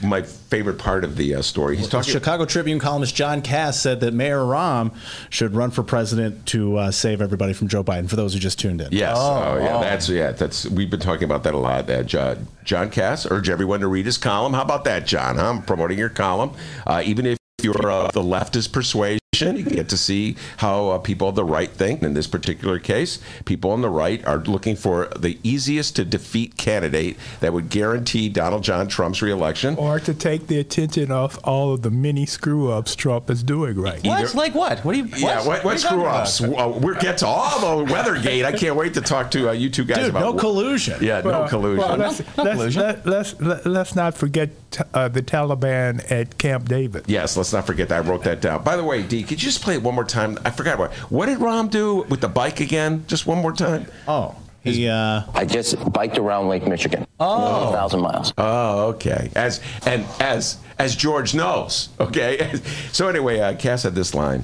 my 0.03 0.21
favorite 0.21 0.77
part 0.77 1.03
of 1.03 1.15
the 1.15 1.35
uh, 1.35 1.41
story. 1.41 1.77
He's 1.77 1.87
talking. 1.87 2.11
Chicago 2.11 2.45
Tribune 2.45 2.79
columnist 2.79 3.15
John 3.15 3.41
Kass 3.41 3.79
said 3.79 4.01
that 4.01 4.13
Mayor 4.13 4.39
Rahm 4.41 4.93
should 5.29 5.53
run 5.55 5.71
for 5.71 5.81
president 5.83 6.45
to 6.47 6.77
uh, 6.77 6.91
save 6.91 7.21
everybody 7.21 7.53
from 7.53 7.67
Joe 7.69 7.83
Biden. 7.83 8.09
For 8.09 8.15
those 8.17 8.33
who 8.33 8.39
just 8.39 8.59
tuned 8.59 8.81
in. 8.81 8.89
Yes. 8.91 9.15
Oh, 9.19 9.57
yeah. 9.57 9.77
oh. 9.77 9.81
That's 9.81 10.09
yeah. 10.09 10.31
That's 10.31 10.65
we've 10.67 10.89
been 10.89 10.99
talking 10.99 11.23
about 11.23 11.43
that 11.43 11.53
a 11.53 11.57
lot. 11.57 11.89
Uh, 11.89 12.03
John, 12.03 12.47
John 12.63 12.89
Kass 12.89 13.25
urge 13.29 13.49
everyone 13.49 13.79
to 13.79 13.87
read 13.87 14.05
his 14.05 14.17
column. 14.17 14.53
How 14.53 14.61
about 14.63 14.83
that, 14.83 15.07
John? 15.07 15.37
Huh? 15.37 15.49
I'm 15.49 15.61
promoting 15.63 15.97
your 15.97 16.09
column, 16.09 16.40
uh, 16.88 17.01
even 17.06 17.25
if 17.25 17.38
you're 17.62 17.91
of 17.91 18.12
the 18.13 18.21
leftist 18.21 18.71
persuasion. 18.71 19.20
You 19.39 19.63
get 19.63 19.87
to 19.89 19.97
see 19.97 20.35
how 20.57 20.89
uh, 20.89 20.97
people 20.97 21.29
of 21.29 21.35
the 21.35 21.45
right 21.45 21.69
think. 21.69 22.03
In 22.03 22.13
this 22.13 22.27
particular 22.27 22.79
case, 22.79 23.19
people 23.45 23.71
on 23.71 23.81
the 23.81 23.89
right 23.89 24.23
are 24.27 24.39
looking 24.39 24.75
for 24.75 25.07
the 25.17 25.39
easiest 25.41 25.95
to 25.95 26.03
defeat 26.03 26.57
candidate 26.57 27.17
that 27.39 27.53
would 27.53 27.69
guarantee 27.69 28.27
Donald 28.27 28.61
John 28.61 28.89
Trump's 28.89 29.21
reelection. 29.21 29.77
Or 29.77 30.01
to 30.01 30.13
take 30.13 30.47
the 30.47 30.59
attention 30.59 31.11
off 31.13 31.39
all 31.45 31.73
of 31.73 31.81
the 31.81 31.89
many 31.89 32.25
screw 32.25 32.73
ups 32.73 32.93
Trump 32.93 33.29
is 33.29 33.41
doing 33.41 33.79
right 33.79 34.03
now. 34.03 34.19
What? 34.21 34.35
Like 34.35 34.53
what? 34.53 34.79
What 34.83 34.91
do 34.93 34.97
you? 34.99 35.05
What? 35.05 35.19
Yeah, 35.21 35.37
what, 35.37 35.45
What 35.45 35.63
what 35.63 35.79
screw 35.79 36.03
ups? 36.03 36.41
Uh, 36.41 36.77
we'll 36.81 36.95
get 36.95 37.19
to 37.19 37.25
all 37.27 37.85
the 37.85 37.93
Weathergate. 37.93 38.43
I 38.43 38.51
can't 38.51 38.75
wait 38.75 38.93
to 38.95 39.01
talk 39.01 39.31
to 39.31 39.47
uh, 39.47 39.51
you 39.53 39.69
two 39.69 39.85
guys 39.85 39.99
Dude, 39.99 40.09
about 40.09 40.19
no 40.21 40.33
collusion. 40.33 41.01
Yeah, 41.01 41.21
no 41.21 41.47
collusion. 41.47 41.77
well, 41.87 41.95
let's, 41.97 42.19
No 42.19 42.43
let's, 42.43 42.57
collusion. 42.57 42.81
let, 42.81 43.05
let's, 43.05 43.39
let, 43.39 43.65
let's 43.65 43.95
not 43.95 44.13
forget 44.13 44.49
t- 44.71 44.83
uh, 44.93 45.07
the 45.07 45.21
Taliban 45.21 46.11
at 46.11 46.37
Camp 46.37 46.67
David. 46.67 47.05
Yes, 47.07 47.37
let's 47.37 47.53
not 47.53 47.65
forget 47.65 47.87
that. 47.87 48.05
I 48.05 48.09
wrote 48.09 48.25
that 48.25 48.41
down. 48.41 48.61
By 48.63 48.75
the 48.75 48.83
way, 48.83 49.01
D, 49.03 49.20
could 49.23 49.41
you 49.41 49.49
just 49.49 49.62
play 49.62 49.75
it 49.75 49.84
one 49.84 49.95
more 49.95 50.03
time? 50.03 50.38
I 50.45 50.51
forgot 50.51 50.79
what. 50.79 50.93
What 51.10 51.25
did 51.27 51.39
Rahm 51.39 51.69
do 51.69 52.03
with 52.10 52.21
the 52.21 52.27
bike 52.29 52.60
again? 52.60 53.05
Just 53.07 53.25
one 53.27 53.38
more 53.39 53.53
time. 53.53 53.86
Oh, 54.07 54.36
he. 54.63 54.88
Uh, 54.88 55.23
I 55.34 55.45
just 55.45 55.75
biked 55.91 56.17
around 56.17 56.47
Lake 56.47 56.67
Michigan. 56.67 57.05
Oh. 57.19 57.69
A 57.69 57.71
thousand 57.71 58.01
miles. 58.01 58.34
Oh, 58.38 58.89
okay. 58.89 59.31
As 59.36 59.62
and 59.86 60.05
as 60.19 60.57
as 60.79 60.95
George 60.95 61.34
knows. 61.34 61.89
Okay. 61.99 62.51
So 62.91 63.07
anyway, 63.07 63.39
uh, 63.39 63.55
Kass 63.55 63.84
had 63.84 63.95
this 63.95 64.13
line. 64.13 64.43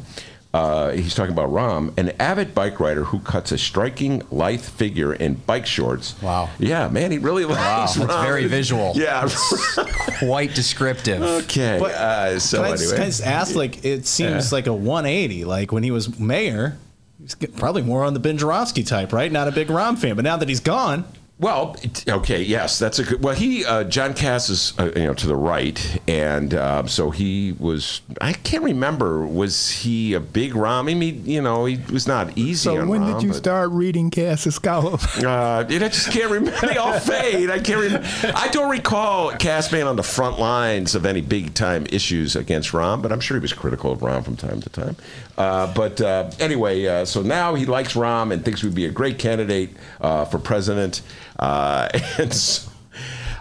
Uh, 0.58 0.89
he's 0.91 1.13
talking 1.13 1.32
about 1.34 1.50
Rahm, 1.52 1.96
an 2.00 2.10
avid 2.20 2.56
bike 2.56 2.80
rider 2.80 3.04
who 3.04 3.20
cuts 3.20 3.52
a 3.52 3.58
striking 3.60 4.24
lithe 4.32 4.60
figure 4.62 5.13
in 5.13 5.36
bike 5.36 5.67
shorts. 5.67 6.20
Wow. 6.22 6.50
Yeah, 6.58 6.88
man, 6.88 7.12
he 7.12 7.20
really 7.20 7.46
Wow, 7.46 7.52
likes 7.82 7.93
that's 7.93 8.12
Rahm. 8.12 8.24
very 8.24 8.48
visual. 8.48 8.93
Yeah. 8.96 9.30
Quite 10.20 10.56
descriptive. 10.56 11.22
okay. 11.22 11.78
But 11.80 11.91
uh, 11.91 12.39
so 12.39 12.58
can 12.63 12.65
I, 12.65 12.72
just, 12.72 12.84
anyway. 12.84 12.96
can 12.98 13.04
I 13.04 13.06
just 13.08 13.24
ask? 13.24 13.56
Like, 13.56 13.86
it 13.86 14.08
seems 14.08 14.52
like 14.52 14.65
a 14.67 14.74
180. 14.74 15.46
Like 15.46 15.72
when 15.72 15.84
he 15.84 15.91
was 15.91 16.17
mayor, 16.20 16.78
he's 17.22 17.36
probably 17.36 17.84
more 17.84 18.04
on 18.04 18.13
the 18.15 18.20
Ben 18.20 18.38
Joravsky 18.39 18.84
type, 18.84 19.13
right? 19.13 19.32
Not 19.32 19.48
a 19.48 19.52
big 19.52 19.67
Rahm 19.67 19.98
fan, 19.98 20.15
but 20.15 20.24
now 20.24 20.38
that 20.38 20.50
he's 20.50 20.60
gone, 20.60 21.06
Well, 21.39 21.76
okay, 22.10 22.41
yes, 22.41 22.80
that's 22.80 22.97
a 22.97 23.04
good. 23.04 23.23
Well, 23.23 23.36
he 23.36 23.63
uh, 23.63 23.84
John 23.84 24.15
Kass 24.15 24.50
is 24.50 24.73
uh, 24.80 24.91
you 24.95 25.04
know 25.06 25.13
to 25.13 25.28
the 25.28 25.36
right, 25.36 26.02
and 26.08 26.56
um, 26.56 26.88
so 26.88 27.12
he 27.12 27.52
was. 27.60 28.02
I 28.19 28.34
can't 28.34 28.63
remember. 28.63 29.23
Was 29.23 29.69
he 29.69 30.15
a 30.15 30.19
big 30.19 30.54
Rahm? 30.54 30.89
I 30.89 30.95
mean, 30.95 31.23
you 31.28 31.43
know, 31.43 31.65
he 31.65 31.78
was 31.93 32.08
not 32.08 32.36
easy 32.36 32.56
So 32.69 32.82
on 32.82 32.88
when 32.88 33.02
Rahm, 33.02 33.13
did 33.13 33.21
you 33.23 33.30
but- 33.30 33.38
start 33.38 33.69
reading 33.69 34.10
Kass's 34.10 34.58
column? 34.67 35.00
Uh, 35.23 35.60
I 35.60 35.63
just 35.65 36.10
can't 36.12 36.32
remember. 36.32 36.60
They 36.65 36.78
all 36.78 36.97
fade. 37.00 37.52
I 37.52 37.60
can't 37.60 37.82
remember. 37.82 38.08
I 38.36 38.47
don't 38.47 38.71
recall 38.71 39.30
Kass 39.34 39.67
being 39.69 39.86
on 39.86 39.95
the 39.95 40.02
front 40.04 40.39
lines 40.39 40.95
of 40.95 41.06
any 41.06 41.21
big 41.21 41.54
time 41.54 41.86
issues 41.91 42.36
against 42.36 42.71
Rahm, 42.71 43.04
but 43.04 43.12
I'm 43.12 43.19
sure 43.19 43.38
he 43.38 43.41
was 43.41 43.54
critical 43.54 43.91
of 43.91 44.00
Rahm 44.00 44.26
from 44.26 44.38
time 44.38 44.60
to 44.62 44.69
time. 44.69 44.95
Uh, 45.38 45.71
but 45.76 46.02
uh, 46.02 46.32
anyway, 46.39 46.84
uh, 46.88 47.06
so 47.06 47.21
now 47.21 47.54
he 47.54 47.67
likes 47.67 47.93
Rahm 47.93 48.34
and 48.34 48.43
thinks 48.43 48.63
we'd 48.63 48.73
be 48.73 48.86
a 48.86 48.91
great 48.91 49.19
candidate 49.19 49.69
uh, 50.02 50.26
for 50.26 50.39
president. 50.39 51.04
Uh, 51.39 51.89
and 52.17 52.34
so, 52.34 52.69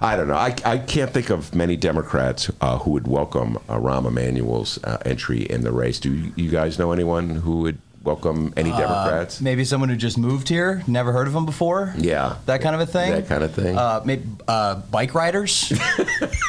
I 0.00 0.16
don't 0.16 0.28
know. 0.28 0.34
I, 0.34 0.54
I 0.64 0.78
can't 0.78 1.10
think 1.10 1.30
of 1.30 1.54
many 1.54 1.76
Democrats 1.76 2.50
uh, 2.60 2.78
who 2.78 2.90
would 2.92 3.08
welcome 3.08 3.56
uh, 3.68 3.78
Rahm 3.78 4.06
Emanuel's 4.06 4.82
uh, 4.84 4.98
entry 5.06 5.42
in 5.42 5.62
the 5.62 5.72
race. 5.72 5.98
Do 5.98 6.12
you, 6.12 6.32
you 6.36 6.50
guys 6.50 6.78
know 6.78 6.92
anyone 6.92 7.30
who 7.30 7.60
would 7.60 7.78
welcome 8.06 8.54
any 8.56 8.70
Democrats? 8.70 9.40
Maybe 9.40 9.64
someone 9.64 9.88
who 9.88 9.96
just 9.96 10.16
moved 10.16 10.48
here, 10.48 10.82
never 10.86 11.12
heard 11.12 11.26
of 11.26 11.34
him 11.34 11.44
before. 11.44 11.92
Yeah. 11.98 12.36
that 12.46 12.60
kind 12.62 12.74
of 12.74 12.80
a 12.80 12.86
thing. 12.86 13.10
That 13.12 13.26
kind 13.28 13.42
of 13.42 13.52
thing. 13.52 13.76
Uh, 13.76 14.02
maybe 14.04 14.22
uh, 14.48 14.76
bike 14.76 15.14
riders. 15.14 15.72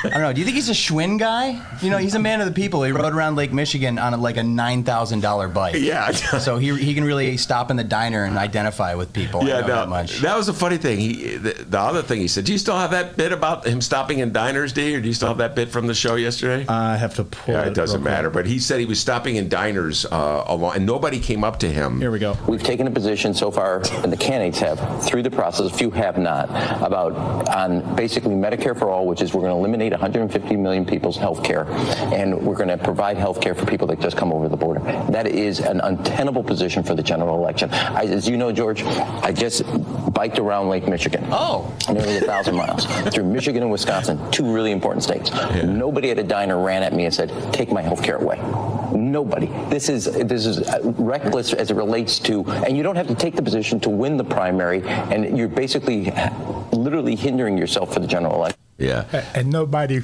I 0.03 0.09
don't 0.09 0.21
know. 0.21 0.33
Do 0.33 0.39
you 0.39 0.45
think 0.45 0.55
he's 0.55 0.69
a 0.69 0.73
Schwinn 0.73 1.19
guy? 1.19 1.61
You 1.81 1.89
know, 1.89 1.97
he's 1.97 2.15
a 2.15 2.19
man 2.19 2.39
of 2.39 2.47
the 2.47 2.53
people. 2.53 2.83
He 2.83 2.91
rode 2.91 3.13
around 3.13 3.35
Lake 3.35 3.51
Michigan 3.51 3.97
on 3.99 4.13
a, 4.13 4.17
like 4.17 4.37
a 4.37 4.43
nine 4.43 4.83
thousand 4.83 5.21
dollar 5.21 5.47
bike. 5.47 5.75
Yeah. 5.77 6.11
so 6.11 6.57
he 6.57 6.75
he 6.77 6.93
can 6.93 7.03
really 7.03 7.35
stop 7.37 7.71
in 7.71 7.77
the 7.77 7.83
diner 7.83 8.23
and 8.23 8.37
identify 8.37 8.93
with 8.95 9.11
people. 9.13 9.41
I 9.41 9.47
Yeah, 9.47 9.59
know 9.61 9.67
no, 9.67 9.75
that 9.75 9.89
much. 9.89 10.19
that 10.19 10.37
was 10.37 10.47
a 10.49 10.53
funny 10.53 10.77
thing. 10.77 10.99
He, 10.99 11.37
the, 11.37 11.53
the 11.53 11.79
other 11.79 12.01
thing 12.01 12.19
he 12.21 12.27
said, 12.27 12.45
do 12.45 12.51
you 12.51 12.57
still 12.57 12.77
have 12.77 12.91
that 12.91 13.17
bit 13.17 13.31
about 13.31 13.65
him 13.65 13.81
stopping 13.81 14.19
in 14.19 14.31
diners, 14.31 14.73
D, 14.73 14.95
or 14.95 15.01
do 15.01 15.07
you 15.07 15.13
still 15.13 15.27
have 15.29 15.37
that 15.39 15.55
bit 15.55 15.69
from 15.69 15.87
the 15.87 15.95
show 15.95 16.15
yesterday? 16.15 16.65
I 16.67 16.95
have 16.97 17.15
to 17.15 17.23
pull 17.23 17.55
yeah, 17.55 17.63
it. 17.63 17.69
it 17.69 17.73
doesn't 17.73 17.99
real 17.99 18.03
quick. 18.03 18.11
matter. 18.13 18.29
But 18.29 18.45
he 18.45 18.59
said 18.59 18.79
he 18.79 18.85
was 18.85 18.99
stopping 18.99 19.35
in 19.37 19.49
diners 19.49 20.05
uh, 20.05 20.43
along, 20.47 20.75
and 20.75 20.85
nobody 20.85 21.19
came 21.19 21.43
up 21.43 21.46
to 21.59 21.69
him. 21.69 21.99
Here 21.99 22.11
we 22.11 22.19
go. 22.19 22.35
We've 22.47 22.63
taken 22.63 22.87
a 22.87 22.91
position 22.91 23.33
so 23.33 23.51
far, 23.51 23.81
and 24.03 24.11
the 24.11 24.17
candidates 24.17 24.59
have, 24.59 25.05
through 25.05 25.23
the 25.23 25.31
process, 25.31 25.71
a 25.71 25.73
few 25.73 25.91
have 25.91 26.17
not, 26.17 26.49
about 26.83 27.13
on 27.49 27.95
basically 27.95 28.35
Medicare 28.35 28.77
for 28.77 28.89
all, 28.89 29.07
which 29.07 29.21
is 29.21 29.33
we're 29.33 29.41
going 29.41 29.53
to 29.53 29.57
eliminate 29.57 29.91
150 29.91 30.55
million 30.55 30.85
people's 30.85 31.17
health 31.17 31.43
care, 31.43 31.65
and 32.13 32.35
we're 32.41 32.55
going 32.55 32.69
to 32.69 32.77
provide 32.77 33.17
health 33.17 33.39
care 33.41 33.55
for 33.55 33.65
people 33.65 33.87
that 33.87 33.99
just 33.99 34.17
come 34.17 34.33
over 34.33 34.49
the 34.49 34.57
border. 34.57 34.81
That 35.09 35.27
is 35.27 35.59
an 35.59 35.79
untenable 35.81 36.43
position 36.43 36.83
for 36.83 36.95
the 36.95 37.03
general 37.03 37.37
election. 37.37 37.69
I, 37.71 38.03
as 38.05 38.27
you 38.27 38.37
know, 38.37 38.51
George, 38.51 38.83
I 38.83 39.31
just 39.31 39.63
biked 40.13 40.39
around 40.39 40.69
Lake 40.69 40.87
Michigan. 40.87 41.25
Oh. 41.31 41.73
Nearly 41.87 42.17
a 42.17 42.21
thousand 42.21 42.55
miles 42.55 42.85
through 43.13 43.25
Michigan 43.25 43.63
and 43.63 43.71
Wisconsin, 43.71 44.19
two 44.31 44.51
really 44.53 44.71
important 44.71 45.03
states. 45.03 45.31
Nobody 45.63 46.11
at 46.11 46.19
a 46.19 46.23
diner 46.23 46.61
ran 46.61 46.83
at 46.83 46.93
me 46.93 47.05
and 47.05 47.13
said, 47.13 47.31
"Take 47.53 47.71
my 47.71 47.81
health 47.81 48.03
care 48.03 48.17
away." 48.17 48.37
Nobody. 48.93 49.47
This 49.69 49.89
is 49.89 50.05
this 50.05 50.45
is 50.45 50.61
uh, 50.67 50.79
reckless 50.97 51.53
as 51.53 51.71
it 51.71 51.75
relates 51.75 52.19
to, 52.19 52.45
and 52.45 52.77
you 52.77 52.83
don't 52.83 52.95
have 52.95 53.07
to 53.07 53.15
take 53.15 53.35
the 53.35 53.41
position 53.41 53.79
to 53.81 53.89
win 53.89 54.17
the 54.17 54.23
primary, 54.23 54.83
and 54.87 55.37
you're 55.37 55.47
basically 55.47 56.11
uh, 56.11 56.29
literally 56.71 57.15
hindering 57.15 57.57
yourself 57.57 57.93
for 57.93 57.99
the 57.99 58.07
general 58.07 58.35
election. 58.35 58.66
Yeah. 58.77 59.05
and 59.33 59.49
nobody 59.49 60.03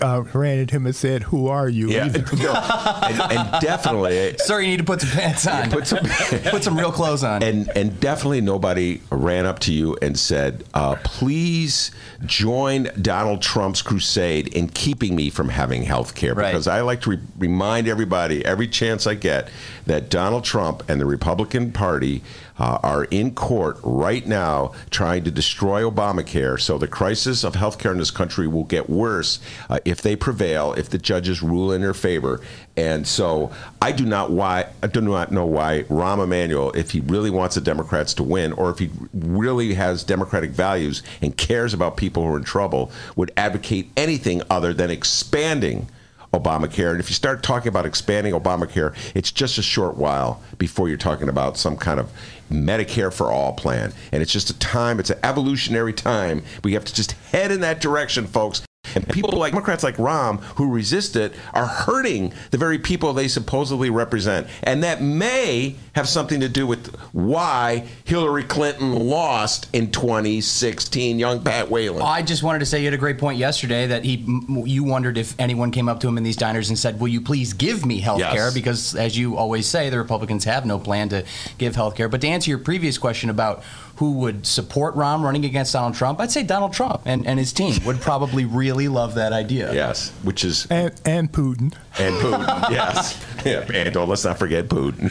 uh, 0.00 0.22
ran 0.32 0.58
at 0.58 0.70
him 0.70 0.86
and 0.86 0.96
said, 0.96 1.24
"Who 1.24 1.48
are 1.48 1.68
you?" 1.68 1.90
Yeah, 1.90 2.04
no, 2.38 2.52
and, 2.54 3.32
and 3.32 3.60
definitely, 3.62 4.36
Sir, 4.38 4.60
you 4.62 4.68
need 4.68 4.78
to 4.78 4.84
put 4.84 5.02
some 5.02 5.10
pants 5.10 5.46
on. 5.46 5.70
put 5.70 5.86
some- 5.86 5.98
put 6.50 6.64
some 6.64 6.78
real 6.78 6.90
clothes 6.90 7.22
on. 7.22 7.42
and 7.42 7.70
and 7.76 8.00
definitely 8.00 8.40
nobody 8.40 9.02
ran 9.10 9.44
up 9.44 9.58
to 9.60 9.72
you 9.74 9.96
and 10.00 10.18
said, 10.18 10.64
uh, 10.72 10.96
"Please 11.04 11.90
join 12.24 12.88
Donald 13.02 13.42
Trump's 13.42 13.82
crusade 13.82 14.48
in 14.48 14.68
keeping 14.68 15.14
me 15.14 15.28
from 15.28 15.50
having 15.50 15.82
health 15.82 16.14
care." 16.14 16.32
Right. 16.34 16.50
Because 16.50 16.66
I 16.66 16.80
like 16.80 17.02
to 17.02 17.10
re- 17.10 17.20
remind 17.38 17.88
everybody 17.88 18.44
every 18.44 18.68
chance 18.68 19.06
I 19.06 19.14
get 19.16 19.48
that 19.86 20.08
Donald 20.08 20.44
Trump 20.44 20.82
and 20.88 20.98
the 21.00 21.06
Republican 21.06 21.72
Party 21.72 22.22
uh, 22.58 22.78
are 22.82 23.04
in 23.04 23.34
court 23.34 23.78
right 23.82 24.26
now 24.26 24.72
trying 24.90 25.24
to 25.24 25.30
destroy 25.30 25.82
Obamacare. 25.82 26.60
So 26.60 26.78
the 26.78 26.88
crisis 26.88 27.44
of 27.44 27.54
health 27.54 27.78
care 27.78 27.92
in 27.92 27.98
this 27.98 28.10
country 28.10 28.46
will 28.46 28.64
get 28.64 28.88
worse 28.88 29.40
uh, 29.68 29.80
if 29.84 30.02
they 30.02 30.16
prevail, 30.16 30.72
if 30.74 30.88
the 30.90 30.98
judges 30.98 31.42
rule 31.42 31.72
in 31.72 31.80
their 31.80 31.94
favor. 31.94 32.40
And 32.76 33.06
so 33.06 33.52
I 33.80 33.92
do 33.92 34.04
not 34.04 34.30
why 34.30 34.66
I 34.82 34.88
do 34.88 35.00
not 35.00 35.30
know 35.30 35.46
why 35.46 35.84
Rahm 35.84 36.22
Emanuel, 36.22 36.72
if 36.72 36.90
he 36.90 37.00
really 37.00 37.30
wants 37.30 37.54
the 37.54 37.60
Democrats 37.60 38.14
to 38.14 38.22
win, 38.22 38.52
or 38.52 38.70
if 38.70 38.78
he 38.78 38.90
really 39.12 39.74
has 39.74 40.02
democratic 40.02 40.50
values 40.50 41.02
and 41.22 41.36
cares 41.36 41.72
about 41.74 41.96
people 41.96 42.24
who 42.24 42.34
are 42.34 42.38
in 42.38 42.44
trouble, 42.44 42.90
would 43.16 43.32
advocate 43.36 43.90
anything 43.96 44.42
other 44.50 44.74
than 44.74 44.90
expanding 44.90 45.88
Obamacare. 46.34 46.90
And 46.90 47.00
if 47.00 47.08
you 47.08 47.14
start 47.14 47.42
talking 47.42 47.68
about 47.68 47.86
expanding 47.86 48.34
Obamacare, 48.34 48.94
it's 49.14 49.30
just 49.30 49.58
a 49.58 49.62
short 49.62 49.96
while 49.96 50.42
before 50.58 50.88
you're 50.88 50.98
talking 50.98 51.28
about 51.28 51.56
some 51.56 51.76
kind 51.76 52.00
of 52.00 52.10
Medicare 52.50 53.12
for 53.12 53.32
all 53.32 53.52
plan. 53.52 53.92
And 54.12 54.22
it's 54.22 54.32
just 54.32 54.50
a 54.50 54.58
time, 54.58 55.00
it's 55.00 55.10
an 55.10 55.18
evolutionary 55.22 55.92
time. 55.92 56.42
We 56.62 56.74
have 56.74 56.84
to 56.84 56.94
just 56.94 57.12
head 57.32 57.50
in 57.50 57.60
that 57.60 57.80
direction, 57.80 58.26
folks. 58.26 58.62
And 58.94 59.08
people 59.12 59.38
like 59.38 59.52
Democrats 59.52 59.82
like 59.84 59.96
Rahm, 59.96 60.40
who 60.56 60.70
resist 60.70 61.16
it, 61.16 61.34
are 61.52 61.66
hurting 61.66 62.32
the 62.50 62.58
very 62.58 62.78
people 62.78 63.12
they 63.12 63.28
supposedly 63.28 63.90
represent. 63.90 64.46
And 64.62 64.82
that 64.82 65.02
may 65.02 65.76
have 65.94 66.08
something 66.08 66.40
to 66.40 66.48
do 66.48 66.66
with 66.66 66.94
why 67.12 67.86
Hillary 68.04 68.42
Clinton 68.44 68.92
lost 69.08 69.68
in 69.72 69.90
2016, 69.90 71.18
young 71.18 71.42
Pat 71.42 71.70
Whalen. 71.70 72.02
I 72.02 72.22
just 72.22 72.42
wanted 72.42 72.58
to 72.60 72.66
say 72.66 72.80
you 72.80 72.86
had 72.86 72.94
a 72.94 72.98
great 72.98 73.18
point 73.18 73.38
yesterday 73.38 73.86
that 73.86 74.04
he, 74.04 74.24
you 74.64 74.84
wondered 74.84 75.18
if 75.18 75.38
anyone 75.38 75.70
came 75.70 75.88
up 75.88 76.00
to 76.00 76.08
him 76.08 76.18
in 76.18 76.24
these 76.24 76.36
diners 76.36 76.68
and 76.68 76.78
said, 76.78 77.00
"Will 77.00 77.08
you 77.08 77.20
please 77.20 77.52
give 77.52 77.86
me 77.86 78.00
health 78.00 78.20
care?" 78.20 78.34
Yes. 78.34 78.54
Because, 78.54 78.94
as 78.94 79.16
you 79.16 79.36
always 79.36 79.66
say, 79.66 79.90
the 79.90 79.98
Republicans 79.98 80.44
have 80.44 80.66
no 80.66 80.78
plan 80.78 81.08
to 81.10 81.24
give 81.58 81.76
health 81.76 81.96
care. 81.96 82.08
But 82.08 82.20
to 82.22 82.28
answer 82.28 82.50
your 82.50 82.58
previous 82.58 82.98
question 82.98 83.30
about 83.30 83.62
who 83.96 84.12
would 84.12 84.44
support 84.46 84.94
Rahm 84.96 85.22
running 85.22 85.44
against 85.44 85.72
Donald 85.72 85.94
Trump, 85.94 86.18
I'd 86.20 86.30
say 86.32 86.42
Donald 86.42 86.72
Trump 86.72 87.02
and, 87.04 87.26
and 87.26 87.38
his 87.38 87.52
team 87.52 87.74
would 87.84 88.00
probably 88.00 88.44
really 88.44 88.88
love 88.88 89.14
that 89.14 89.32
idea. 89.32 89.72
Yes, 89.72 90.10
which 90.22 90.44
is 90.44 90.66
And, 90.70 90.92
and 91.04 91.30
Putin. 91.32 91.74
and 91.98 92.14
Putin. 92.16 92.70
yes, 92.70 93.24
yeah, 93.44 93.64
and 93.72 93.94
don't 93.94 94.08
let's 94.08 94.24
not 94.24 94.38
forget 94.38 94.66
Putin. 94.68 95.10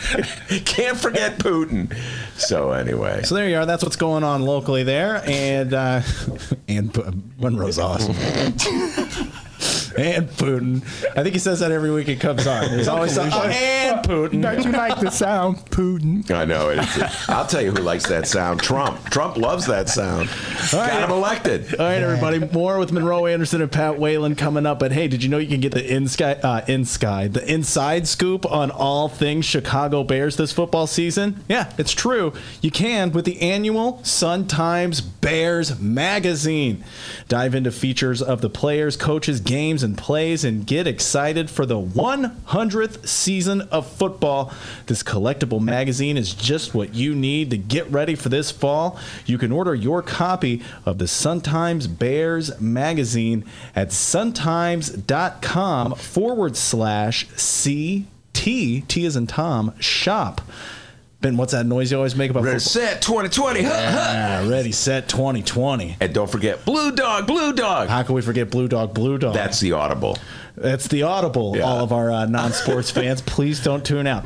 Can't 0.66 0.98
forget 0.98 1.38
Putin. 1.40 1.96
So 2.38 2.72
anyway, 2.72 3.24
So 3.24 3.36
there 3.36 3.48
you 3.48 3.56
are. 3.58 3.66
That's 3.66 3.84
what's 3.84 3.96
going 3.96 4.24
on 4.24 4.42
locally 4.42 4.84
there, 4.84 5.22
and 5.26 5.74
uh, 5.74 6.02
and 6.68 6.94
P- 6.94 7.02
Monroe's 7.40 7.80
awesome. 7.80 8.16
And 9.98 10.28
Putin. 10.30 10.84
I 11.18 11.24
think 11.24 11.34
he 11.34 11.40
says 11.40 11.60
that 11.60 11.72
every 11.72 11.92
week 11.92 12.08
it 12.08 12.20
comes 12.20 12.48
on. 12.48 12.70
There's 12.70 12.88
always 12.88 13.14
something. 13.14 13.40
Oh, 13.40 13.44
and 13.44 14.06
Putin. 14.06 14.42
Don't 14.42 14.64
you 14.64 14.72
like 14.72 15.00
the 15.00 15.10
sound, 15.10 15.58
Putin? 15.70 16.30
I 16.32 16.46
know 16.46 16.70
it. 16.70 16.80
I'll 17.30 17.46
tell 17.46 17.62
you 17.62 17.72
who 17.72 17.82
likes 17.82 18.08
that 18.08 18.28
sound. 18.28 18.62
Trump. 18.62 19.10
Trump 19.10 19.38
loves 19.38 19.66
that 19.68 19.90
sound. 19.90 20.30
Got 20.72 21.04
him 21.04 21.12
elected. 21.12 21.76
All 21.76 21.86
right, 21.86 22.02
everybody. 22.02 22.40
More 22.40 22.80
with 22.80 22.92
Monroe 22.92 23.26
Anderson 23.26 23.62
and 23.62 23.72
Pat 23.72 24.00
Whalen 24.00 24.36
coming 24.36 24.66
up. 24.66 24.80
But 24.80 24.92
hey, 24.92 25.08
did 25.08 25.24
you 25.24 25.30
know 25.30 25.38
you 25.38 25.48
can 25.48 25.60
get 25.62 25.74
the 25.74 25.86
in 25.86 26.08
sky, 26.08 26.34
uh, 26.34 26.64
in 26.68 26.86
sky, 26.86 27.28
the 27.28 27.46
inside 27.52 28.08
scoop 28.08 28.50
on 28.52 28.72
all 28.72 29.10
things 29.10 29.46
Chicago 29.46 30.04
Bears 30.04 30.38
this 30.38 30.52
football 30.52 30.88
season? 30.88 31.44
Yeah, 31.48 31.72
it's 31.78 31.92
true. 31.92 32.34
You 32.62 32.72
can 32.72 33.12
with 33.12 33.26
the 33.26 33.42
annual 33.42 34.04
Sun 34.04 34.48
Times 34.48 35.02
Bears 35.02 35.80
magazine. 35.80 36.84
Dive 37.28 37.56
into 37.56 37.72
features 37.72 38.22
of 38.22 38.42
the 38.42 38.50
players, 38.50 38.98
coaches, 38.98 39.40
games, 39.40 39.83
and 39.84 39.98
plays, 39.98 40.44
and 40.44 40.66
get 40.66 40.88
excited 40.88 41.50
for 41.50 41.66
the 41.66 41.80
100th 41.80 43.08
season 43.08 43.62
of 43.64 43.88
football. 43.88 44.52
This 44.88 45.04
collectible 45.04 45.62
magazine 45.62 46.18
is 46.18 46.34
just 46.34 46.74
what 46.74 46.96
you 46.96 47.14
need 47.14 47.52
to 47.52 47.58
get 47.58 47.90
ready 47.92 48.16
for 48.16 48.30
this 48.30 48.52
fall. 48.52 48.98
You 49.26 49.38
can 49.38 49.52
order 49.52 49.76
your 49.76 50.02
copy 50.02 50.64
of 50.86 50.98
the 50.98 51.08
Sun 51.08 51.42
Times 51.42 51.88
Bears 51.88 52.60
magazine 52.60 53.46
at 53.76 53.90
suntimes.com 53.90 55.96
forward 55.96 56.56
slash 56.56 57.28
CT, 57.34 58.06
T 58.34 59.06
is 59.06 59.16
in 59.16 59.28
Tom, 59.28 59.74
shop. 59.80 60.42
Ben, 61.24 61.38
what's 61.38 61.54
that 61.54 61.66
noise 61.66 61.90
you 61.90 61.96
always 61.96 62.18
make 62.18 62.30
about 62.32 62.44
Ready, 62.44 62.60
football? 62.60 62.84
set, 62.84 63.02
2020. 63.02 63.62
Huh, 63.64 63.70
huh. 63.72 64.44
Ah, 64.44 64.50
ready, 64.50 64.74
set, 64.74 65.08
2020. 65.08 65.96
And 66.02 66.14
don't 66.14 66.30
forget 66.30 66.66
Blue 66.66 66.92
Dog, 66.92 67.28
Blue 67.28 67.54
Dog. 67.54 67.88
How 67.88 68.04
can 68.04 68.14
we 68.14 68.22
forget 68.22 68.50
Blue 68.52 68.68
Dog, 68.68 68.94
Blue 68.94 69.18
Dog? 69.18 69.34
That's 69.34 69.62
the 69.62 69.72
audible. 69.72 70.18
That's 70.58 70.90
the 70.90 71.04
audible. 71.04 71.56
Yeah. 71.56 71.64
All 71.64 71.80
of 71.82 71.94
our 71.94 72.12
uh, 72.12 72.26
non-sports 72.26 72.92
fans, 72.98 73.22
please 73.22 73.64
don't 73.64 73.86
tune 73.86 74.06
out. 74.06 74.26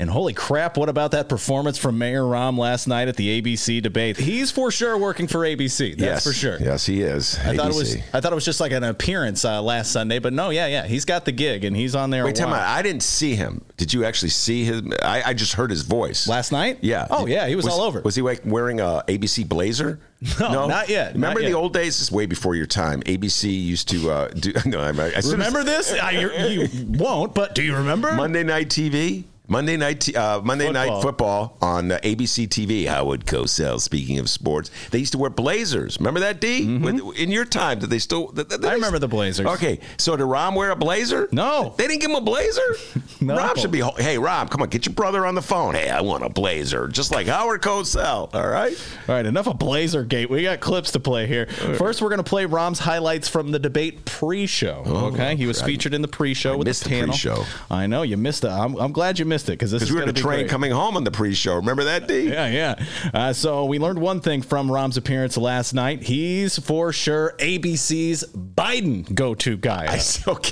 And 0.00 0.08
holy 0.08 0.32
crap, 0.32 0.76
what 0.76 0.88
about 0.88 1.10
that 1.10 1.28
performance 1.28 1.76
from 1.76 1.98
Mayor 1.98 2.22
Rahm 2.22 2.56
last 2.56 2.86
night 2.86 3.08
at 3.08 3.16
the 3.16 3.42
ABC 3.42 3.82
debate? 3.82 4.16
He's 4.16 4.52
for 4.52 4.70
sure 4.70 4.96
working 4.96 5.26
for 5.26 5.40
ABC. 5.40 5.96
That's 5.96 6.00
yes, 6.00 6.24
for 6.24 6.32
sure. 6.32 6.56
Yes, 6.60 6.86
he 6.86 7.02
is. 7.02 7.36
I 7.40 7.56
thought 7.56 7.72
it 7.72 7.74
was. 7.74 7.96
I 8.12 8.20
thought 8.20 8.30
it 8.30 8.36
was 8.36 8.44
just 8.44 8.60
like 8.60 8.70
an 8.70 8.84
appearance 8.84 9.44
uh, 9.44 9.60
last 9.60 9.90
Sunday, 9.90 10.20
but 10.20 10.32
no, 10.32 10.50
yeah, 10.50 10.68
yeah, 10.68 10.86
he's 10.86 11.04
got 11.04 11.24
the 11.24 11.32
gig 11.32 11.64
and 11.64 11.76
he's 11.76 11.96
on 11.96 12.10
there. 12.10 12.24
Wait, 12.24 12.36
tell 12.36 12.48
me. 12.48 12.54
I 12.54 12.80
didn't 12.80 13.02
see 13.02 13.34
him. 13.34 13.64
Did 13.76 13.92
you 13.92 14.04
actually 14.04 14.28
see 14.28 14.62
him? 14.62 14.92
I, 15.02 15.22
I 15.26 15.34
just 15.34 15.54
heard 15.54 15.70
his 15.70 15.82
voice 15.82 16.28
last 16.28 16.52
night. 16.52 16.78
Yeah. 16.80 17.08
Oh 17.10 17.26
yeah, 17.26 17.48
he 17.48 17.56
was, 17.56 17.66
all 17.66 17.80
over. 17.80 18.00
Was 18.02 18.14
he 18.14 18.22
like 18.22 18.42
wearing 18.44 18.78
a 18.78 19.02
ABC 19.08 19.48
blazer? 19.48 19.98
No, 20.40 20.66
not 20.66 20.88
yet, 20.88 21.14
Remember 21.14 21.40
not 21.40 21.44
in 21.46 21.52
the 21.52 21.56
yet. 21.56 21.62
old 21.62 21.72
days? 21.72 21.96
This 21.98 22.02
is 22.02 22.12
way 22.12 22.26
before 22.26 22.56
your 22.56 22.66
time. 22.66 23.02
ABC 23.02 23.44
used 23.44 23.88
to 23.90 24.10
uh, 24.10 24.28
do. 24.28 24.52
No, 24.66 24.80
I, 24.80 24.88
I 24.88 25.20
remember 25.30 25.62
this? 25.62 25.92
I, 25.92 26.10
you 26.10 26.68
won't, 26.88 27.34
but 27.34 27.54
do 27.54 27.62
you 27.62 27.76
remember? 27.76 28.12
Monday 28.12 28.42
Night 28.42 28.68
TV. 28.68 29.24
Monday 29.48 29.76
night, 29.76 30.14
uh, 30.14 30.40
Monday 30.44 30.66
Football. 30.66 30.86
night 30.94 31.02
football 31.02 31.56
on 31.62 31.92
uh, 31.92 31.98
ABC 32.02 32.46
TV. 32.48 32.86
Howard 32.86 33.24
Cosell. 33.26 33.80
Speaking 33.80 34.18
of 34.18 34.28
sports, 34.28 34.70
they 34.90 34.98
used 34.98 35.12
to 35.12 35.18
wear 35.18 35.30
blazers. 35.30 35.98
Remember 35.98 36.20
that, 36.20 36.40
D? 36.40 36.78
When- 36.78 36.98
in 37.16 37.30
your 37.30 37.44
time, 37.46 37.78
did 37.78 37.90
they 37.90 37.98
still? 37.98 38.28
Did, 38.28 38.48
Mm-hmm. 38.48 38.64
I 38.66 38.72
remember 38.74 38.98
the 38.98 39.08
Blazers. 39.08 39.46
Okay, 39.46 39.80
so 39.96 40.16
did 40.16 40.24
Rahm 40.24 40.54
wear 40.54 40.70
a 40.70 40.76
blazer? 40.76 41.28
No. 41.32 41.74
they 41.76 41.86
didn't 41.86 42.00
give 42.00 42.10
him 42.10 42.16
a 42.16 42.20
blazer. 42.20 42.60
No. 43.20 43.36
Rahm 43.36 43.58
should 43.58 43.72
be. 43.72 43.80
Hey, 43.80 44.16
Rahm, 44.16 44.48
come 44.48 44.62
on, 44.62 44.68
get 44.68 44.86
your 44.86 44.94
brother 44.94 45.26
on 45.26 45.34
the 45.34 45.42
phone. 45.42 45.74
Hey, 45.74 45.90
I 45.90 46.02
want 46.02 46.22
a 46.22 46.28
blazer, 46.28 46.86
just 46.86 47.10
like 47.10 47.26
Howard 47.26 47.62
Cosell. 47.62 48.32
All 48.32 48.46
right. 48.48 48.76
All 49.08 49.14
right, 49.16 49.26
enough 49.26 49.48
of 49.48 49.58
Blazer 49.58 50.04
Gate. 50.04 50.30
We 50.30 50.44
got 50.44 50.60
clips 50.60 50.92
to 50.92 51.00
play 51.00 51.26
here. 51.26 51.46
First, 51.46 52.00
we're 52.00 52.10
going 52.10 52.22
to 52.22 52.28
play 52.28 52.44
Rahm's 52.46 52.78
highlights 52.78 53.26
from 53.28 53.50
the 53.50 53.58
debate 53.58 54.04
pre-show. 54.04 54.84
okay, 55.12 55.34
he 55.34 55.46
was 55.46 55.60
I- 55.62 55.66
featured 55.66 55.94
in 55.94 56.02
the 56.02 56.06
pre-show 56.08 56.56
with 56.58 56.68
missed 56.68 56.84
the 56.84 56.90
the 56.90 57.02
pre-show. 57.06 57.44
I 57.70 57.88
know 57.88 58.02
you 58.02 58.16
missed 58.16 58.44
it. 58.44 58.50
I'm, 58.50 58.76
I'm 58.76 58.92
glad 58.92 59.18
you 59.18 59.24
missed 59.24 59.37
it 59.44 59.52
because 59.52 59.70
this 59.70 59.82
is 59.82 59.90
we 59.90 59.96
were 59.96 60.00
going 60.00 60.08
in 60.08 60.14
to 60.14 60.20
the 60.20 60.24
be 60.24 60.28
train 60.30 60.38
great. 60.40 60.50
coming 60.50 60.70
home 60.72 60.96
on 60.96 61.04
the 61.04 61.10
pre-show. 61.10 61.56
Remember 61.56 61.84
that, 61.84 62.08
D? 62.08 62.28
Yeah, 62.30 62.46
yeah. 62.48 62.84
Uh, 63.12 63.32
so 63.32 63.66
we 63.66 63.78
learned 63.78 63.98
one 63.98 64.20
thing 64.20 64.40
from 64.42 64.68
Rahm's 64.70 64.96
appearance 64.96 65.36
last 65.36 65.74
night. 65.74 66.02
He's 66.02 66.58
for 66.58 66.92
sure 66.92 67.34
ABC's 67.38 68.24
Biden 68.34 69.14
go-to 69.14 69.56
guy. 69.58 69.86
I. 69.88 69.98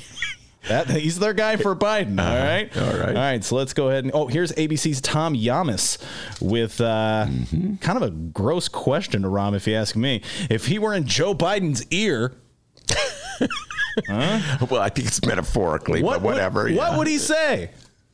That, 0.68 0.90
he's 0.90 1.20
their 1.20 1.32
guy 1.32 1.54
for 1.58 1.76
Biden. 1.76 2.18
All 2.20 2.26
right. 2.44 2.76
Uh-huh. 2.76 2.84
All 2.90 2.98
right. 2.98 3.08
All 3.10 3.14
right. 3.14 3.44
So 3.44 3.54
let's 3.54 3.72
go 3.72 3.88
ahead 3.88 4.02
and. 4.02 4.12
Oh, 4.12 4.26
here's 4.26 4.50
ABC's 4.50 5.00
Tom 5.00 5.34
Llamas 5.34 5.96
with 6.40 6.80
uh, 6.80 7.26
Mm-hmm. 7.28 7.76
kind 7.76 7.96
of 7.96 8.02
a 8.02 8.10
gross 8.10 8.66
question 8.68 9.22
to 9.22 9.28
Rahm, 9.28 9.54
if 9.54 9.68
you 9.68 9.76
ask 9.76 9.94
me. 9.94 10.22
If 10.50 10.66
he 10.66 10.80
were 10.80 10.92
in 10.92 11.06
Joe 11.06 11.36
Biden's 11.36 11.86
ear, 11.92 12.34
Well, 14.08 14.80
I 14.80 14.88
think 14.90 15.06
it's 15.08 15.24
metaphorically, 15.24 16.02
what 16.02 16.14
but 16.14 16.22
whatever. 16.22 16.64
Would, 16.64 16.72
yeah. 16.74 16.88
What 16.88 16.98
would 16.98 17.06
he 17.06 17.18
say? 17.18 17.70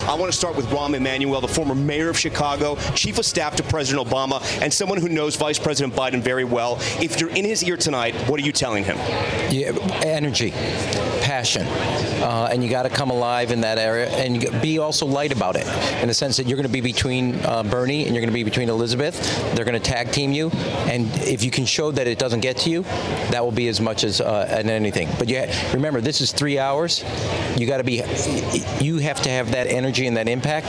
I 0.09 0.15
want 0.15 0.33
to 0.33 0.37
start 0.37 0.57
with 0.57 0.67
Rahm 0.67 0.97
Emanuel, 0.97 1.41
the 1.41 1.47
former 1.49 1.77
mayor 1.77 2.09
of 2.09 2.19
Chicago, 2.19 2.77
chief 2.95 3.19
of 3.19 3.25
staff 3.25 3.55
to 3.57 3.63
President 3.63 4.07
Obama, 4.07 4.43
and 4.61 4.73
someone 4.73 4.99
who 4.99 5.09
knows 5.09 5.37
Vice 5.37 5.61
President 5.61 5.95
Biden 5.95 6.21
very 6.21 6.45
well. 6.45 6.79
If 7.01 7.21
you're 7.21 7.31
in 7.31 7.45
his 7.45 7.63
ear 7.63 7.77
tonight, 7.77 8.15
what 8.29 8.41
are 8.41 8.43
you 8.43 8.53
telling 8.53 8.85
him? 8.85 8.97
Yeah, 9.53 9.73
energy, 10.03 10.53
passion, 11.43 11.67
uh, 12.23 12.49
and 12.53 12.63
you 12.63 12.71
got 12.71 12.85
to 12.85 12.89
come 12.89 13.11
alive 13.11 13.51
in 13.51 13.63
that 13.63 13.77
area, 13.77 14.09
and 14.11 14.41
be 14.63 14.79
also 14.79 15.05
light 15.05 15.33
about 15.33 15.57
it, 15.57 15.67
in 16.01 16.07
the 16.07 16.15
sense 16.15 16.37
that 16.37 16.47
you're 16.47 16.57
going 16.57 16.69
to 16.69 16.73
be 16.73 16.81
between 16.81 17.35
uh, 17.45 17.65
Bernie 17.65 18.05
and 18.07 18.15
you're 18.15 18.21
going 18.21 18.33
to 18.33 18.35
be 18.35 18.45
between 18.45 18.69
Elizabeth. 18.69 19.17
They're 19.57 19.65
going 19.65 19.81
to 19.81 19.81
tag 19.81 20.13
team 20.13 20.33
you, 20.33 20.51
and 20.87 21.11
if 21.17 21.43
you 21.43 21.51
can 21.51 21.65
show 21.65 21.91
that 21.91 22.07
it 22.07 22.21
doesn't 22.21 22.41
get 22.41 22.59
to 22.59 22.71
you, 22.71 22.83
that 23.33 23.43
will 23.43 23.51
be 23.51 23.67
as 23.67 23.81
much 23.81 24.05
as 24.05 24.21
uh, 24.21 24.47
and 24.57 24.71
anything. 24.71 25.09
But 25.19 25.29
remember, 25.75 26.01
this 26.01 26.21
is 26.21 26.31
three 26.31 26.61
hours. 26.61 27.03
You 27.57 27.67
got 27.67 27.79
to 27.79 27.85
be, 27.85 28.05
you 28.81 28.99
have 28.99 29.21
to 29.23 29.29
have 29.29 29.51
that 29.51 29.67
energy 29.67 30.07
and 30.07 30.17
that 30.17 30.29
impact 30.29 30.69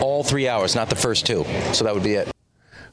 all 0.00 0.22
three 0.22 0.46
hours, 0.46 0.76
not 0.76 0.88
the 0.88 0.96
first 0.96 1.26
two. 1.26 1.44
So 1.72 1.84
that 1.84 1.92
would 1.92 2.04
be 2.04 2.14
it. 2.14 2.35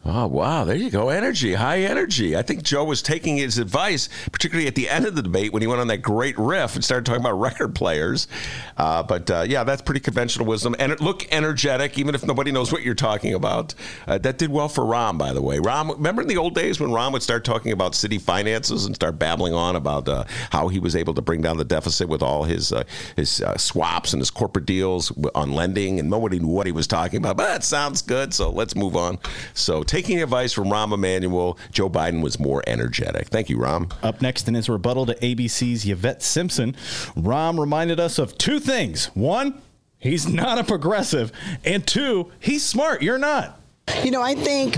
Oh, 0.06 0.28
wow. 0.28 0.66
There 0.66 0.76
you 0.76 0.90
go. 0.90 1.08
Energy, 1.08 1.54
high 1.54 1.80
energy. 1.80 2.36
I 2.36 2.42
think 2.42 2.62
Joe 2.64 2.84
was 2.84 3.02
taking 3.02 3.38
his 3.38 3.58
advice, 3.58 4.10
particularly 4.34 4.68
at 4.68 4.76
the 4.76 4.90
end 4.90 5.06
of 5.06 5.16
the 5.16 5.22
debate 5.22 5.54
when 5.54 5.62
he 5.62 5.68
went 5.68 5.80
on 5.80 5.88
that 5.88 6.00
great 6.00 6.38
riff 6.38 6.76
and 6.76 6.84
started 6.84 7.06
talking 7.06 7.22
about 7.22 7.40
record 7.40 7.74
players. 7.74 8.28
Uh, 8.76 9.02
but 9.02 9.32
uh, 9.32 9.46
yeah, 9.48 9.64
that's 9.64 9.82
pretty 9.82 10.02
conventional 10.02 10.46
wisdom. 10.46 10.76
And 10.78 10.92
it 10.92 11.00
look 11.00 11.26
energetic, 11.32 11.98
even 11.98 12.16
if 12.16 12.26
nobody 12.26 12.52
knows 12.52 12.70
what 12.70 12.82
you're 12.84 12.96
talking 12.96 13.34
about. 13.34 13.76
Uh, 14.06 14.18
that 14.18 14.38
did 14.38 14.52
well 14.52 14.68
for 14.68 14.84
Rahm, 14.84 15.18
by 15.18 15.32
the 15.32 15.42
way. 15.42 15.60
Rahm, 15.60 15.94
remember 15.94 16.22
in 16.22 16.28
the 16.28 16.36
old 16.36 16.54
days 16.54 16.82
when 16.82 16.90
Rahm 16.90 17.14
would 17.14 17.24
start 17.24 17.46
talking 17.46 17.72
about 17.72 17.96
city 17.96 18.18
finances 18.18 18.86
and 18.86 18.96
start 18.96 19.18
babbling 19.18 19.54
on 19.54 19.78
about 19.78 20.10
uh, 20.10 20.26
how 20.50 20.68
he 20.68 20.80
was 20.80 20.98
able 20.98 21.14
to 21.14 21.22
bring 21.22 21.42
down 21.42 21.56
the 21.56 21.64
deficit 21.64 22.10
with 22.10 22.22
all 22.22 22.44
his 22.44 22.74
uh, 22.74 22.84
his 23.16 23.40
uh, 23.42 23.58
swaps 23.58 24.12
and 24.12 24.20
his 24.20 24.30
corporate 24.30 24.66
deals 24.66 25.14
on 25.34 25.54
lending, 25.54 25.98
and 25.98 26.10
nobody 26.10 26.40
knew 26.40 26.48
what 26.48 26.66
he 26.66 26.74
was 26.74 26.88
talking 26.88 27.20
about. 27.20 27.38
But 27.38 27.48
that 27.48 27.64
sounds 27.64 28.02
good, 28.02 28.34
so 28.34 28.52
let's 28.52 28.76
move 28.76 28.98
on. 28.98 29.18
So 29.54 29.82
taking 29.94 30.24
advice 30.24 30.52
from 30.52 30.70
Rahm 30.70 30.92
Emanuel, 30.92 31.56
Joe 31.72 31.88
Biden 31.88 32.24
was 32.24 32.40
more 32.40 32.64
energetic. 32.66 33.28
Thank 33.28 33.48
you, 33.48 33.60
Rahm. 33.60 33.94
Up 34.02 34.24
next 34.24 34.48
in 34.48 34.56
his 34.56 34.68
rebuttal 34.68 35.06
to 35.06 35.14
ABC's 35.14 35.88
Yvette 35.88 36.24
Simpson, 36.24 36.74
Rahm 37.16 37.60
reminded 37.60 38.00
us 38.00 38.18
of 38.18 38.36
two 38.40 38.60
things. 38.60 39.12
One, 39.14 39.62
he's 40.00 40.28
not 40.28 40.58
a 40.58 40.64
progressive. 40.64 41.32
And 41.64 41.86
two, 41.86 42.32
he's 42.40 42.66
smart. 42.66 43.04
You're 43.04 43.20
not. 43.20 43.62
You 44.04 44.12
know, 44.12 44.22
I 44.22 44.36
think 44.36 44.78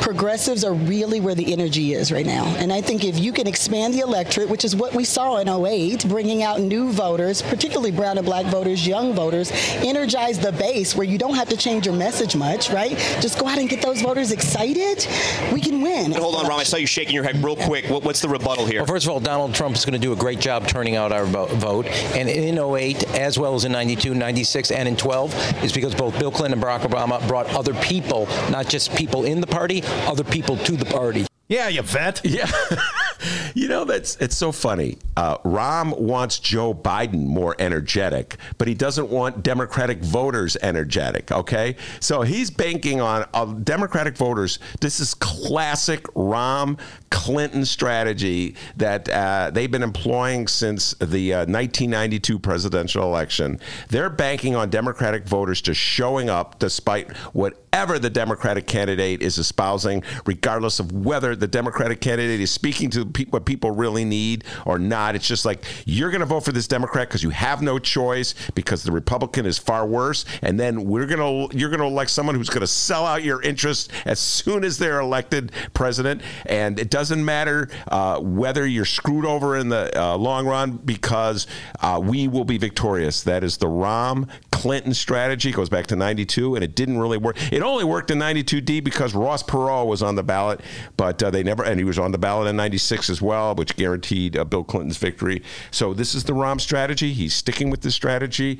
progressives 0.00 0.64
are 0.64 0.74
really 0.74 1.20
where 1.20 1.34
the 1.36 1.52
energy 1.52 1.94
is 1.94 2.10
right 2.10 2.26
now. 2.26 2.44
And 2.58 2.72
I 2.72 2.80
think 2.80 3.04
if 3.04 3.18
you 3.18 3.32
can 3.32 3.46
expand 3.46 3.94
the 3.94 4.00
electorate, 4.00 4.48
which 4.48 4.64
is 4.64 4.74
what 4.74 4.94
we 4.94 5.04
saw 5.04 5.38
in 5.38 5.48
08, 5.48 6.08
bringing 6.08 6.42
out 6.42 6.60
new 6.60 6.90
voters, 6.92 7.40
particularly 7.40 7.92
brown 7.92 8.18
and 8.18 8.26
black 8.26 8.46
voters, 8.46 8.86
young 8.86 9.14
voters, 9.14 9.52
energize 9.76 10.40
the 10.40 10.50
base 10.52 10.96
where 10.96 11.06
you 11.06 11.18
don't 11.18 11.36
have 11.36 11.48
to 11.50 11.56
change 11.56 11.86
your 11.86 11.94
message 11.94 12.34
much, 12.34 12.70
right? 12.70 12.96
Just 13.20 13.38
go 13.38 13.46
out 13.46 13.58
and 13.58 13.68
get 13.68 13.80
those 13.80 14.02
voters 14.02 14.32
excited. 14.32 15.06
We 15.52 15.60
can 15.60 15.80
win. 15.80 16.12
Hold 16.12 16.34
on, 16.34 16.44
Rahm. 16.46 16.58
I 16.58 16.64
saw 16.64 16.76
you 16.76 16.86
shaking 16.86 17.14
your 17.14 17.24
head 17.24 17.44
real 17.44 17.56
quick. 17.56 17.86
What's 17.88 18.20
the 18.20 18.28
rebuttal 18.28 18.66
here? 18.66 18.80
Well, 18.80 18.86
first 18.86 19.06
of 19.06 19.12
all, 19.12 19.20
Donald 19.20 19.54
Trump 19.54 19.76
is 19.76 19.84
going 19.84 19.94
to 19.94 19.98
do 20.00 20.12
a 20.12 20.16
great 20.16 20.40
job 20.40 20.66
turning 20.66 20.96
out 20.96 21.12
our 21.12 21.26
vote. 21.26 21.86
And 22.16 22.28
in 22.28 22.58
08, 22.58 23.04
as 23.14 23.38
well 23.38 23.54
as 23.54 23.64
in 23.64 23.72
92, 23.72 24.14
96, 24.14 24.72
and 24.72 24.88
in 24.88 24.96
12, 24.96 25.64
is 25.64 25.72
because 25.72 25.94
both 25.94 26.18
Bill 26.18 26.32
Clinton 26.32 26.58
and 26.58 26.62
Barack 26.62 26.80
Obama 26.80 27.26
brought 27.28 27.46
other 27.54 27.74
people 27.74 28.26
not 28.50 28.68
just 28.68 28.94
people 28.94 29.24
in 29.24 29.40
the 29.40 29.46
party, 29.46 29.82
other 30.06 30.24
people 30.24 30.56
to 30.58 30.76
the 30.76 30.84
party. 30.84 31.26
Yeah, 31.48 31.68
Yvette. 31.68 32.20
Yeah. 32.24 32.50
you 33.54 33.68
know, 33.68 33.84
that's 33.84 34.16
it's 34.16 34.36
so 34.36 34.52
funny. 34.52 34.98
Uh, 35.16 35.38
Rahm 35.38 35.98
wants 35.98 36.38
Joe 36.38 36.74
Biden 36.74 37.26
more 37.26 37.54
energetic, 37.58 38.36
but 38.58 38.68
he 38.68 38.74
doesn't 38.74 39.08
want 39.08 39.42
Democratic 39.42 40.02
voters 40.02 40.56
energetic. 40.62 41.30
Okay. 41.30 41.76
So 42.00 42.22
he's 42.22 42.50
banking 42.50 43.00
on 43.00 43.26
uh, 43.34 43.44
Democratic 43.46 44.16
voters. 44.16 44.58
This 44.80 45.00
is 45.00 45.14
classic 45.14 46.02
Rahm 46.14 46.78
Clinton 47.10 47.64
strategy 47.64 48.56
that 48.76 49.08
uh, 49.08 49.50
they've 49.52 49.70
been 49.70 49.82
employing 49.84 50.48
since 50.48 50.94
the 50.94 51.32
uh, 51.32 51.38
1992 51.38 52.38
presidential 52.38 53.04
election. 53.04 53.60
They're 53.88 54.10
banking 54.10 54.56
on 54.56 54.68
Democratic 54.68 55.26
voters 55.26 55.60
just 55.62 55.80
showing 55.80 56.28
up 56.28 56.58
despite 56.58 57.16
whatever 57.32 57.98
the 57.98 58.10
Democratic 58.10 58.66
candidate 58.66 59.22
is 59.22 59.38
espousing, 59.38 60.02
regardless 60.26 60.80
of 60.80 60.90
whether 60.92 61.36
the 61.36 61.46
Democratic 61.46 62.00
candidate 62.00 62.40
is 62.40 62.50
speaking 62.50 62.90
to 62.90 63.04
what 63.30 63.44
people 63.44 63.70
really 63.70 64.04
need 64.04 64.44
or 64.66 64.78
not. 64.78 65.14
It's 65.14 65.26
just 65.26 65.44
like 65.44 65.64
you're 65.86 66.10
going 66.10 66.20
to 66.20 66.26
vote 66.26 66.44
for 66.44 66.52
this 66.52 66.66
Democrat 66.66 67.08
because 67.08 67.22
you 67.22 67.30
have 67.30 67.62
no 67.62 67.78
choice 67.78 68.34
because 68.54 68.82
the 68.82 68.92
Republican 68.92 69.46
is 69.46 69.58
far 69.58 69.86
worse, 69.86 70.24
and 70.42 70.58
then 70.58 70.84
we're 70.84 71.06
going 71.06 71.50
to 71.50 71.56
you're 71.56 71.70
going 71.70 71.80
to 71.80 71.86
elect 71.86 72.10
someone 72.10 72.34
who's 72.34 72.50
going 72.50 72.60
to 72.60 72.66
sell 72.66 73.06
out 73.06 73.22
your 73.22 73.42
interest 73.42 73.90
as 74.04 74.18
soon 74.18 74.64
as 74.64 74.78
they're 74.78 75.00
elected 75.00 75.52
president, 75.72 76.22
and 76.46 76.78
it 76.78 76.90
doesn't 76.90 77.24
matter 77.24 77.68
uh, 77.88 78.20
whether 78.20 78.66
you're 78.66 78.84
screwed 78.84 79.24
over 79.24 79.56
in 79.56 79.68
the 79.68 79.90
uh, 80.00 80.16
long 80.16 80.46
run 80.46 80.72
because 80.84 81.46
uh, 81.80 82.00
we 82.02 82.28
will 82.28 82.44
be 82.44 82.58
victorious. 82.58 83.22
That 83.22 83.44
is 83.44 83.56
the 83.58 83.66
Rahm 83.66 84.28
Clinton 84.64 84.94
strategy. 84.94 85.52
Goes 85.52 85.68
back 85.68 85.88
to 85.88 85.96
'92, 85.96 86.54
and 86.54 86.64
it 86.64 86.74
didn't 86.74 86.96
really 86.96 87.18
work. 87.18 87.36
It 87.52 87.62
only 87.62 87.84
worked 87.84 88.10
in 88.10 88.18
'92D 88.18 88.82
because 88.82 89.14
Ross 89.14 89.42
Perot 89.42 89.86
was 89.86 90.02
on 90.02 90.14
the 90.14 90.22
ballot, 90.22 90.62
but 90.96 91.22
uh, 91.22 91.30
they 91.30 91.42
never, 91.42 91.62
and 91.62 91.78
he 91.78 91.84
was 91.84 91.98
on 91.98 92.12
the 92.12 92.18
ballot 92.18 92.48
in 92.48 92.56
'96 92.56 93.10
as 93.10 93.20
well, 93.20 93.54
which 93.54 93.76
guaranteed 93.76 94.38
uh, 94.38 94.44
Bill 94.44 94.64
Clinton's 94.64 94.96
victory. 94.96 95.42
So 95.70 95.92
this 95.92 96.14
is 96.14 96.24
the 96.24 96.32
Rahm 96.32 96.58
strategy. 96.58 97.12
He's 97.12 97.34
sticking 97.34 97.68
with 97.68 97.82
this 97.82 97.94
strategy. 97.94 98.58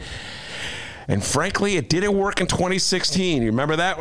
And 1.09 1.23
frankly, 1.23 1.77
it 1.77 1.89
didn't 1.89 2.17
work 2.17 2.41
in 2.41 2.47
2016. 2.47 3.43
You 3.43 3.49
remember 3.49 3.77
that? 3.77 3.99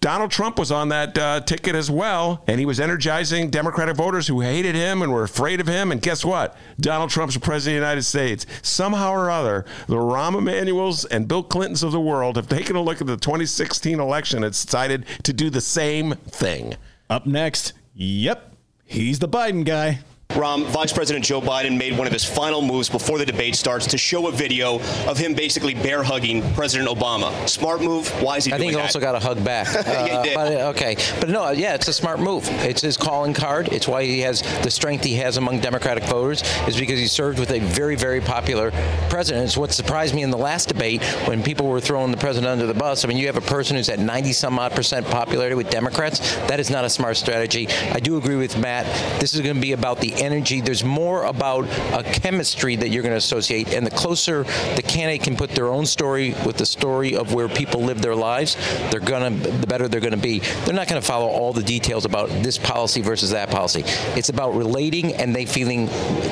Donald 0.00 0.30
Trump 0.30 0.58
was 0.58 0.72
on 0.72 0.88
that 0.88 1.16
uh, 1.16 1.40
ticket 1.40 1.74
as 1.74 1.90
well, 1.90 2.42
and 2.46 2.58
he 2.58 2.66
was 2.66 2.80
energizing 2.80 3.50
Democratic 3.50 3.96
voters 3.96 4.26
who 4.26 4.40
hated 4.40 4.74
him 4.74 5.02
and 5.02 5.12
were 5.12 5.22
afraid 5.22 5.60
of 5.60 5.66
him. 5.66 5.92
And 5.92 6.02
guess 6.02 6.24
what? 6.24 6.56
Donald 6.80 7.10
Trump's 7.10 7.36
president 7.36 7.76
of 7.76 7.80
the 7.80 7.86
United 7.86 8.02
States. 8.02 8.46
Somehow 8.62 9.12
or 9.12 9.30
other, 9.30 9.64
the 9.86 9.96
Rahm 9.96 10.36
Emanuels 10.36 11.04
and 11.04 11.28
Bill 11.28 11.42
Clintons 11.42 11.82
of 11.82 11.92
the 11.92 12.00
world 12.00 12.36
have 12.36 12.48
taken 12.48 12.76
a 12.76 12.82
look 12.82 13.00
at 13.00 13.06
the 13.06 13.16
2016 13.16 14.00
election 14.00 14.44
and 14.44 14.52
decided 14.52 15.06
to 15.22 15.32
do 15.32 15.50
the 15.50 15.60
same 15.60 16.12
thing. 16.12 16.76
Up 17.08 17.26
next, 17.26 17.72
yep, 17.94 18.54
he's 18.84 19.20
the 19.20 19.28
Biden 19.28 19.64
guy. 19.64 20.00
Rahm, 20.30 20.64
Vice 20.66 20.92
President 20.92 21.24
Joe 21.24 21.40
Biden 21.40 21.78
made 21.78 21.96
one 21.96 22.06
of 22.06 22.12
his 22.12 22.24
final 22.24 22.60
moves 22.60 22.90
before 22.90 23.16
the 23.16 23.24
debate 23.24 23.54
starts 23.54 23.86
to 23.86 23.96
show 23.96 24.26
a 24.28 24.32
video 24.32 24.80
of 25.08 25.16
him 25.16 25.32
basically 25.32 25.72
bear 25.72 26.02
hugging 26.02 26.42
President 26.52 26.90
Obama. 26.90 27.48
Smart 27.48 27.80
move. 27.80 28.08
Why 28.22 28.36
is 28.36 28.44
he 28.44 28.52
I 28.52 28.58
think 28.58 28.72
he 28.72 28.76
that? 28.76 28.82
also 28.82 29.00
got 29.00 29.14
a 29.14 29.18
hug 29.18 29.42
back. 29.42 29.66
Did. 30.24 30.34
but, 30.34 30.52
uh, 30.52 30.68
okay. 30.70 30.96
But 31.20 31.30
no, 31.30 31.50
yeah, 31.52 31.74
it's 31.74 31.88
a 31.88 31.92
smart 31.92 32.20
move. 32.20 32.46
It's 32.64 32.82
his 32.82 32.98
calling 32.98 33.32
card. 33.32 33.68
It's 33.72 33.88
why 33.88 34.04
he 34.04 34.20
has 34.20 34.42
the 34.62 34.70
strength 34.70 35.04
he 35.04 35.14
has 35.14 35.38
among 35.38 35.60
Democratic 35.60 36.04
voters, 36.04 36.42
is 36.68 36.76
because 36.78 36.98
he 36.98 37.06
served 37.06 37.38
with 37.38 37.50
a 37.52 37.60
very, 37.60 37.96
very 37.96 38.20
popular 38.20 38.72
president. 39.08 39.44
It's 39.46 39.56
what 39.56 39.72
surprised 39.72 40.14
me 40.14 40.22
in 40.22 40.30
the 40.30 40.36
last 40.36 40.68
debate 40.68 41.02
when 41.26 41.42
people 41.42 41.66
were 41.66 41.80
throwing 41.80 42.10
the 42.10 42.18
president 42.18 42.50
under 42.50 42.66
the 42.66 42.74
bus. 42.78 43.04
I 43.06 43.08
mean, 43.08 43.16
you 43.16 43.26
have 43.26 43.36
a 43.38 43.40
person 43.40 43.76
who's 43.76 43.88
at 43.88 44.00
90 44.00 44.32
some 44.32 44.58
odd 44.58 44.72
percent 44.72 45.06
popularity 45.06 45.54
with 45.54 45.70
Democrats. 45.70 46.18
That 46.48 46.60
is 46.60 46.68
not 46.68 46.84
a 46.84 46.90
smart 46.90 47.16
strategy. 47.16 47.68
I 47.68 48.00
do 48.00 48.18
agree 48.18 48.36
with 48.36 48.58
Matt. 48.58 48.84
This 49.18 49.32
is 49.32 49.40
going 49.40 49.54
to 49.54 49.60
be 49.62 49.72
about 49.72 50.00
the 50.00 50.12
energy. 50.18 50.60
There's 50.60 50.84
more 50.84 51.24
about 51.24 51.64
a 51.92 52.02
chemistry 52.02 52.76
that 52.76 52.88
you're 52.88 53.02
going 53.02 53.12
to 53.12 53.18
associate, 53.18 53.72
and 53.72 53.86
the 53.86 53.90
closer 53.90 54.44
the 54.74 54.82
candidate 54.82 55.22
can 55.22 55.36
put 55.36 55.50
their 55.50 55.68
own 55.68 55.86
story 55.86 56.34
with 56.44 56.56
the 56.56 56.66
story 56.66 57.16
of 57.16 57.32
where 57.32 57.48
people 57.48 57.82
live 57.82 58.02
their 58.02 58.14
lives, 58.14 58.56
they're 58.90 59.00
going 59.00 59.40
to 59.40 59.50
the 59.50 59.66
better 59.66 59.88
they're 59.88 60.00
going 60.00 60.12
to 60.12 60.16
be. 60.16 60.40
They're 60.64 60.74
not 60.74 60.88
going 60.88 61.00
to 61.00 61.06
follow 61.06 61.28
all 61.28 61.52
the 61.52 61.62
details 61.62 62.04
about 62.04 62.28
this 62.28 62.58
policy 62.58 63.02
versus 63.02 63.30
that 63.30 63.50
policy. 63.50 63.82
It's 64.18 64.28
about 64.28 64.54
relating 64.54 65.14
and 65.14 65.34
they 65.34 65.46
feeling 65.46 65.86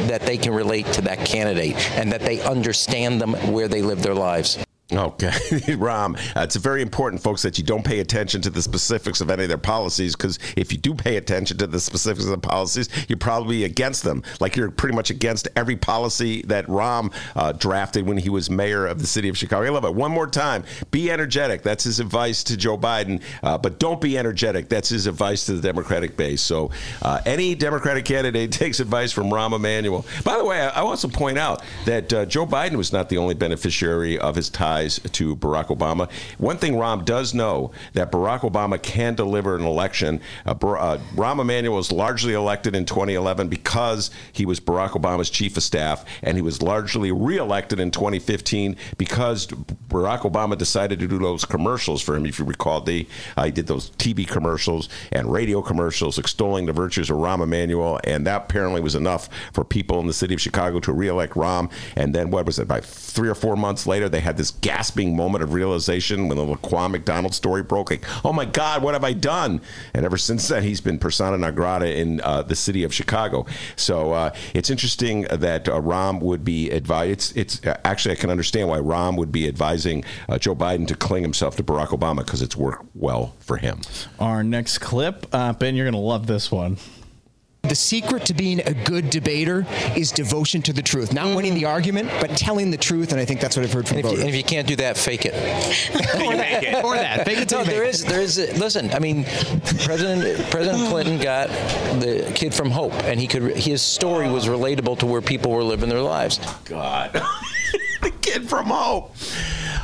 that 0.09 0.23
they 0.23 0.37
can 0.37 0.55
relate 0.55 0.87
to 0.93 1.03
that 1.03 1.25
candidate 1.27 1.77
and 1.99 2.13
that 2.13 2.21
they 2.21 2.41
understand 2.41 3.21
them 3.21 3.35
where 3.53 3.69
they 3.69 3.83
live 3.83 4.03
their 4.03 4.15
lives. 4.15 4.64
Okay, 4.93 5.29
Rahm, 5.79 6.15
uh, 6.37 6.43
it's 6.43 6.57
very 6.57 6.83
important, 6.83 7.23
folks, 7.23 7.41
that 7.41 7.57
you 7.57 7.65
don't 7.65 7.85
pay 7.85 8.01
attention 8.01 8.43
to 8.43 8.51
the 8.51 8.61
specifics 8.61 9.23
of 9.23 9.31
any 9.31 9.45
of 9.45 9.49
their 9.49 9.57
policies 9.57 10.15
because 10.15 10.39
if 10.59 10.73
you 10.73 10.79
do 10.79 10.95
pay 10.95 11.17
attention 11.17 11.57
to 11.57 11.67
the 11.67 11.81
specifics 11.81 12.25
of 12.27 12.31
the 12.31 12.39
policies, 12.39 12.91
you're 13.09 13.17
probably 13.17 13.65
against 13.65 14.03
them. 14.03 14.23
Like 14.41 14.57
you're 14.57 14.71
pretty 14.71 14.95
much 14.95 15.09
against 15.09 15.49
every 15.57 15.77
policy 15.77 16.43
that 16.49 16.67
Rahm 16.67 17.15
uh, 17.35 17.53
drafted 17.53 18.07
when 18.07 18.19
he 18.19 18.29
was 18.29 18.51
mayor 18.51 18.87
of 18.87 18.99
the 18.99 19.07
city 19.07 19.31
of 19.31 19.39
Chicago. 19.39 19.67
I 19.67 19.71
love 19.71 19.87
it. 19.87 19.95
One 19.95 20.11
more 20.11 20.27
time, 20.27 20.65
be 20.91 21.11
energetic. 21.11 21.63
That's 21.63 21.85
his 21.85 21.99
advice 21.99 22.45
to 22.45 22.57
Joe 22.57 22.77
Biden. 22.77 23.23
Uh, 23.43 23.57
but 23.57 23.79
don't 23.79 24.03
be 24.03 24.19
energetic. 24.19 24.69
That's 24.69 24.91
his 24.91 25.07
advice 25.07 25.47
to 25.47 25.55
the 25.55 25.63
Democratic 25.63 26.15
base. 26.15 26.43
So 26.43 26.73
uh, 27.01 27.23
any 27.25 27.55
Democratic 27.55 28.05
candidate 28.05 28.53
takes 28.53 28.81
advice 28.81 29.13
from 29.13 29.31
Rahm 29.31 29.55
Emanuel. 29.55 30.05
By 30.25 30.37
the 30.37 30.45
way, 30.45 30.61
I, 30.61 30.69
I 30.69 30.81
also 30.81 31.09
point 31.09 31.39
out 31.39 31.63
that 31.87 32.13
uh, 32.13 32.27
Joe 32.27 32.45
Biden 32.45 32.77
was 32.77 32.93
not 32.93 33.09
the 33.09 33.17
only 33.17 33.35
beneficiary 33.35 34.19
of 34.19 34.37
his 34.37 34.51
ties 34.75 34.99
to 34.99 35.37
Barack 35.37 35.67
Obama. 35.67 36.11
One 36.39 36.59
thing 36.59 36.75
Rahm 36.75 37.05
does 37.05 37.33
know 37.35 37.71
that 37.93 38.11
Barack 38.11 38.41
Obama 38.41 38.83
can 38.83 39.15
deliver 39.15 39.55
an 39.55 39.63
election. 39.63 40.21
Uh, 40.47 40.51
uh, 40.51 40.99
Rahm 41.15 41.41
Emanuel 41.41 41.77
was 41.77 41.93
largely 41.93 42.35
elected 42.35 42.75
in 42.75 42.85
2011 42.85 43.49
because 43.49 44.11
he 44.33 44.45
was 44.45 44.61
Barack 44.61 44.91
Obama's 44.91 45.31
chief 45.31 45.57
of 45.57 45.63
staff, 45.63 46.05
and 46.23 46.37
he 46.37 46.43
was 46.43 46.63
largely 46.63 47.13
reelected 47.13 47.79
in 47.79 47.91
2015 47.91 48.77
because 48.99 49.47
Barack 49.89 50.21
Obama 50.21 50.59
decided 50.59 50.99
to 50.99 51.07
do 51.07 51.19
those 51.19 51.45
commercials 51.45 52.03
for 52.03 52.17
him. 52.17 52.27
If 52.27 52.39
you 52.39 52.45
recall, 52.45 52.81
the 52.81 53.07
uh, 53.37 53.45
he 53.45 53.51
did 53.51 53.67
those 53.67 53.91
TV 53.91 54.27
commercials 54.27 54.89
and 55.13 55.31
radio 55.33 55.63
commercials 55.63 56.19
extolling 56.19 56.67
the 56.67 56.73
virtues 56.73 57.11
of 57.11 57.17
Rahm 57.19 57.43
Emanuel, 57.43 58.01
and 58.05 58.27
that 58.27 58.45
apparently 58.45 58.81
was 58.81 58.95
enough 58.95 59.29
for 59.53 59.65
people 59.65 60.01
in 60.01 60.07
the 60.07 60.13
city 60.13 60.35
of 60.35 60.41
Chicago 60.41 60.81
to 60.81 60.93
reelect 60.93 61.35
Rahm. 61.35 61.71
And 61.97 62.15
then 62.15 62.31
what 62.31 62.47
was 62.47 62.59
it? 62.59 62.63
About 62.63 62.85
three 62.85 63.29
or 63.29 63.35
four 63.35 63.57
months 63.57 63.87
later, 63.87 64.09
they 64.09 64.21
had 64.21 64.37
this 64.37 64.51
gasping 64.65 65.15
moment 65.15 65.45
of 65.45 65.53
realization 65.53 66.27
when 66.27 66.39
the 66.39 66.43
Laquan 66.43 66.91
McDonald 66.91 67.35
story 67.35 67.63
broke. 67.63 67.91
Like, 67.91 68.25
oh 68.25 68.33
my 68.33 68.47
God, 68.47 68.83
what 68.83 68.95
have 68.95 69.05
I 69.05 69.13
done? 69.13 69.61
And 69.93 70.07
ever 70.07 70.17
since 70.17 70.49
then, 70.49 70.63
he's 70.63 70.81
been 70.81 70.99
persona 70.99 71.37
non 71.37 71.55
grata 71.55 71.95
in 71.95 72.23
uh, 72.23 72.41
the 72.41 72.57
city 72.57 72.83
of 72.83 72.95
Chicago. 72.95 73.45
So 73.77 74.13
uh, 74.13 74.35
it's 74.55 74.71
interesting 74.71 75.27
that 75.31 75.69
uh, 75.69 75.73
Rahm 75.83 76.23
would 76.23 76.47
be 76.47 76.71
advised. 76.71 77.37
It's, 77.37 77.59
it's 77.59 77.67
uh, 77.67 77.79
actually 77.85 78.13
I 78.13 78.15
can 78.15 78.31
understand 78.31 78.71
why 78.71 78.79
Rahm 78.79 79.19
would 79.19 79.31
be 79.31 79.47
advising 79.47 80.03
uh, 80.31 80.39
Joe 80.39 80.55
Biden 80.55 80.89
to 80.89 80.95
cling 80.95 81.23
himself 81.23 81.57
to 81.57 81.63
Barack 81.63 81.89
Obama 81.89 82.25
because 82.25 82.41
it's 82.41 82.57
worked 82.57 82.87
well 82.95 83.35
for 83.41 83.59
him. 83.59 83.83
Our 84.19 84.43
next 84.43 84.79
clip, 84.79 85.27
uh, 85.35 85.53
Ben, 85.53 85.77
you're 85.77 85.85
going 85.85 85.93
to 85.93 85.99
love 85.99 86.27
this 86.27 86.51
one. 86.51 86.79
The 87.69 87.75
secret 87.75 88.27
to 88.27 88.35
being 88.35 88.61
a 88.61 88.75
good 88.75 89.09
debater 89.09 89.67
is 89.97 90.13
devotion 90.13 90.61
to 90.63 90.73
the 90.73 90.83
truth. 90.83 91.13
Not 91.13 91.29
mm. 91.29 91.37
winning 91.37 91.55
the 91.55 91.65
argument, 91.65 92.11
but 92.21 92.37
telling 92.37 92.71
the 92.71 92.77
truth. 92.77 93.13
And 93.13 93.21
I 93.21 93.25
think 93.25 93.41
that's 93.41 93.57
what 93.57 93.65
I've 93.65 93.73
heard 93.73 93.89
from 93.89 93.99
And 93.99 94.07
if, 94.07 94.13
you, 94.13 94.19
and 94.21 94.29
if 94.29 94.35
you 94.35 94.45
can't 94.45 94.69
do 94.69 94.77
that, 94.77 94.99
fake 94.99 95.25
it. 95.25 95.35
or 96.27 96.37
that. 96.37 96.85
Or 96.85 96.97
that. 96.97 97.25
Fake 97.25 97.39
it 97.39 97.49
till 97.49 97.59
No, 97.59 97.65
you 97.65 97.69
make 97.69 97.77
there 97.77 97.85
it. 97.85 97.95
is, 97.95 98.05
there 98.05 98.21
is. 98.21 98.59
Listen, 98.59 98.91
I 98.93 98.99
mean, 98.99 99.25
President 99.85 100.51
President 100.51 100.89
Clinton 100.91 101.19
got 101.19 101.49
the 102.01 102.31
kid 102.35 102.53
from 102.53 102.71
Hope, 102.71 102.93
and 103.05 103.19
he 103.19 103.27
could. 103.27 103.57
His 103.57 103.81
story 103.81 104.31
was 104.31 104.47
relatable 104.47 104.99
to 104.99 105.07
where 105.07 105.23
people 105.23 105.51
were 105.51 105.65
living 105.65 105.89
their 105.89 106.03
lives. 106.03 106.39
God. 106.65 107.13
the 108.03 108.11
kid 108.21 108.49
from 108.49 108.67
Hope. 108.67 109.17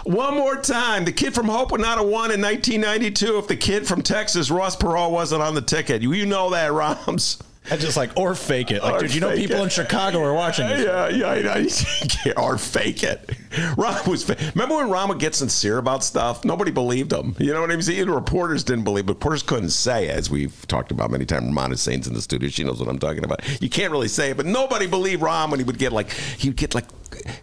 One 0.04 0.34
more 0.34 0.56
time. 0.56 1.04
The 1.04 1.12
kid 1.12 1.34
from 1.34 1.46
Hope 1.46 1.72
would 1.72 1.80
not 1.80 1.98
have 1.98 2.06
won 2.06 2.30
in 2.30 2.40
1992 2.40 3.38
if 3.38 3.48
the 3.48 3.56
kid 3.56 3.86
from 3.86 4.02
Texas, 4.02 4.50
Ross 4.50 4.76
Perot, 4.76 5.10
wasn't 5.10 5.42
on 5.42 5.54
the 5.54 5.62
ticket. 5.62 6.02
You, 6.02 6.12
you 6.12 6.26
know 6.26 6.50
that, 6.50 6.70
Roms. 6.72 7.40
I 7.70 7.76
just 7.76 7.96
like 7.96 8.16
or 8.16 8.34
fake 8.34 8.70
it. 8.70 8.82
Like, 8.82 8.94
Or 8.94 8.98
dude, 9.00 9.14
you 9.14 9.20
know 9.20 9.34
people 9.36 9.56
it. 9.56 9.64
in 9.64 9.68
Chicago 9.68 10.22
are 10.22 10.32
watching 10.34 10.66
this. 10.66 10.84
Yeah, 10.84 11.08
yeah, 11.08 11.52
I 11.54 11.62
know. 11.62 12.32
or 12.42 12.56
fake 12.58 13.02
it. 13.02 13.26
Rahm 13.76 14.06
was. 14.08 14.24
Fa- 14.24 14.36
Remember 14.54 14.76
when 14.76 14.86
Rahm 14.88 15.08
would 15.08 15.18
get 15.18 15.34
sincere 15.34 15.78
about 15.78 16.02
stuff? 16.02 16.44
Nobody 16.44 16.70
believed 16.70 17.12
him. 17.12 17.36
You 17.38 17.52
know 17.52 17.60
what 17.60 17.70
I'm 17.70 17.82
saying? 17.82 18.06
The 18.06 18.12
reporters 18.12 18.64
didn't 18.64 18.84
believe, 18.84 19.06
but 19.06 19.14
reporters 19.14 19.42
couldn't 19.42 19.70
say, 19.70 20.06
it, 20.08 20.16
as 20.16 20.30
we've 20.30 20.66
talked 20.68 20.90
about 20.90 21.10
many 21.10 21.26
times. 21.26 21.46
Ramona 21.46 21.76
Saints 21.76 22.06
in 22.08 22.14
the 22.14 22.22
studio. 22.22 22.48
She 22.48 22.64
knows 22.64 22.80
what 22.80 22.88
I'm 22.88 22.98
talking 22.98 23.24
about. 23.24 23.40
You 23.62 23.68
can't 23.68 23.92
really 23.92 24.08
say 24.08 24.30
it, 24.30 24.36
but 24.36 24.46
nobody 24.46 24.86
believed 24.86 25.22
Rahm 25.22 25.50
when 25.50 25.60
he 25.60 25.64
would 25.64 25.78
get 25.78 25.92
like 25.92 26.10
he 26.12 26.48
would 26.48 26.56
get 26.56 26.74
like 26.74 26.86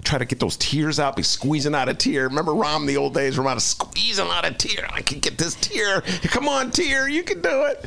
try 0.03 0.17
to 0.17 0.25
get 0.25 0.39
those 0.39 0.57
tears 0.57 0.99
out, 0.99 1.15
be 1.15 1.23
squeezing 1.23 1.75
out 1.75 1.89
a 1.89 1.93
tear. 1.93 2.23
Remember 2.27 2.51
Rahm 2.51 2.87
the 2.87 2.97
old 2.97 3.13
days, 3.13 3.37
Rahm 3.37 3.59
squeezing 3.59 4.27
out 4.27 4.45
a 4.45 4.53
tear. 4.53 4.87
I 4.91 5.01
can 5.01 5.19
get 5.19 5.37
this 5.37 5.55
tear. 5.55 6.01
Come 6.01 6.47
on, 6.47 6.71
tear, 6.71 7.07
you 7.07 7.23
can 7.23 7.41
do 7.41 7.63
it. 7.65 7.85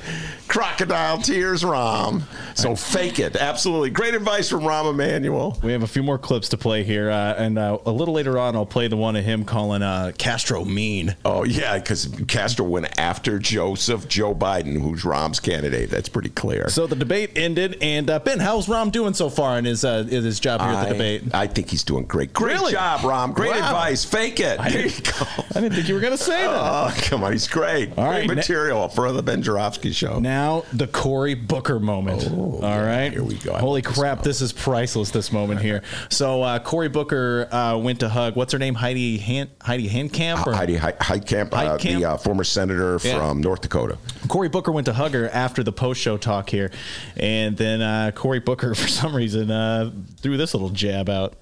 Crocodile 0.49 1.19
tears, 1.19 1.63
Rahm. 1.63 2.23
So 2.55 2.77
fake 2.77 3.19
it. 3.19 3.37
Absolutely. 3.37 3.91
Great 3.91 4.15
advice 4.15 4.49
from 4.49 4.61
Rahm 4.61 4.91
Emanuel. 4.91 5.59
We 5.63 5.73
have 5.73 5.83
a 5.83 5.87
few 5.87 6.03
more 6.03 6.19
clips 6.19 6.51
to 6.51 6.59
play 6.59 6.85
here, 6.85 7.11
uh, 7.11 7.35
and 7.35 7.59
uh, 7.59 7.79
a 7.87 7.91
little 7.91 8.15
later 8.15 8.39
on, 8.39 8.57
I'll 8.57 8.67
play 8.67 8.89
the 8.89 8.97
one 8.97 9.17
of 9.17 9.25
him 9.25 9.45
calling 9.45 9.83
uh, 9.83 10.13
Castro 10.19 10.65
mean. 10.65 11.17
Oh 11.25 11.45
yeah, 11.45 11.79
because 11.79 12.09
Castro 12.29 12.67
went 12.67 12.99
after 12.99 13.39
Joseph 13.39 14.09
Joe 14.09 14.35
Biden, 14.35 14.81
who's 14.81 15.03
Rahm's 15.05 15.41
candidate. 15.41 15.91
That's 15.91 16.09
pretty 16.09 16.31
clear. 16.31 16.69
So 16.69 16.87
the 16.87 16.97
debate 16.97 17.33
ended, 17.37 17.79
and 17.81 18.11
uh, 18.11 18.19
Ben, 18.19 18.41
how's 18.41 18.67
Rahm 18.67 18.93
doing 18.93 19.15
so 19.15 19.31
far 19.31 19.59
in 19.59 19.65
his 19.65 19.85
uh, 19.85 20.07
in 20.09 20.25
his 20.25 20.41
job 20.41 20.61
here 20.61 20.71
at 20.71 20.89
the 20.89 20.93
debate? 20.93 21.35
I 21.35 21.47
think 21.47 21.70
he's 21.71 21.85
doing 21.85 22.05
great. 22.05 22.33
Great 22.33 22.55
Really? 22.57 22.73
job, 22.73 23.01
Rahm. 23.01 23.33
Great 23.35 23.51
Wow. 23.53 23.57
advice. 23.69 24.05
Fake 24.05 24.41
it. 24.41 24.59
I 24.59 24.69
there 24.71 24.83
you 24.83 24.91
didn't- 24.91 25.19
go. 25.19 25.27
I 25.55 25.61
didn't 25.61 25.73
think 25.75 25.89
you 25.89 25.95
were 25.95 26.01
going 26.01 26.17
to 26.17 26.23
say 26.23 26.43
that. 26.43 26.51
Oh, 26.51 26.93
come 27.03 27.23
on. 27.25 27.33
He's 27.33 27.49
great. 27.49 27.91
All 27.97 28.05
great 28.09 28.21
right, 28.21 28.29
ne- 28.29 28.35
material 28.35 28.89
for 28.89 29.11
the 29.13 29.23
Ben 29.23 29.43
Joravsky 29.43 29.93
show. 29.93 30.19
Now 30.19 30.65
the 30.73 30.87
Cory 30.87 31.35
Booker 31.35 31.79
moment. 31.79 32.29
All 32.31 32.61
right, 32.61 33.11
here 33.13 33.23
we 33.23 33.37
go. 33.37 33.55
I 33.55 33.61
Holy 33.61 33.75
like 33.83 33.85
this 33.89 33.99
crap, 33.99 34.23
this 34.23 34.41
is 34.41 34.53
priceless. 34.53 35.11
This 35.11 35.33
moment 35.33 35.61
here. 35.61 35.83
So 36.09 36.43
uh, 36.43 36.59
Cory 36.59 36.89
Booker 36.89 37.49
uh, 37.53 37.77
went 37.79 38.01
to 38.01 38.09
hug. 38.09 38.37
What's 38.37 38.53
her 38.53 38.59
name? 38.59 38.75
Heidi 38.75 39.19
Han- 39.19 39.51
Heidi 39.63 39.89
Handcamp. 39.89 40.47
Or? 40.47 40.53
Heidi 40.53 40.75
He- 40.75 40.79
Heitkamp, 40.81 41.53
uh, 41.53 41.77
Heitkamp? 41.79 41.83
the 42.01 42.05
uh, 42.05 42.17
former 42.17 42.45
senator 42.45 42.99
Yeah. 43.03 43.17
from 43.19 43.41
North 43.41 43.61
Dakota. 43.61 43.97
Cory 44.29 44.49
Booker 44.49 44.73
went 44.73 44.87
to 44.87 44.93
hug 44.93 45.13
her 45.13 45.29
after 45.31 45.63
the 45.63 45.73
post 45.73 46.01
show 46.01 46.17
talk 46.17 46.51
here, 46.51 46.71
and 47.17 47.57
then 47.57 47.81
uh, 47.83 48.11
Cory 48.15 48.41
Booker, 48.41 48.75
for 48.81 48.89
some 48.89 49.15
reason, 49.15 49.51
uh, 49.51 49.91
threw 50.21 50.37
this 50.37 50.55
little 50.55 50.71
jab 50.71 51.09
out. 51.09 51.35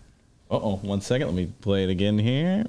Uh 0.51 0.55
oh, 0.57 0.76
one 0.82 1.01
second. 1.01 1.26
Let 1.28 1.36
me 1.36 1.53
play 1.61 1.84
it 1.84 1.90
again 1.90 2.18
here. 2.18 2.64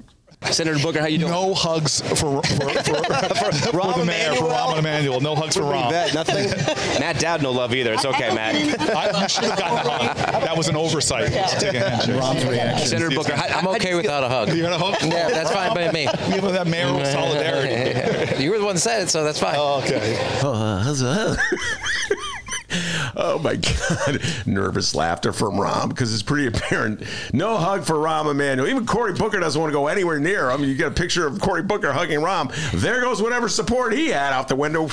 Senator 0.50 0.78
Booker, 0.82 1.00
how 1.00 1.06
you 1.06 1.18
doing? 1.18 1.32
No 1.32 1.52
hugs 1.52 2.00
for 2.00 2.14
for, 2.16 2.40
for, 2.42 2.70
for, 2.72 3.52
for 3.52 3.92
the 3.98 4.04
mayor, 4.06 4.34
for 4.36 4.44
Rahm 4.48 4.78
Emanuel. 4.78 5.20
No 5.20 5.34
hugs 5.34 5.54
for 5.54 5.64
What 5.64 5.74
Rahm. 5.74 5.90
bet? 5.90 6.14
Nothing. 6.14 6.48
Matt 7.00 7.18
Dowd, 7.20 7.42
no 7.42 7.50
love 7.52 7.74
either. 7.74 7.92
It's 7.92 8.06
okay, 8.06 8.34
Matt. 8.34 8.54
I, 8.54 9.20
you 9.22 9.28
should 9.28 9.44
have 9.44 9.58
gotten 9.58 9.86
a 9.86 9.90
hug. 9.90 10.16
That 10.42 10.56
was 10.56 10.68
an 10.68 10.76
oversight. 10.76 11.30
Just 11.30 11.60
take 11.60 11.74
a 11.74 11.90
handshake. 11.90 12.16
Rahm's 12.16 12.44
reaction. 12.46 12.86
Senator 12.88 13.10
Booker, 13.14 13.34
I- 13.34 13.48
I'm 13.48 13.66
okay 13.68 13.94
without 13.94 14.24
a 14.24 14.28
hug. 14.30 14.48
You 14.54 14.62
got 14.62 14.72
a 14.72 14.78
hug? 14.78 14.96
Yeah, 15.12 15.28
that's 15.28 15.50
fine 15.50 15.74
by 15.74 15.92
me. 15.92 16.06
Give 16.32 16.42
him 16.42 16.52
that 16.52 16.66
mayoral 16.66 17.04
solidarity. 17.04 18.42
you 18.42 18.50
were 18.50 18.58
the 18.58 18.64
one 18.64 18.76
that 18.76 18.80
said 18.80 19.02
it, 19.02 19.10
so 19.10 19.22
that's 19.24 19.38
fine. 19.40 19.56
Oh, 19.58 19.80
okay. 19.82 20.16
Oh 20.42 20.94
my 23.16 23.56
God! 23.56 24.20
Nervous 24.46 24.94
laughter 24.94 25.32
from 25.32 25.54
Rahm 25.54 25.88
because 25.88 26.12
it's 26.12 26.22
pretty 26.22 26.46
apparent. 26.46 27.02
No 27.32 27.56
hug 27.56 27.84
for 27.84 27.94
Rahm 27.94 28.30
Emanuel. 28.30 28.68
Even 28.68 28.86
Cory 28.86 29.12
Booker 29.12 29.40
doesn't 29.40 29.60
want 29.60 29.70
to 29.70 29.74
go 29.74 29.86
anywhere 29.86 30.18
near 30.18 30.50
him. 30.50 30.64
You 30.64 30.74
get 30.74 30.88
a 30.88 30.94
picture 30.94 31.26
of 31.26 31.40
Cory 31.40 31.62
Booker 31.62 31.92
hugging 31.92 32.20
Rahm. 32.20 32.52
There 32.72 33.00
goes 33.00 33.22
whatever 33.22 33.48
support 33.48 33.92
he 33.92 34.08
had 34.08 34.32
out 34.32 34.48
the 34.48 34.56
window. 34.56 34.88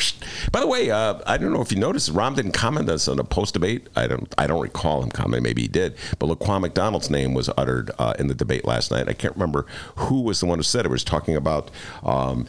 By 0.51 0.59
the 0.59 0.68
way, 0.68 0.89
uh, 0.91 1.20
I 1.26 1.38
don't 1.38 1.53
know 1.53 1.61
if 1.61 1.72
you 1.72 1.80
noticed, 1.80 2.13
Rahm 2.13 2.36
didn't 2.36 2.53
comment 2.53 2.88
this 2.88 3.07
on 3.07 3.20
a 3.20 3.24
post 3.24 3.53
debate. 3.53 3.88
I 3.95 4.07
don't. 4.07 4.34
I 4.38 4.47
don't 4.47 4.61
recall 4.61 5.03
him 5.03 5.11
commenting. 5.11 5.43
Maybe 5.43 5.63
he 5.63 5.68
did. 5.68 5.95
But 6.20 6.30
Laquan 6.30 6.61
McDonald's 6.61 7.09
name 7.09 7.34
was 7.34 7.49
uttered 7.57 7.91
uh, 7.99 8.13
in 8.20 8.28
the 8.28 8.36
debate 8.36 8.65
last 8.65 8.91
night. 8.91 9.07
I 9.09 9.13
can't 9.13 9.34
remember 9.36 9.65
who 9.95 10.22
was 10.22 10.39
the 10.39 10.45
one 10.45 10.59
who 10.59 10.63
said 10.63 10.82
it. 10.82 10.88
it 10.88 10.91
was 10.91 11.03
talking 11.03 11.36
about 11.36 11.70
um, 12.03 12.47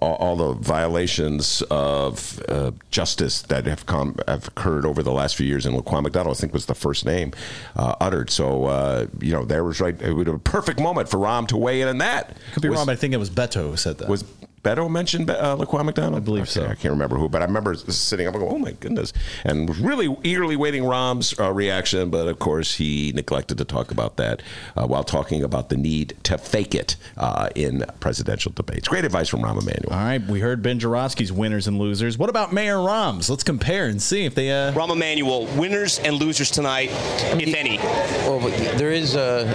all, 0.00 0.14
all 0.14 0.36
the 0.36 0.52
violations 0.54 1.62
of 1.70 2.42
uh, 2.48 2.72
justice 2.90 3.42
that 3.42 3.66
have 3.66 3.86
come 3.86 4.16
have 4.26 4.48
occurred 4.48 4.84
over 4.84 5.02
the 5.06 5.12
last 5.12 5.36
few 5.36 5.46
years. 5.46 5.64
And 5.66 5.76
Laquan 5.76 6.02
McDonald, 6.02 6.36
I 6.36 6.38
think, 6.40 6.52
was 6.52 6.66
the 6.66 6.74
first 6.74 7.06
name 7.06 7.32
uh, 7.76 7.94
uttered. 8.00 8.28
So 8.30 8.66
uh, 8.66 9.06
you 9.20 9.32
know, 9.32 9.44
there 9.44 9.64
was 9.64 9.80
right. 9.80 10.00
It 10.00 10.12
was 10.12 10.26
a 10.28 10.38
perfect 10.38 10.78
moment 10.80 11.08
for 11.08 11.16
Rahm 11.18 11.48
to 11.48 11.56
weigh 11.56 11.80
in 11.80 11.88
on 11.88 11.98
that. 11.98 12.36
Could 12.52 12.62
be 12.62 12.68
Was- 12.68 12.76
wrong, 12.78 12.86
but 12.86 12.92
I 12.92 12.96
think 12.96 13.14
it 13.14 13.18
was 13.18 13.30
Beto 13.30 13.70
who 13.70 13.76
said 13.76 13.98
that. 13.98 14.08
was 14.08 14.24
Beto 14.66 14.90
mentioned 14.90 15.30
uh, 15.30 15.56
Laquan 15.56 15.84
McDonald? 15.84 16.16
I 16.16 16.24
believe 16.24 16.48
so. 16.48 16.64
I 16.64 16.74
can't 16.74 16.90
remember 16.90 17.16
who, 17.16 17.28
but 17.28 17.40
I 17.40 17.44
remember 17.44 17.76
sitting 17.76 18.26
up 18.26 18.34
and 18.34 18.42
going, 18.42 18.52
"Oh 18.52 18.58
my 18.58 18.72
goodness!" 18.72 19.12
and 19.44 19.68
was 19.68 19.78
really 19.78 20.14
eagerly 20.24 20.56
waiting 20.56 20.82
Rahm's 20.82 21.38
uh, 21.38 21.52
reaction. 21.52 22.10
But 22.10 22.26
of 22.26 22.40
course, 22.40 22.74
he 22.74 23.12
neglected 23.14 23.58
to 23.58 23.64
talk 23.64 23.92
about 23.92 24.16
that 24.16 24.42
uh, 24.76 24.84
while 24.88 25.04
talking 25.04 25.44
about 25.44 25.68
the 25.68 25.76
need 25.76 26.16
to 26.24 26.36
fake 26.36 26.74
it 26.74 26.96
uh, 27.16 27.48
in 27.54 27.84
presidential 28.00 28.50
debates. 28.50 28.88
Great 28.88 29.04
advice 29.04 29.28
from 29.28 29.42
Rahm 29.42 29.62
Emanuel. 29.62 29.92
All 29.92 30.04
right, 30.04 30.22
we 30.26 30.40
heard 30.40 30.62
Ben 30.62 30.80
Joravsky's 30.80 31.30
winners 31.30 31.68
and 31.68 31.78
losers. 31.78 32.18
What 32.18 32.28
about 32.28 32.52
Mayor 32.52 32.78
Rahm's? 32.78 33.30
Let's 33.30 33.44
compare 33.44 33.86
and 33.86 34.02
see 34.02 34.24
if 34.24 34.34
they. 34.34 34.50
Uh, 34.50 34.72
Rahm 34.72 34.90
Emanuel, 34.90 35.46
winners 35.56 36.00
and 36.00 36.16
losers 36.16 36.50
tonight, 36.50 36.90
if 36.90 37.54
any. 37.54 37.78
Well, 38.26 38.40
there 38.78 38.90
is 38.90 39.14
a, 39.14 39.46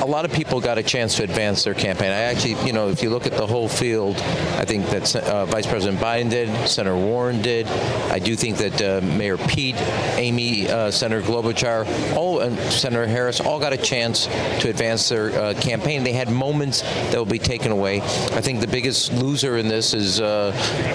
a 0.00 0.06
lot 0.06 0.26
of 0.26 0.32
people 0.34 0.60
got 0.60 0.76
a 0.76 0.82
chance 0.82 1.16
to 1.16 1.22
advance 1.22 1.64
their 1.64 1.72
campaign. 1.72 2.10
I 2.10 2.24
actually, 2.28 2.62
you 2.66 2.74
know, 2.74 2.90
if 2.90 3.02
you 3.02 3.08
look 3.08 3.26
at 3.26 3.32
the 3.32 3.46
whole 3.46 3.66
field, 3.68 4.18
I 4.58 4.64
think 4.64 4.86
that 4.86 5.14
uh, 5.16 5.46
Vice 5.46 5.66
President 5.66 6.00
Biden 6.00 6.30
did, 6.30 6.68
Senator 6.68 6.96
Warren 6.96 7.42
did. 7.42 7.66
I 8.10 8.18
do 8.18 8.36
think 8.36 8.56
that 8.58 8.82
uh, 8.82 9.00
Mayor 9.04 9.36
Pete, 9.38 9.76
Amy, 10.16 10.68
uh, 10.68 10.90
Senator 10.90 11.22
Klobuchar, 11.22 11.86
all 12.16 12.40
and 12.40 12.58
Senator 12.72 13.06
Harris 13.06 13.40
all 13.40 13.60
got 13.60 13.72
a 13.72 13.76
chance 13.76 14.26
to 14.60 14.68
advance 14.68 15.08
their 15.08 15.30
uh, 15.30 15.54
campaign. 15.54 16.02
They 16.02 16.12
had 16.12 16.30
moments 16.30 16.82
that 16.82 17.16
will 17.16 17.24
be 17.24 17.38
taken 17.38 17.72
away. 17.72 18.00
I 18.00 18.40
think 18.40 18.60
the 18.60 18.66
biggest 18.66 19.12
loser 19.12 19.56
in 19.56 19.68
this 19.68 19.94
is 19.94 20.20
uh, 20.20 20.52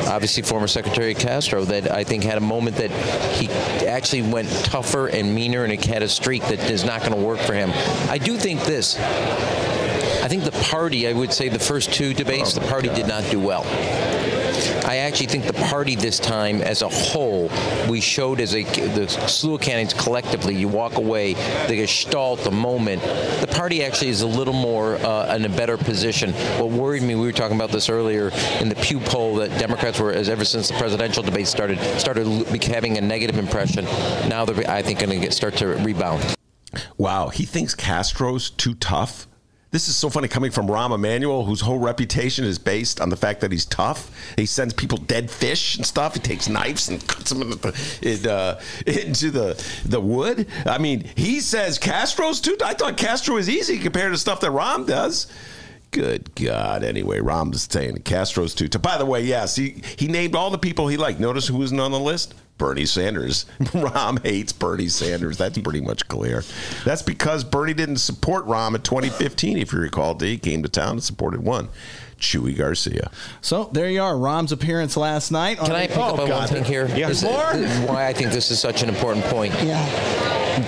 obviously 0.08 0.44
former 0.44 0.68
Secretary 0.68 1.14
Castro, 1.14 1.64
that 1.66 1.92
I 1.92 2.04
think 2.04 2.24
had 2.24 2.38
a 2.38 2.42
moment 2.42 2.78
that 2.78 2.92
he 3.36 3.48
actually 3.86 4.24
went 4.24 4.50
tougher 4.66 5.08
and 5.08 5.34
meaner, 5.34 5.64
and 5.64 5.86
had 5.86 6.04
a 6.04 6.10
streak 6.10 6.42
that 6.44 6.60
is 6.72 6.84
not 6.84 7.02
going 7.02 7.14
to 7.14 7.18
work 7.20 7.40
for 7.40 7.54
him. 7.54 7.72
I 8.10 8.18
do 8.18 8.38
think 8.38 8.62
this. 8.64 8.96
I 10.26 10.28
think 10.28 10.44
the 10.44 10.60
party, 10.72 11.08
I 11.08 11.14
would 11.14 11.32
say 11.32 11.50
the 11.50 11.60
first 11.60 11.94
two 11.94 12.12
debates, 12.12 12.56
the 12.56 12.62
party 12.62 12.90
did 12.90 13.08
not 13.08 13.30
do 13.30 13.40
well. 13.40 13.62
I 14.84 14.98
actually 14.98 15.28
think 15.28 15.46
the 15.46 15.54
party 15.54 15.96
this 15.96 16.18
time, 16.18 16.64
as 16.64 16.82
a 16.82 16.90
whole, 16.90 17.52
we 17.88 18.02
showed 18.02 18.40
as 18.40 18.56
a 18.56 18.64
the 18.64 19.08
slew 19.08 19.54
of 19.54 19.62
candidates 19.62 19.94
collectively. 19.94 20.56
You 20.56 20.68
walk 20.68 20.96
away, 20.96 21.34
the 21.68 21.76
gestalt, 21.76 22.40
the 22.40 22.50
moment. 22.50 23.04
The 23.04 23.54
party 23.54 23.84
actually 23.84 24.10
is 24.10 24.24
a 24.24 24.28
little 24.28 24.56
more 24.56 24.96
uh, 24.96 25.36
in 25.36 25.46
a 25.46 25.50
better 25.50 25.78
position. 25.78 26.34
What 26.60 26.72
worried 26.72 27.04
me, 27.04 27.14
we 27.14 27.28
were 27.28 27.32
talking 27.32 27.56
about 27.56 27.70
this 27.70 27.88
earlier 27.88 28.32
in 28.62 28.70
the 28.70 28.76
Pew 28.78 29.00
poll, 29.02 29.36
that 29.36 29.60
Democrats 29.60 30.00
were, 30.00 30.12
as 30.12 30.28
ever 30.28 30.44
since 30.44 30.70
the 30.70 30.74
presidential 30.80 31.22
debate 31.22 31.46
started, 31.46 31.78
started 32.00 32.26
having 32.64 32.98
a 32.98 33.02
negative 33.02 33.38
impression. 33.38 33.86
Now 34.28 34.44
they're, 34.44 34.68
I 34.68 34.82
think, 34.82 35.02
going 35.02 35.22
to 35.22 35.32
start 35.32 35.58
to 35.58 35.68
rebound. 35.68 36.36
Wow, 36.98 37.28
he 37.30 37.46
thinks 37.46 37.76
Castro's 37.76 38.50
too 38.50 38.74
tough. 38.74 39.28
This 39.76 39.90
is 39.90 39.98
so 39.98 40.10
funny 40.10 40.30
coming 40.30 40.52
from 40.52 40.68
Rahm 40.68 40.96
Emanuel, 40.96 41.44
whose 41.44 41.60
whole 41.60 41.80
reputation 41.80 42.46
is 42.46 42.58
based 42.58 43.02
on 43.02 43.10
the 43.10 43.18
fact 43.18 43.42
that 43.42 43.52
he's 43.52 43.66
tough. 43.66 44.10
He 44.38 44.46
sends 44.46 44.74
people 44.74 44.98
dead 44.98 45.30
fish 45.30 45.76
and 45.76 45.86
stuff. 45.86 46.14
He 46.14 46.22
takes 46.22 46.48
knives 46.48 46.88
and 46.88 47.06
cuts 47.06 47.32
them 47.32 47.42
into 47.42 47.58
the, 47.58 48.00
in, 48.02 48.26
uh, 48.26 48.62
into 48.88 49.32
the 49.32 49.62
the 49.84 50.00
wood. 50.00 50.48
I 50.66 50.78
mean, 50.78 51.04
he 51.18 51.42
says 51.42 51.78
Castro's 51.78 52.40
too. 52.40 52.56
I 52.64 52.74
thought 52.74 52.96
Castro 52.96 53.36
is 53.36 53.50
easy 53.50 53.78
compared 53.78 54.14
to 54.14 54.18
stuff 54.18 54.40
that 54.40 54.52
Rahm 54.52 54.88
does. 54.88 55.28
Good 55.92 56.34
God. 56.36 56.86
Anyway, 56.86 57.20
Rahm's 57.20 57.68
saying 57.70 57.98
Castro's 58.04 58.56
too. 58.56 58.70
By 58.80 58.98
the 58.98 59.06
way, 59.06 59.26
yes, 59.26 59.58
he, 59.58 59.82
he 59.98 60.08
named 60.08 60.36
all 60.36 60.52
the 60.52 60.58
people 60.58 60.88
he 60.88 60.96
liked. 60.96 61.20
Notice 61.20 61.48
who 61.48 61.58
wasn't 61.58 61.82
on 61.82 61.92
the 61.92 62.00
list? 62.00 62.34
Bernie 62.58 62.86
Sanders. 62.86 63.46
Rahm 63.60 64.24
hates 64.24 64.54
Bernie 64.54 64.88
Sanders. 64.88 65.38
That's 65.38 65.58
pretty 65.58 65.82
much 65.82 66.08
clear. 66.08 66.44
That's 66.84 67.02
because 67.02 67.44
Bernie 67.44 67.74
didn't 67.74 67.98
support 67.98 68.46
Rahm 68.46 68.76
in 68.76 68.82
2015, 68.82 69.58
if 69.58 69.74
you 69.74 69.80
recall. 69.80 70.18
He 70.18 70.38
came 70.38 70.64
to 70.64 70.70
town 70.70 70.92
and 70.92 71.04
supported 71.04 71.42
one. 71.44 71.70
Chuy 72.26 72.58
Garcia. 72.58 73.12
So 73.42 73.70
there 73.72 73.90
you 73.90 74.02
are, 74.02 74.18
Rahm's 74.18 74.52
appearance 74.52 74.98
last 74.98 75.32
night. 75.32 75.58
Can 75.60 75.72
I 75.72 75.88
pick 75.88 75.98
up 75.98 76.18
oh, 76.20 76.24
on 76.24 76.30
one 76.30 76.48
thing 76.48 76.64
here? 76.64 76.88
Yeah. 76.96 77.08
This 77.08 77.24
is- 77.24 77.30
More? 77.30 77.54
this 77.54 77.72
is 77.72 77.80
why 77.88 78.08
I 78.08 78.14
think 78.14 78.32
this 78.32 78.50
is 78.52 78.60
such 78.60 78.82
an 78.84 78.90
important 78.90 79.26
point. 79.26 79.54
Yeah. 79.64 79.84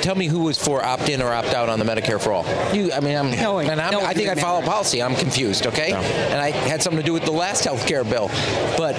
Tell 0.02 0.16
me 0.16 0.28
who 0.28 0.40
was 0.40 0.58
for 0.58 0.84
opt 0.84 1.08
in 1.08 1.22
or 1.22 1.32
opt 1.32 1.54
out 1.54 1.70
on 1.70 1.80
the 1.80 1.86
Medicare 1.86 2.20
for 2.22 2.34
all. 2.34 2.46
You, 2.76 2.92
I 2.92 3.00
mean, 3.00 3.16
I'm, 3.16 3.32
No, 3.32 3.60
and 3.60 3.80
I'm, 3.80 3.92
no, 3.94 4.02
I 4.02 4.14
think 4.14 4.28
I 4.28 4.36
follow 4.36 4.62
policy. 4.62 5.02
I'm 5.02 5.16
confused, 5.16 5.66
okay? 5.66 5.94
And 5.94 6.42
I 6.42 6.52
had 6.52 6.84
something 6.84 7.00
to 7.00 7.06
do 7.06 7.14
with 7.14 7.24
the 7.24 7.32
last 7.32 7.64
health 7.64 7.88
care 7.88 8.04
bill. 8.04 8.28
But 8.78 8.94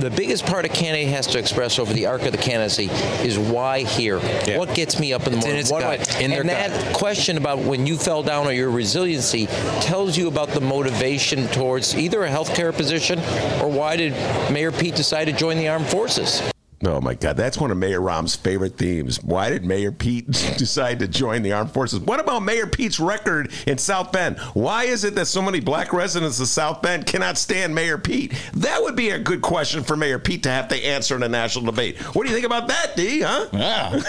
the 0.00 0.10
biggest 0.14 0.44
part 0.44 0.64
a 0.64 0.68
candidate 0.68 1.08
has 1.10 1.28
to 1.28 1.38
express 1.38 1.78
over 1.78 1.92
the 1.92 2.06
arc 2.06 2.22
of 2.22 2.32
the 2.32 2.38
candidacy 2.38 2.86
is 3.24 3.38
why 3.38 3.82
here? 3.82 4.18
Yeah. 4.46 4.58
What 4.58 4.74
gets 4.74 4.98
me 4.98 5.12
up 5.12 5.28
in 5.28 5.32
the 5.32 5.38
It's 5.38 5.46
in 5.46 5.50
morning? 5.52 5.60
its 5.60 5.70
What 5.70 5.80
do 5.80 6.16
I- 6.16 6.20
in 6.20 6.30
their 6.30 6.40
and 6.40 6.50
gut. 6.50 6.70
that 6.70 6.94
question 6.96 7.36
about 7.36 7.60
when 7.60 7.86
you 7.86 7.96
fell 7.96 8.24
down 8.24 8.48
or 8.48 8.52
your 8.52 8.70
resiliency 8.70 9.46
tells 9.80 10.16
you 10.16 10.26
about 10.26 10.48
the 10.48 10.60
motivation 10.60 11.46
towards 11.48 11.85
either 11.94 12.24
a 12.24 12.30
health 12.30 12.54
care 12.54 12.72
position 12.72 13.18
or 13.60 13.68
why 13.70 13.96
did 13.96 14.12
Mayor 14.52 14.72
Pete 14.72 14.96
decide 14.96 15.26
to 15.26 15.32
join 15.32 15.56
the 15.58 15.68
armed 15.68 15.86
forces? 15.86 16.42
Oh 16.84 17.00
my 17.00 17.14
God, 17.14 17.38
that's 17.38 17.56
one 17.58 17.70
of 17.70 17.78
Mayor 17.78 18.02
Rahm's 18.02 18.36
favorite 18.36 18.76
themes. 18.76 19.22
Why 19.22 19.48
did 19.48 19.64
Mayor 19.64 19.92
Pete 19.92 20.30
decide 20.58 20.98
to 20.98 21.08
join 21.08 21.42
the 21.42 21.52
armed 21.52 21.70
forces? 21.70 22.00
What 22.00 22.20
about 22.20 22.40
Mayor 22.40 22.66
Pete's 22.66 23.00
record 23.00 23.50
in 23.66 23.78
South 23.78 24.12
Bend? 24.12 24.38
Why 24.52 24.84
is 24.84 25.02
it 25.02 25.14
that 25.14 25.26
so 25.26 25.40
many 25.40 25.60
black 25.60 25.94
residents 25.94 26.38
of 26.38 26.48
South 26.48 26.82
Bend 26.82 27.06
cannot 27.06 27.38
stand 27.38 27.74
Mayor 27.74 27.96
Pete? 27.96 28.34
That 28.54 28.82
would 28.82 28.94
be 28.94 29.10
a 29.10 29.18
good 29.18 29.40
question 29.40 29.84
for 29.84 29.96
Mayor 29.96 30.18
Pete 30.18 30.42
to 30.42 30.50
have 30.50 30.68
to 30.68 30.76
answer 30.76 31.16
in 31.16 31.22
a 31.22 31.28
national 31.28 31.64
debate. 31.64 31.96
What 32.14 32.24
do 32.24 32.28
you 32.28 32.34
think 32.34 32.46
about 32.46 32.68
that, 32.68 32.94
D? 32.94 33.22
Huh? 33.22 33.46
Yeah. 33.52 34.02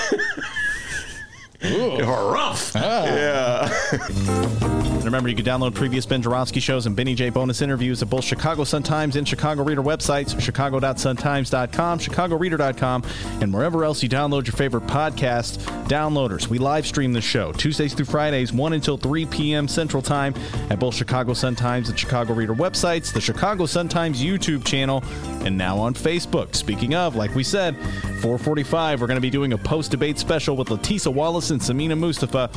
You're 1.62 2.06
rough. 2.34 2.74
Yeah. 2.76 4.74
And 5.08 5.14
remember, 5.14 5.30
you 5.30 5.38
can 5.38 5.46
download 5.46 5.74
previous 5.74 6.06
Ben 6.06 6.22
Joravsky 6.22 6.60
shows 6.60 6.86
and 6.86 6.94
Benny 6.94 7.16
J 7.16 7.30
bonus 7.30 7.62
interviews 7.62 8.02
at 8.02 8.10
both 8.10 8.26
Chicago 8.26 8.66
Sun-Times 8.66 9.16
and 9.16 9.26
Chicago 9.26 9.64
Reader 9.64 9.82
websites, 9.82 10.38
chicago.suntimes.com, 10.38 12.00
chicagoreader.com, 12.00 13.04
and 13.40 13.54
wherever 13.54 13.86
else 13.86 14.04
you 14.04 14.10
download 14.10 14.48
your 14.48 14.58
favorite 14.58 14.86
podcast 14.86 15.60
downloaders. 15.88 16.50
We 16.50 16.58
live 16.58 16.86
stream 16.86 17.14
the 17.14 17.22
show 17.22 17.54
Tuesdays 17.54 17.94
through 17.94 18.08
Fridays, 18.08 18.52
1 18.52 18.74
until 18.74 18.98
3 18.98 19.26
p.m. 19.28 19.70
Central 19.70 20.04
Time 20.04 20.34
at 20.70 20.78
both 20.78 20.94
Chicago 20.94 21.34
Sun-Times 21.34 21.88
and 21.88 21.98
Chicago 21.98 22.34
Reader 22.34 22.56
websites, 22.56 23.14
the 23.14 23.22
Chicago 23.22 23.66
Sun-Times 23.66 24.22
YouTube 24.22 24.66
channel, 24.66 25.02
and 25.46 25.58
now 25.58 25.78
on 25.78 25.94
Facebook. 25.94 26.54
Speaking 26.54 26.96
of, 26.96 27.16
like 27.16 27.34
we 27.34 27.46
said, 27.46 27.78
445, 28.22 29.00
we're 29.00 29.08
going 29.08 29.16
to 29.16 29.22
be 29.22 29.30
doing 29.30 29.54
a 29.54 29.58
post-debate 29.58 30.20
special 30.20 30.58
with 30.58 30.68
Letisa 30.68 31.14
Wallace 31.14 31.52
and 31.52 31.62
Samina 31.62 31.98
Mustafa. 31.98 32.50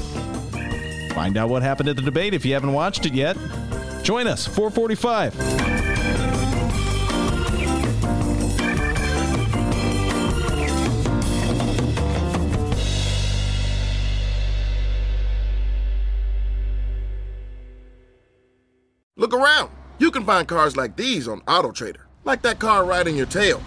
Find 1.15 1.37
out 1.37 1.49
what 1.49 1.63
happened 1.63 1.89
at 1.89 1.97
the 1.97 2.03
debate 2.03 2.35
if 2.35 2.45
you 2.45 2.55
haven't 2.55 2.73
watched 2.73 3.05
it 3.07 3.15
yet. 3.15 3.37
Join 4.03 4.27
us, 4.27 4.47
445. 4.47 5.35
Look 19.17 19.35
around. 19.35 19.71
You 19.99 20.11
can 20.11 20.25
find 20.25 20.49
cars 20.49 20.79
like 20.79 20.97
these 20.97 21.29
on 21.29 21.43
AutoTrader, 21.43 22.01
like 22.25 22.41
that 22.41 22.59
car 22.59 22.87
riding 22.87 23.17
your 23.17 23.27
tail. 23.27 23.63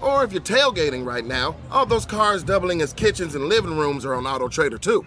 Or 0.00 0.24
if 0.24 0.32
you're 0.32 0.42
tailgating 0.42 1.04
right 1.06 1.24
now, 1.24 1.54
all 1.70 1.86
those 1.86 2.04
cars 2.04 2.42
doubling 2.42 2.82
as 2.82 2.92
kitchens 2.92 3.36
and 3.36 3.44
living 3.44 3.78
rooms 3.78 4.04
are 4.04 4.14
on 4.14 4.24
AutoTrader 4.24 4.80
too. 4.80 5.06